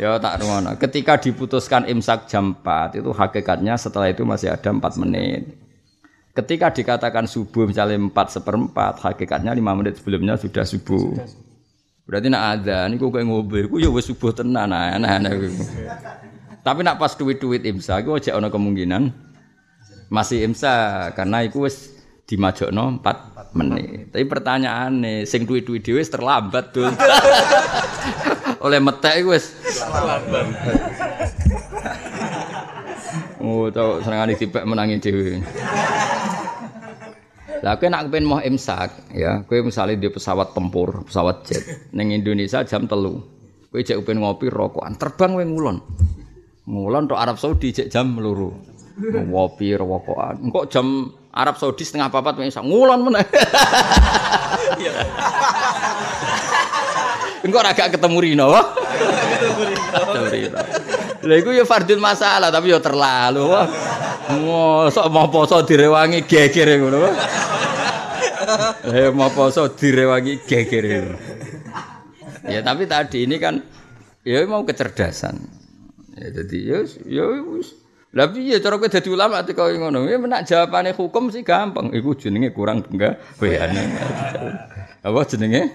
ya 0.00 0.16
tak 0.24 0.40
rungono. 0.40 0.80
Ketika 0.80 1.20
diputuskan 1.20 1.84
imsak 1.84 2.24
jam 2.24 2.56
4 2.56 3.04
itu 3.04 3.12
hakikatnya 3.12 3.76
setelah 3.76 4.08
itu 4.08 4.24
masih 4.24 4.48
ada 4.48 4.72
4 4.72 4.80
menit. 5.04 5.60
Ketika 6.32 6.72
dikatakan 6.72 7.28
subuh 7.28 7.68
misalnya 7.68 8.00
empat 8.00 8.32
seperempat, 8.32 8.96
hakikatnya 8.96 9.52
lima 9.52 9.76
menit 9.76 10.00
sebelumnya 10.00 10.40
sudah 10.40 10.64
subuh. 10.64 11.20
Berarti 12.08 12.32
nak 12.32 12.64
ada, 12.64 12.88
ini 12.88 12.96
kok 12.96 13.12
ngobrol, 13.12 13.68
kok 13.68 13.78
ya 13.78 13.90
wes 13.92 14.08
subuh 14.08 14.32
tenan, 14.32 14.72
nah, 14.72 14.96
nah, 14.96 15.18
nah, 15.20 15.30
Tapi 16.64 16.80
nak 16.80 16.96
pas 16.96 17.12
duit-duit 17.12 17.60
imsa, 17.66 18.00
kok 18.00 18.24
aja 18.24 18.40
ono 18.40 18.48
kemungkinan 18.48 19.10
masih 20.08 20.48
imsa, 20.48 21.10
karena 21.12 21.44
itu 21.44 21.66
wes 21.66 21.92
dimajokno 22.30 23.02
empat 23.02 23.29
menit. 23.54 24.10
Tapi 24.14 24.24
pertanyaan 24.26 25.02
nih, 25.02 25.18
sing 25.26 25.46
duit-duit 25.46 25.82
dewe 25.82 26.02
terlambat 26.02 26.74
tuh. 26.74 26.90
Oleh 28.64 28.78
metek 28.78 29.24
wes 29.24 29.56
terlambat. 29.64 30.46
Oh, 33.40 33.72
tau 33.72 34.04
senengane 34.04 34.36
dipek 34.36 34.68
menangi 34.68 35.00
dhewe. 35.00 35.40
Lah 37.60 37.76
kowe 37.76 37.88
nak 37.92 38.08
kepen 38.08 38.24
mau 38.24 38.40
imsak, 38.40 39.12
ya, 39.12 39.44
kowe 39.44 39.60
misalnya 39.60 40.00
di 40.00 40.08
pesawat 40.08 40.56
tempur, 40.56 41.04
pesawat 41.04 41.44
jet 41.44 41.92
ning 41.92 42.16
Indonesia 42.16 42.64
jam 42.64 42.88
telu. 42.88 43.20
Kowe 43.68 43.80
jek 43.80 44.00
kepen 44.00 44.24
ngopi 44.24 44.48
rokokan, 44.48 44.96
terbang 44.96 45.36
kowe 45.36 45.44
ngulon. 45.44 45.76
Ngulon 46.64 47.04
tok 47.08 47.20
Arab 47.20 47.36
Saudi 47.36 47.72
jek 47.72 47.92
jam 47.92 48.16
loro. 48.16 48.56
Ngopi 49.00 49.76
rokokan. 49.76 50.40
Engko 50.40 50.68
jam 50.72 51.08
Arab 51.30 51.54
Saudi 51.56 51.86
setengah 51.86 52.10
papat 52.10 52.42
iso 52.42 52.58
ngulon 52.58 53.06
meneh. 53.06 53.26
Engko 57.40 57.56
ora 57.56 57.72
gak 57.72 57.96
ketemu 57.96 58.18
Rino. 58.20 58.50
Ketemu 58.50 60.26
Rino. 60.28 60.60
Lha 61.20 61.34
iku 61.36 61.50
ya 61.52 61.64
fardun 61.64 62.00
masalah 62.02 62.50
tapi 62.52 62.74
ya 62.74 62.82
terlalu. 62.82 63.46
Wah. 63.46 63.66
Mosok 64.30 65.06
mau 65.10 65.26
poso 65.26 65.62
direwangi 65.66 66.22
geger 66.26 66.78
ngono. 66.78 66.98
Eh 68.90 69.10
mau 69.10 69.30
poso 69.30 69.70
direwangi 69.70 70.44
geger. 70.44 71.16
Ya 72.46 72.60
tapi 72.60 72.90
tadi 72.90 73.24
ini 73.24 73.38
kan 73.38 73.62
ya 74.26 74.44
mau 74.50 74.66
kecerdasan. 74.66 75.40
Ya 76.20 76.28
jadi 76.30 76.58
ya 76.60 76.78
ya 77.08 77.24
wis 77.48 77.79
lah 78.10 78.26
piye 78.26 78.58
cara 78.58 78.74
kowe 78.74 78.90
dadi 78.90 79.06
ulama 79.06 79.46
teko 79.46 79.70
ngono? 79.70 80.02
Ya 80.10 80.18
menak 80.18 80.42
jawabane 80.42 80.90
hukum 80.98 81.30
sih 81.30 81.46
gampang. 81.46 81.94
Iku 81.94 82.18
jenenge 82.18 82.50
kurang 82.50 82.82
enggak 82.90 83.22
bayane. 83.38 83.86
Apa 85.06 85.22
jenenge? 85.30 85.70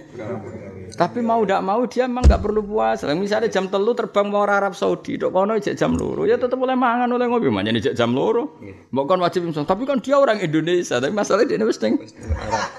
Tapi 0.96 1.20
mau 1.24 1.48
tidak 1.48 1.64
mau 1.64 1.82
dia 1.88 2.12
memang 2.12 2.28
nggak 2.28 2.44
perlu 2.44 2.60
puasa. 2.60 3.08
Misalnya 3.16 3.48
jam 3.48 3.72
telu 3.72 3.96
terbang 3.96 4.28
mau 4.28 4.44
Arab 4.44 4.76
Saudi, 4.76 5.16
dok 5.16 5.32
kono 5.32 5.56
cek 5.56 5.80
jam 5.80 5.96
loro, 5.96 6.28
ya 6.28 6.36
tetap 6.36 6.60
boleh 6.60 6.76
mangan 6.76 7.08
oleh 7.08 7.28
ngopi, 7.28 7.48
mana 7.48 7.72
cek 7.72 7.96
jam 7.96 8.12
loro. 8.12 8.60
Mau 8.92 9.08
kan 9.08 9.20
wajib 9.24 9.48
imsak. 9.48 9.64
Tapi 9.64 9.88
kan 9.88 10.04
dia 10.04 10.20
orang 10.20 10.40
Indonesia, 10.44 11.00
tapi 11.00 11.16
masalahnya 11.16 11.56
dia 11.56 11.68
mesti 11.68 11.88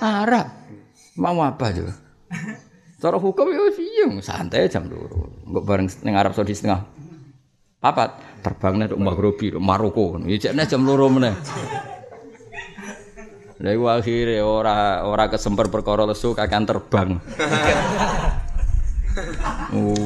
Arab. 0.04 0.52
Mau 1.16 1.40
apa 1.40 1.72
juga? 1.72 1.96
Cara 3.00 3.16
hukum 3.20 3.52
ya 3.52 3.68
santai 4.20 4.68
jam 4.68 4.84
loro. 4.88 5.32
Enggak 5.48 5.64
bareng 5.64 5.88
neng 6.04 6.14
Arab 6.16 6.32
Saudi 6.36 6.52
setengah. 6.52 6.84
Papat 7.80 8.25
terbangnya 8.46 8.94
dok 8.94 9.02
Maghribi, 9.02 9.58
Maroko. 9.58 10.22
Ya 10.22 10.38
ceknya 10.38 10.70
jam 10.70 10.86
loro 10.86 11.10
meneh. 11.10 11.34
Lha 13.58 13.70
iku 13.74 13.90
akhire 13.90 14.38
ora 14.44 15.02
ora 15.02 15.26
kesemper 15.26 15.66
perkara 15.66 16.06
lesu 16.06 16.30
kakan 16.30 16.62
terbang. 16.62 17.10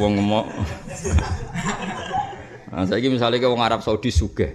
Wong 0.00 0.14
mok. 0.22 0.46
Nah, 2.70 2.86
saiki 2.86 3.10
misale 3.10 3.42
ke 3.42 3.50
wong 3.50 3.58
Arab 3.58 3.82
Saudi 3.82 4.14
sugih. 4.14 4.54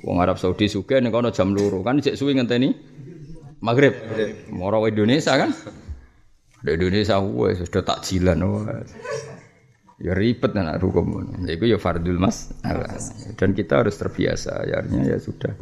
Wong 0.00 0.24
Arab 0.24 0.40
Saudi 0.40 0.66
sugih 0.66 1.04
nek 1.04 1.12
ana 1.12 1.28
jam 1.28 1.52
loro 1.52 1.84
kan 1.84 2.00
cek 2.00 2.16
suwi 2.16 2.32
ngenteni 2.32 2.72
Maghrib. 3.60 3.92
Moro 4.48 4.88
Indonesia 4.88 5.36
kan. 5.36 5.52
Di 6.64 6.72
Indonesia 6.72 7.20
wes 7.20 7.60
sudah 7.60 7.84
takjilan 7.84 8.40
wes. 8.40 8.88
Ya 10.02 10.18
ribet 10.18 10.50
nak 10.58 10.82
hukum. 10.82 11.22
Itu 11.46 11.64
ya 11.64 11.78
fardul 11.78 12.18
mas. 12.18 12.50
Dan 13.38 13.54
kita 13.54 13.86
harus 13.86 13.94
terbiasa. 13.94 14.66
Ya, 14.66 14.82
ya 14.82 15.16
sudah 15.22 15.54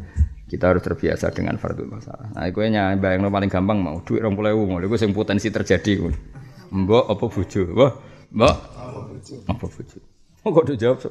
kita 0.51 0.67
harus 0.67 0.83
terbiasa 0.83 1.31
dengan 1.31 1.55
fardhu 1.55 1.87
masalah. 1.87 2.27
Nah, 2.35 2.43
iku 2.43 2.59
nya 2.67 2.91
bayangno 2.99 3.31
paling 3.31 3.47
gampang 3.47 3.79
mau 3.79 4.03
duit 4.03 4.19
20.000 4.19 4.51
ngono 4.51 4.83
iku 4.83 4.99
sing 4.99 5.15
potensi 5.15 5.47
terjadi. 5.47 6.11
Mbok 6.75 7.05
apa 7.07 7.25
bojo? 7.31 7.61
Wah, 7.71 7.93
mbok 8.35 8.55
apa 9.47 9.65
bojo? 9.71 9.97
Oh, 10.43 10.51
kok 10.51 10.65
dijawab 10.67 10.97
so? 10.99 11.09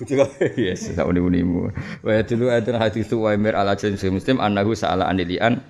Bojo 0.00 0.12
kok 0.24 0.30
yes, 0.64 0.96
sak 0.96 1.04
uni-unimu. 1.04 1.68
Wa 2.00 2.24
dulu 2.24 2.48
ada 2.48 2.80
hadis 2.80 3.12
Uwaimir 3.12 3.52
ala 3.52 3.76
jin 3.76 4.00
muslim 4.08 4.40
annahu 4.40 4.72
sa'ala 4.72 5.12
anilian 5.12 5.60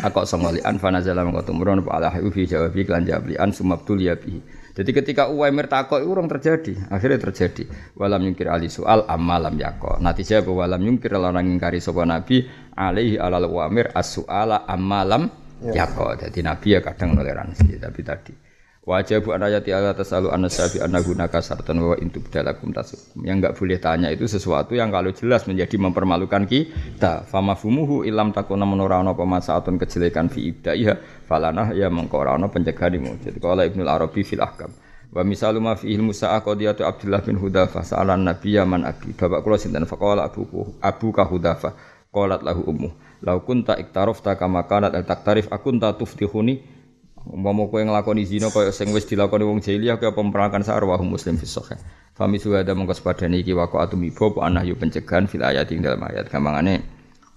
Akok 0.00 0.24
songolian 0.24 0.80
fanazala 0.80 1.22
mengko 1.28 1.44
tumurun 1.44 1.84
apa 1.84 1.90
ala 2.00 2.08
fi 2.32 2.48
jawabi 2.48 2.88
lan 2.88 3.04
jawablian 3.04 3.52
sumabtul 3.52 4.00
ya 4.00 4.16
bihi. 4.16 4.40
Jadi 4.80 4.96
ketika 4.96 5.28
Uwaimir 5.28 5.68
takok 5.68 6.00
itu 6.00 6.08
orang 6.08 6.24
terjadi, 6.24 6.72
akhirnya 6.88 7.20
terjadi. 7.20 7.68
Walam 8.00 8.24
yungkir 8.24 8.48
ali 8.48 8.72
soal 8.72 9.04
amalam 9.04 9.52
yako. 9.60 10.00
Nanti 10.00 10.24
saya 10.24 10.40
bahwa 10.40 10.64
walam 10.64 10.80
yungkir 10.80 11.12
orang 11.12 11.52
ingkari 11.52 11.84
sopan 11.84 12.08
Nabi 12.08 12.48
alaihi 12.72 13.20
alal 13.20 13.44
Uwaimir 13.44 13.92
as 13.92 14.16
amalam 14.24 15.28
ya. 15.60 15.84
yako. 15.84 16.16
Jadi 16.16 16.40
Nabi 16.40 16.68
ya 16.72 16.80
kadang 16.80 17.12
toleransi, 17.12 17.76
tapi 17.76 18.00
tadi. 18.00 18.32
Wajib 18.80 19.28
an 19.28 19.44
ayati 19.44 19.76
Allah 19.76 19.92
tasalu 19.92 20.32
an 20.32 20.48
nasabi 20.48 20.80
an 20.80 20.96
gunaka 21.04 21.44
sartan 21.44 21.84
wa 21.84 21.92
intu 22.00 22.24
bidalakum 22.24 22.72
tasukum. 22.72 23.20
Yang 23.28 23.36
enggak 23.36 23.54
boleh 23.60 23.76
tanya 23.76 24.08
itu 24.08 24.24
sesuatu 24.24 24.72
yang 24.72 24.88
kalau 24.88 25.12
jelas 25.12 25.44
menjadi 25.44 25.76
mempermalukan 25.76 26.48
kita. 26.48 27.28
Famafumuhu 27.28 28.08
ilam 28.08 28.32
takuna 28.32 28.64
menorano 28.64 29.12
pemasaatun 29.12 29.76
kejelekan 29.76 30.32
fi 30.32 30.48
ibdaiha 30.48 30.96
falanah 31.30 31.70
ya 31.70 31.86
mengkorano 31.86 32.50
pencegahan 32.50 32.98
Jadi 33.22 33.38
kalau 33.38 33.62
Ibnu 33.62 33.86
Arabi 33.86 34.26
fil 34.26 34.42
ahkam. 34.42 34.74
Wa 35.14 35.22
misalu 35.22 35.62
ma 35.62 35.78
fihi 35.78 36.02
Musa 36.02 36.34
qadiyatu 36.42 36.82
Abdullah 36.82 37.22
bin 37.22 37.38
Hudafa 37.38 37.86
sa'alan 37.86 38.26
nabiyya 38.26 38.66
man 38.66 38.82
abi. 38.82 39.14
Bapak 39.14 39.46
kula 39.46 39.54
sinten 39.54 39.86
faqala 39.86 40.26
abuku 40.26 40.74
abuka 40.82 41.22
Hudafa 41.22 41.78
qalat 42.10 42.42
lahu 42.42 42.66
ummu. 42.66 42.90
Lau 43.22 43.38
kunta 43.46 43.78
iktarafta 43.78 44.34
kama 44.34 44.66
kanat 44.66 44.90
al 44.98 45.06
taktarif 45.06 45.46
akunta 45.54 45.94
tuftihuni 45.94 46.82
Umpama 47.20 47.68
kowe 47.68 47.84
nglakoni 47.84 48.24
zina 48.24 48.48
kaya 48.48 48.72
sing 48.72 48.96
wis 48.96 49.04
dilakoni 49.04 49.44
wong 49.44 49.60
jahiliyah 49.60 50.00
kaya 50.00 50.16
pemperangan 50.16 50.64
sarwahu 50.64 51.04
muslim 51.04 51.36
fi 51.36 51.44
sahih. 51.44 51.76
Fami 52.16 52.40
suwada 52.40 52.72
mongko 52.72 52.96
sepadane 52.96 53.44
iki 53.44 53.52
wako 53.52 53.76
atumibo 53.76 54.32
apa 54.32 54.48
anah 54.48 54.64
yu 54.64 54.72
pencegahan 54.72 55.28
fil 55.28 55.44
ayat 55.44 55.68
ing 55.68 55.84
dalam 55.84 56.00
ayat 56.00 56.32
gampangane 56.32 56.80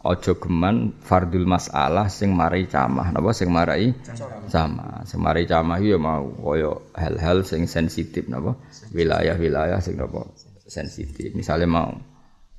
aja 0.04 0.36
geman 0.36 1.00
fardul 1.00 1.48
masalah 1.48 2.12
sing 2.12 2.36
marai 2.36 2.68
camah. 2.68 3.16
Napa 3.16 3.32
sing 3.32 3.48
marai? 3.48 3.96
Sama 4.52 5.08
sing 5.08 5.24
marai 5.24 5.48
camah 5.48 5.80
ya 5.80 5.96
mau 5.96 6.28
kaya 6.44 6.76
hal-hal 7.00 7.48
sing 7.48 7.72
sensitif 7.72 8.28
napa? 8.28 8.60
Wilayah-wilayah 8.92 9.80
sing 9.80 9.96
napa? 9.96 10.28
Sensitif. 10.68 11.32
Misalnya 11.32 11.72
mau 11.72 11.96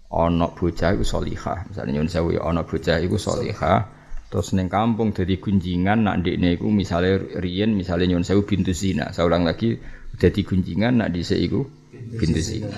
ana 0.09 0.49
bocah 0.49 0.97
iku 0.97 1.05
salihah. 1.05 1.69
Misalnya 1.69 2.01
nyun 2.01 2.09
sewu 2.09 2.41
ana 2.41 2.65
bocah 2.65 2.97
iku 3.05 3.21
salihah. 3.21 3.93
Terus 4.33 4.57
neng 4.57 4.73
kampung 4.73 5.13
jadi 5.13 5.37
gunjingan 5.37 6.09
nak 6.09 6.25
ndekne 6.25 6.57
iku 6.57 6.73
misale 6.73 7.39
riyen 7.39 7.77
misale 7.77 8.09
nyon 8.09 8.25
sewu 8.25 8.49
bintu 8.49 8.73
zina. 8.73 9.13
Seorang 9.13 9.45
lagi 9.45 9.77
jadi 10.17 10.41
gunjingan 10.41 11.05
nak 11.05 11.13
dhisik 11.13 11.39
iku 11.39 11.61
bintu 11.93 12.41
zina. 12.41 12.75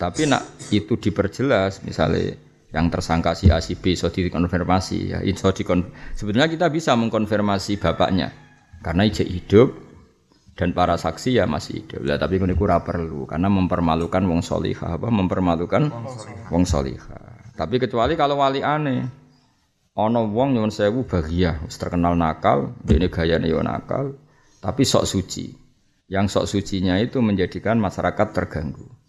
tapi 0.00 0.24
nak 0.24 0.44
itu 0.72 0.96
diperjelas 0.96 1.84
misalnya 1.84 2.32
yang 2.70 2.86
tersangka 2.88 3.34
si 3.34 3.50
A 3.50 3.58
si 3.58 3.74
B 3.74 3.98
so 3.98 4.10
dikonfirmasi. 4.10 4.98
Ya 5.14 5.18
itu 5.22 5.46
dikon 5.50 5.90
sebenarnya 6.14 6.50
kita 6.50 6.66
bisa 6.70 6.94
mengkonfirmasi 6.94 7.78
bapaknya. 7.82 8.30
Karena 8.80 9.04
ijek 9.04 9.28
hidup 9.28 9.68
dan 10.56 10.72
para 10.72 10.96
saksi 10.96 11.36
ya 11.36 11.44
masih 11.50 11.84
hidup. 11.84 12.00
Lah 12.06 12.16
tapi 12.16 12.40
ini 12.40 12.54
kurang 12.54 12.86
perlu. 12.86 13.26
Karena 13.26 13.50
mempermalukan 13.50 14.22
wong 14.24 14.40
solihah 14.40 14.96
apa? 14.96 15.10
Mempermalukan 15.10 15.90
wong 16.48 16.64
solihah 16.64 17.30
tapi 17.60 17.76
kecuali 17.76 18.16
kalau 18.16 18.40
wali 18.40 18.64
aneh 18.64 19.04
ana 19.92 20.20
wong 20.24 20.56
nyuwun 20.56 20.72
sewu 20.72 21.04
bahagia. 21.04 21.60
Terkenal 21.68 22.16
nakal 22.16 22.72
dene 22.80 23.12
gayane 23.12 23.52
yo 23.52 23.60
nakal. 23.60 24.16
Tapi 24.64 24.80
sok 24.88 25.04
suci. 25.04 25.52
Yang 26.08 26.26
sok 26.32 26.46
sucinya 26.48 26.96
itu 26.96 27.20
menjadikan 27.20 27.76
masyarakat 27.76 28.32
terganggu 28.32 28.99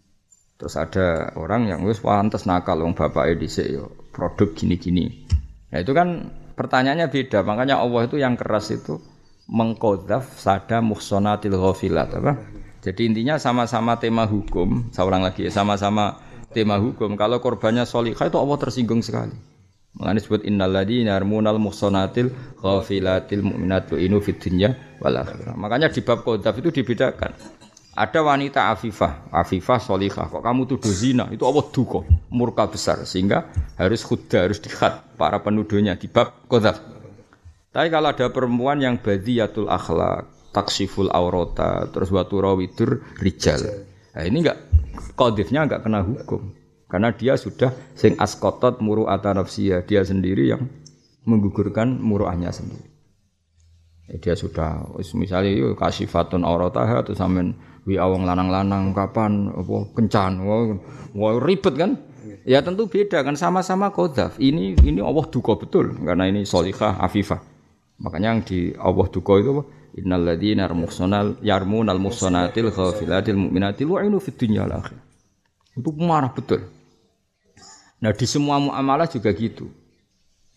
terus 0.61 0.77
ada 0.77 1.33
orang 1.41 1.65
yang 1.73 1.81
wis 1.89 1.97
pantes 1.97 2.45
nakal 2.45 2.85
wong 2.85 2.93
bapake 2.93 3.33
dhisik 3.33 3.65
yo 3.65 3.89
produk 4.13 4.53
gini-gini. 4.53 5.25
Nah 5.73 5.81
itu 5.81 5.89
kan 5.97 6.29
pertanyaannya 6.53 7.09
beda. 7.09 7.41
Makanya 7.41 7.81
Allah 7.81 8.05
itu 8.05 8.21
yang 8.21 8.37
keras 8.37 8.69
itu 8.69 9.01
mengkodaf 9.49 10.37
sada 10.37 10.77
muhsonatil 10.85 11.57
ghafilat 11.57 12.13
apa? 12.13 12.37
Jadi 12.85 13.09
intinya 13.09 13.41
sama-sama 13.41 13.97
tema 13.97 14.29
hukum 14.29 14.93
seorang 14.93 15.25
lagi 15.25 15.49
sama-sama 15.49 16.21
tema 16.53 16.77
hukum. 16.77 17.17
Kalau 17.17 17.41
korbannya 17.41 17.89
solihah 17.89 18.29
itu 18.29 18.37
Allah 18.37 18.57
tersinggung 18.61 19.01
sekali. 19.01 19.33
Mengenai 19.97 20.21
disebut 20.21 20.45
innal 20.45 20.77
ladzina 20.77 21.17
yarmunal 21.17 21.57
muhsanatil 21.57 22.29
ghafilatil 22.61 23.41
mu'minat 23.41 23.89
inu 23.97 24.21
fid 24.21 24.37
dunya. 24.37 24.77
Makanya 25.57 25.89
di 25.89 26.05
bab 26.05 26.21
qadzaf 26.21 26.53
itu 26.61 26.69
dibedakan. 26.69 27.33
Ada 27.91 28.23
wanita 28.23 28.71
afifah, 28.71 29.27
afifah 29.35 29.79
solihah. 29.83 30.31
Kok 30.31 30.39
kamu 30.39 30.63
tuduh 30.63 30.93
zina? 30.95 31.27
Itu 31.27 31.43
Allah 31.43 31.67
duka, 31.75 32.07
murka 32.31 32.63
besar. 32.71 33.03
Sehingga 33.03 33.51
harus 33.75 34.07
khudda, 34.07 34.47
harus 34.47 34.63
dikhat 34.63 35.19
para 35.19 35.43
penuduhnya 35.43 35.99
di 35.99 36.07
bab 36.07 36.47
qadzaf. 36.47 36.79
Tapi 37.71 37.87
kalau 37.91 38.15
ada 38.15 38.31
perempuan 38.31 38.79
yang 38.79 38.95
badiyatul 38.95 39.67
akhlak, 39.67 40.27
taksiful 40.55 41.11
aurota, 41.11 41.87
terus 41.91 42.11
watu 42.15 42.39
rawidur 42.39 43.03
rijal. 43.19 43.59
Nah, 44.15 44.23
ini 44.23 44.43
enggak 44.43 44.59
kodifnya 45.19 45.67
enggak 45.67 45.83
kena 45.83 46.03
hukum. 46.03 46.51
Karena 46.87 47.11
dia 47.15 47.39
sudah 47.39 47.71
sing 47.95 48.19
askotot 48.19 48.83
muru 48.83 49.07
atanafsiyah, 49.07 49.87
dia 49.87 50.03
sendiri 50.03 50.51
yang 50.51 50.67
menggugurkan 51.23 51.99
muruahnya 51.99 52.51
sendiri. 52.51 52.87
Dia 54.19 54.35
sudah 54.35 54.91
misalnya 55.15 55.55
yuk 55.55 55.79
kasih 55.79 56.11
fatun 56.11 56.43
aurataha 56.43 56.99
atau 56.99 57.15
samen 57.15 57.55
wi 57.87 57.97
awang 57.97 58.25
lanang-lanang 58.25 58.93
kapan 58.93 59.49
apa 59.49 59.89
kencan 59.97 60.41
wah, 60.45 60.77
wah 61.17 61.33
ribet 61.41 61.75
kan? 61.77 61.91
Ya 62.41 62.61
tentu 62.65 62.89
beda 62.89 63.21
kan 63.21 63.37
sama-sama 63.37 63.93
kodaf. 63.93 64.37
Ini 64.41 64.81
ini 64.81 65.01
Allah 65.01 65.25
duka 65.29 65.57
betul 65.57 65.93
karena 66.01 66.29
ini 66.29 66.45
solihah 66.45 66.97
afifah. 67.01 67.41
Makanya 68.01 68.27
yang 68.33 68.41
di 68.41 68.73
Allah 68.77 69.07
duka 69.09 69.37
itu 69.37 69.49
apa? 69.57 69.63
Innal 69.91 70.23
ladzina 70.23 70.65
yarmunal 71.43 71.99
muhsanatil 71.99 72.71
ghafilatil 72.71 73.35
mu'minatil 73.35 73.91
wa'inu 73.91 74.23
fid 74.23 74.39
dunya 74.39 74.63
akhir 74.63 75.11
itu 75.75 75.89
marah 75.95 76.31
betul. 76.31 76.67
Nah 78.01 78.11
di 78.11 78.25
semua 78.27 78.57
muamalah 78.59 79.07
juga 79.07 79.31
gitu. 79.31 79.69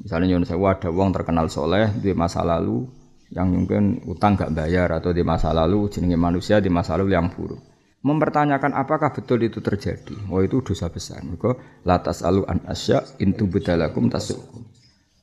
Misalnya 0.01 0.35
nyuwun 0.35 0.47
sewu 0.49 0.67
ada 0.67 0.91
uang 0.91 1.15
terkenal 1.15 1.47
soleh 1.47 1.87
di 2.03 2.11
masa 2.17 2.43
lalu 2.43 2.89
yang 3.33 3.49
mungkin 3.53 4.05
utang 4.05 4.37
gak 4.37 4.53
bayar 4.53 4.91
atau 5.01 5.15
di 5.15 5.25
masa 5.25 5.55
lalu 5.55 5.89
jenenge 5.89 6.19
manusia 6.19 6.61
di 6.61 6.69
masa 6.69 6.99
lalu 6.99 7.17
yang 7.17 7.33
buruk. 7.33 7.61
Mempertanyakan 8.05 8.77
apakah 8.77 9.17
betul 9.17 9.41
itu 9.41 9.65
terjadi. 9.65 10.29
Oh 10.29 10.45
itu 10.45 10.61
dosa 10.61 10.93
besar. 10.93 11.25
Maka 11.25 11.57
latas 11.89 12.21
alu 12.21 12.45
an 12.45 12.61
asya 12.69 13.01
intu 13.17 13.49
bedalakum 13.49 14.13
tasukum. 14.13 14.61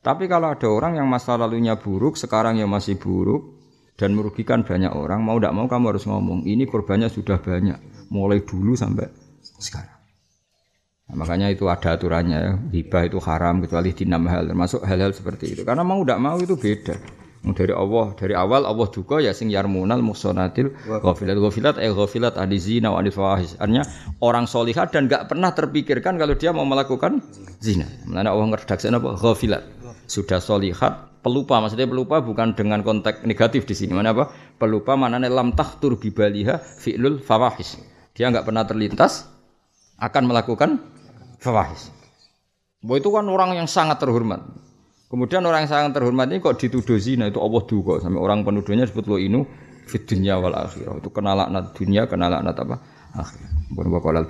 Tapi 0.02 0.26
kalau 0.26 0.50
ada 0.50 0.66
orang 0.66 0.98
yang 0.98 1.06
masa 1.06 1.38
lalunya 1.38 1.78
buruk, 1.78 2.18
sekarang 2.18 2.58
yang 2.58 2.66
masih 2.66 2.98
buruk 2.98 3.54
dan 3.94 4.18
merugikan 4.18 4.66
banyak 4.66 4.90
orang, 4.90 5.22
mau 5.22 5.38
tidak 5.38 5.54
mau 5.54 5.70
kamu 5.70 5.94
harus 5.94 6.10
ngomong, 6.10 6.42
ini 6.42 6.66
korbannya 6.66 7.06
sudah 7.06 7.38
banyak, 7.38 7.78
mulai 8.10 8.42
dulu 8.42 8.74
sampai 8.74 9.06
sekarang. 9.62 10.02
Nah, 11.06 11.14
makanya 11.14 11.54
itu 11.54 11.70
ada 11.70 11.94
aturannya 11.94 12.38
ya. 12.40 12.52
Hibah 12.58 13.02
itu 13.06 13.22
haram 13.22 13.62
kecuali 13.62 13.94
di 13.94 14.02
enam 14.08 14.26
hal 14.26 14.50
termasuk 14.50 14.82
hal-hal 14.82 15.14
seperti 15.14 15.54
itu. 15.54 15.62
Karena 15.62 15.86
mau 15.86 16.02
tidak 16.02 16.18
mau 16.18 16.40
itu 16.40 16.58
beda. 16.58 16.98
Dari 17.42 17.74
Allah, 17.74 18.14
dari 18.14 18.38
awal 18.38 18.62
Allah 18.62 18.86
duka 18.86 19.18
ya 19.18 19.34
sing 19.34 19.50
yarmunal 19.50 19.98
muhsanatil 19.98 20.70
ghafilat. 20.86 21.34
Ghafilat 21.34 21.74
eh 21.82 21.90
ghafilat 21.90 22.38
adi 22.38 22.54
zina 22.62 22.94
wa 22.94 23.02
anil 23.02 23.10
fawahish. 23.10 23.58
Artinya 23.58 23.82
orang 24.22 24.46
solihat 24.46 24.94
dan 24.94 25.10
nggak 25.10 25.26
pernah 25.26 25.50
terpikirkan 25.50 26.22
kalau 26.22 26.38
dia 26.38 26.54
mau 26.54 26.62
melakukan 26.62 27.18
zina. 27.58 27.90
Mana 28.06 28.30
Allah 28.30 28.54
ngeredaksi 28.54 28.86
apa? 28.94 29.18
Ghafilat. 29.18 29.66
Sudah 30.06 30.38
solihat, 30.38 31.18
pelupa 31.26 31.58
maksudnya 31.58 31.90
pelupa 31.90 32.22
bukan 32.22 32.54
dengan 32.54 32.86
konteks 32.86 33.26
negatif 33.26 33.66
di 33.66 33.74
sini. 33.74 33.90
Mana 33.90 34.14
apa? 34.14 34.30
Pelupa 34.62 34.94
mana 34.94 35.18
lam 35.18 35.50
tahtur 35.50 35.98
bibaliha 35.98 36.62
fi'lul 36.62 37.18
fawahish. 37.18 37.74
Dia 38.14 38.30
nggak 38.30 38.46
pernah 38.46 38.62
terlintas 38.62 39.26
akan 39.98 40.30
melakukan 40.30 40.78
fawahish. 41.42 41.90
Bahwa 42.86 42.96
itu 43.02 43.10
kan 43.10 43.26
orang 43.26 43.58
yang 43.58 43.66
sangat 43.66 43.98
terhormat. 43.98 44.42
Kemudian 45.12 45.44
orang 45.44 45.68
yang 45.68 45.70
sangat 45.76 46.00
terhormat 46.00 46.32
ini 46.32 46.40
kok 46.40 46.56
dituduh 46.56 46.96
zina 46.96 47.28
itu 47.28 47.36
Allah 47.36 47.60
duga 47.68 48.00
sampai 48.00 48.16
orang 48.16 48.48
penuduhnya 48.48 48.88
sebut 48.88 49.04
lo 49.12 49.20
inu 49.20 49.44
fit 49.84 50.08
dunya 50.08 50.40
wal 50.40 50.56
akhirah. 50.56 51.04
Itu 51.04 51.12
kena 51.12 51.36
laknat 51.36 51.76
dunia, 51.76 52.08
kena 52.08 52.32
laknat 52.32 52.56
apa? 52.56 52.76
Akhir. 53.12 53.44
Bukan 53.76 53.92
bakal 53.92 54.24
al 54.24 54.26